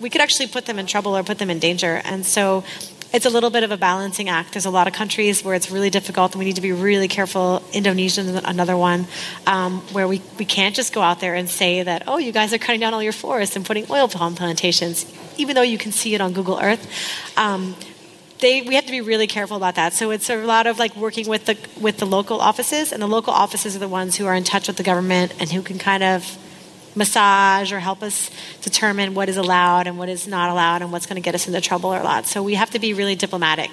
we 0.00 0.10
could 0.10 0.20
actually 0.20 0.48
put 0.48 0.66
them 0.66 0.78
in 0.78 0.86
trouble 0.86 1.16
or 1.16 1.22
put 1.22 1.38
them 1.38 1.50
in 1.50 1.58
danger. 1.58 2.00
And 2.04 2.24
so 2.24 2.64
it's 3.12 3.26
a 3.26 3.30
little 3.30 3.50
bit 3.50 3.64
of 3.64 3.72
a 3.72 3.76
balancing 3.76 4.28
act. 4.28 4.52
There's 4.52 4.66
a 4.66 4.70
lot 4.70 4.86
of 4.86 4.92
countries 4.92 5.42
where 5.42 5.54
it's 5.56 5.70
really 5.70 5.90
difficult, 5.90 6.32
and 6.32 6.38
we 6.38 6.44
need 6.44 6.56
to 6.56 6.62
be 6.62 6.72
really 6.72 7.08
careful. 7.08 7.62
Indonesia 7.72 8.20
is 8.20 8.28
another 8.44 8.76
one 8.76 9.06
um, 9.46 9.80
where 9.92 10.06
we, 10.06 10.22
we 10.38 10.44
can't 10.44 10.76
just 10.76 10.92
go 10.92 11.02
out 11.02 11.18
there 11.20 11.34
and 11.34 11.48
say 11.48 11.82
that, 11.82 12.04
oh, 12.06 12.18
you 12.18 12.30
guys 12.30 12.52
are 12.54 12.58
cutting 12.58 12.80
down 12.80 12.94
all 12.94 13.02
your 13.02 13.12
forests 13.12 13.56
and 13.56 13.66
putting 13.66 13.84
oil 13.90 14.06
palm 14.06 14.36
plantations 14.36 15.04
even 15.40 15.54
though 15.54 15.62
you 15.62 15.78
can 15.78 15.92
see 15.92 16.14
it 16.14 16.20
on 16.20 16.32
Google 16.32 16.58
Earth. 16.60 16.86
Um, 17.36 17.74
they, 18.40 18.62
we 18.62 18.74
have 18.74 18.86
to 18.86 18.90
be 18.90 19.00
really 19.00 19.26
careful 19.26 19.56
about 19.56 19.74
that. 19.74 19.92
So 19.92 20.10
it's 20.10 20.30
a 20.30 20.36
lot 20.36 20.66
of 20.66 20.78
like 20.78 20.96
working 20.96 21.28
with 21.28 21.44
the 21.46 21.56
with 21.80 21.98
the 21.98 22.06
local 22.06 22.40
offices, 22.40 22.92
and 22.92 23.02
the 23.02 23.06
local 23.06 23.32
offices 23.32 23.76
are 23.76 23.78
the 23.78 23.88
ones 23.88 24.16
who 24.16 24.26
are 24.26 24.34
in 24.34 24.44
touch 24.44 24.66
with 24.68 24.76
the 24.76 24.82
government 24.82 25.34
and 25.38 25.50
who 25.50 25.62
can 25.62 25.78
kind 25.78 26.02
of 26.02 26.38
massage 26.94 27.72
or 27.72 27.78
help 27.78 28.02
us 28.02 28.30
determine 28.62 29.14
what 29.14 29.28
is 29.28 29.36
allowed 29.36 29.86
and 29.86 29.98
what 29.98 30.08
is 30.08 30.26
not 30.26 30.50
allowed 30.50 30.82
and 30.82 30.92
what's 30.92 31.06
going 31.06 31.16
to 31.16 31.24
get 31.24 31.34
us 31.34 31.46
into 31.46 31.60
trouble 31.60 31.90
or 31.90 32.02
not. 32.02 32.26
So 32.26 32.42
we 32.42 32.54
have 32.54 32.70
to 32.70 32.78
be 32.78 32.94
really 32.94 33.14
diplomatic. 33.14 33.70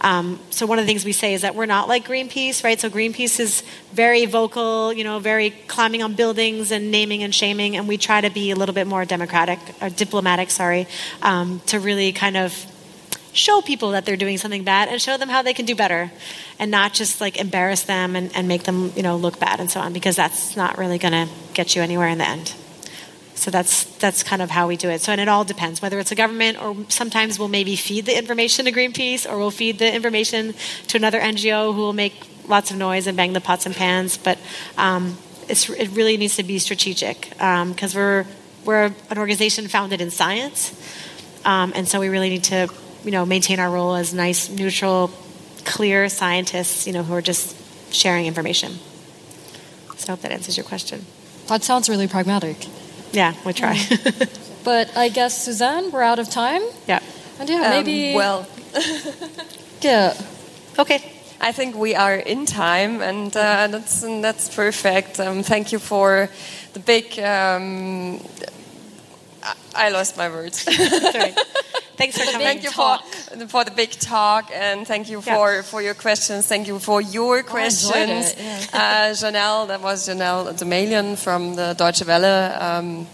Um, 0.00 0.38
so 0.50 0.66
one 0.66 0.78
of 0.78 0.84
the 0.84 0.86
things 0.86 1.04
we 1.04 1.12
say 1.12 1.34
is 1.34 1.42
that 1.42 1.54
we're 1.54 1.66
not 1.66 1.88
like 1.88 2.06
Greenpeace, 2.06 2.62
right? 2.64 2.78
So 2.78 2.88
Greenpeace 2.88 3.40
is 3.40 3.62
very 3.92 4.26
vocal, 4.26 4.92
you 4.92 5.04
know, 5.04 5.18
very 5.18 5.50
climbing 5.50 6.02
on 6.02 6.14
buildings 6.14 6.70
and 6.70 6.90
naming 6.90 7.22
and 7.22 7.34
shaming, 7.34 7.76
and 7.76 7.88
we 7.88 7.96
try 7.96 8.20
to 8.20 8.30
be 8.30 8.50
a 8.50 8.56
little 8.56 8.74
bit 8.74 8.86
more 8.86 9.04
democratic 9.04 9.58
or 9.80 9.90
diplomatic, 9.90 10.50
sorry, 10.50 10.86
um, 11.22 11.60
to 11.66 11.80
really 11.80 12.12
kind 12.12 12.36
of 12.36 12.54
show 13.32 13.60
people 13.60 13.92
that 13.92 14.04
they're 14.04 14.16
doing 14.16 14.38
something 14.38 14.64
bad 14.64 14.88
and 14.88 15.00
show 15.00 15.16
them 15.16 15.28
how 15.28 15.42
they 15.42 15.54
can 15.54 15.64
do 15.64 15.74
better 15.74 16.10
and 16.58 16.70
not 16.70 16.92
just 16.92 17.20
like 17.20 17.36
embarrass 17.36 17.82
them 17.82 18.16
and, 18.16 18.34
and 18.34 18.48
make 18.48 18.64
them 18.64 18.92
you 18.96 19.02
know 19.02 19.16
look 19.16 19.38
bad 19.38 19.60
and 19.60 19.70
so 19.70 19.80
on 19.80 19.92
because 19.92 20.16
that's 20.16 20.56
not 20.56 20.78
really 20.78 20.98
going 20.98 21.12
to 21.12 21.32
get 21.54 21.76
you 21.76 21.82
anywhere 21.82 22.08
in 22.08 22.18
the 22.18 22.28
end 22.28 22.54
so 23.40 23.50
that's 23.50 23.84
that's 23.96 24.22
kind 24.22 24.42
of 24.42 24.50
how 24.50 24.68
we 24.68 24.76
do 24.76 24.90
it. 24.90 25.00
So 25.00 25.12
and 25.12 25.20
it 25.20 25.26
all 25.28 25.44
depends 25.44 25.80
whether 25.80 25.98
it's 25.98 26.12
a 26.12 26.14
government 26.14 26.62
or 26.62 26.76
sometimes 26.88 27.38
we'll 27.38 27.48
maybe 27.48 27.74
feed 27.74 28.04
the 28.04 28.16
information 28.16 28.66
to 28.66 28.72
Greenpeace 28.72 29.28
or 29.28 29.38
we'll 29.38 29.50
feed 29.50 29.78
the 29.78 29.92
information 29.92 30.54
to 30.88 30.98
another 30.98 31.18
NGO 31.18 31.74
who 31.74 31.80
will 31.80 31.94
make 31.94 32.12
lots 32.46 32.70
of 32.70 32.76
noise 32.76 33.06
and 33.06 33.16
bang 33.16 33.32
the 33.32 33.40
pots 33.40 33.64
and 33.64 33.74
pans. 33.74 34.18
But 34.18 34.38
um, 34.76 35.16
it 35.48 35.68
really 35.92 36.18
needs 36.18 36.36
to 36.36 36.42
be 36.42 36.58
strategic 36.58 37.30
because 37.30 37.96
um, 37.96 38.00
we're 38.00 38.26
we're 38.66 38.94
an 39.08 39.18
organization 39.18 39.68
founded 39.68 40.02
in 40.02 40.10
science, 40.10 40.74
um, 41.46 41.72
and 41.74 41.88
so 41.88 41.98
we 41.98 42.10
really 42.10 42.28
need 42.28 42.44
to 42.44 42.68
you 43.04 43.10
know 43.10 43.24
maintain 43.26 43.60
our 43.60 43.70
role 43.70 43.94
as 43.94 44.12
nice, 44.12 44.48
neutral, 44.48 45.10
clear 45.64 46.08
scientists. 46.08 46.86
You 46.86 46.92
know 46.92 47.02
who 47.02 47.14
are 47.14 47.22
just 47.22 47.56
sharing 47.92 48.26
information. 48.26 48.78
So 49.96 50.08
I 50.08 50.10
hope 50.12 50.22
that 50.22 50.32
answers 50.32 50.56
your 50.56 50.64
question. 50.64 51.04
That 51.48 51.62
sounds 51.62 51.88
really 51.88 52.08
pragmatic. 52.08 52.66
Yeah, 53.12 53.34
we 53.44 53.52
try. 53.52 53.78
but 54.64 54.96
I 54.96 55.08
guess 55.08 55.44
Suzanne, 55.44 55.90
we're 55.90 56.02
out 56.02 56.18
of 56.18 56.30
time. 56.30 56.62
Yeah. 56.86 57.00
And 57.38 57.48
yeah, 57.48 57.62
um, 57.62 57.70
maybe. 57.70 58.14
Well. 58.14 58.46
yeah. 59.80 60.14
Okay. 60.78 61.02
I 61.42 61.52
think 61.52 61.74
we 61.74 61.94
are 61.94 62.14
in 62.14 62.44
time, 62.44 63.00
and 63.00 63.34
uh, 63.34 63.66
that's 63.68 64.02
that's 64.02 64.54
perfect. 64.54 65.18
Um, 65.18 65.42
thank 65.42 65.72
you 65.72 65.78
for 65.78 66.28
the 66.74 66.80
big. 66.80 67.18
Um, 67.18 68.20
I 69.74 69.90
lost 69.90 70.16
my 70.16 70.28
words. 70.28 70.60
Sorry. 71.12 71.34
Thanks 71.96 72.16
for 72.16 72.24
coming. 72.24 72.46
Thank 72.46 72.62
you 72.62 72.70
for, 72.70 72.98
for 73.48 73.64
the 73.64 73.70
big 73.70 73.90
talk, 73.90 74.50
and 74.54 74.86
thank 74.86 75.10
you 75.10 75.20
for, 75.20 75.54
yeah. 75.54 75.62
for 75.62 75.82
your 75.82 75.94
questions. 75.94 76.46
Thank 76.46 76.66
you 76.66 76.78
for 76.78 77.02
your 77.02 77.42
questions. 77.42 78.34
Oh, 78.38 78.42
yeah. 78.42 78.66
uh, 78.72 79.12
Janelle, 79.12 79.68
that 79.68 79.82
was 79.82 80.08
Janelle 80.08 80.52
Dumalaon 80.58 81.18
from 81.18 81.56
the 81.56 81.74
Deutsche 81.76 82.06
Welle. 82.06 82.62
Um, 82.62 83.06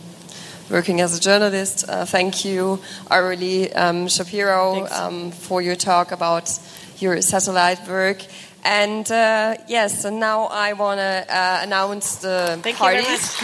working 0.71 1.01
as 1.01 1.17
a 1.17 1.21
journalist. 1.21 1.89
Uh, 1.89 2.05
thank 2.05 2.45
you, 2.45 2.81
Aurélie 3.11 3.75
um, 3.77 4.09
Shapiro, 4.09 4.87
um, 4.87 5.31
for 5.31 5.63
your 5.63 5.77
talk 5.77 6.13
about 6.13 6.51
your 6.99 7.21
satellite 7.23 7.87
work. 7.89 8.25
And 8.65 9.11
uh, 9.11 9.57
yes, 9.69 10.05
and 10.05 10.19
now 10.19 10.45
I 10.47 10.73
want 10.73 10.99
to 10.99 11.27
uh, 11.29 11.61
announce 11.63 12.17
the 12.17 12.59
thank 12.63 12.77
parties. 12.77 13.37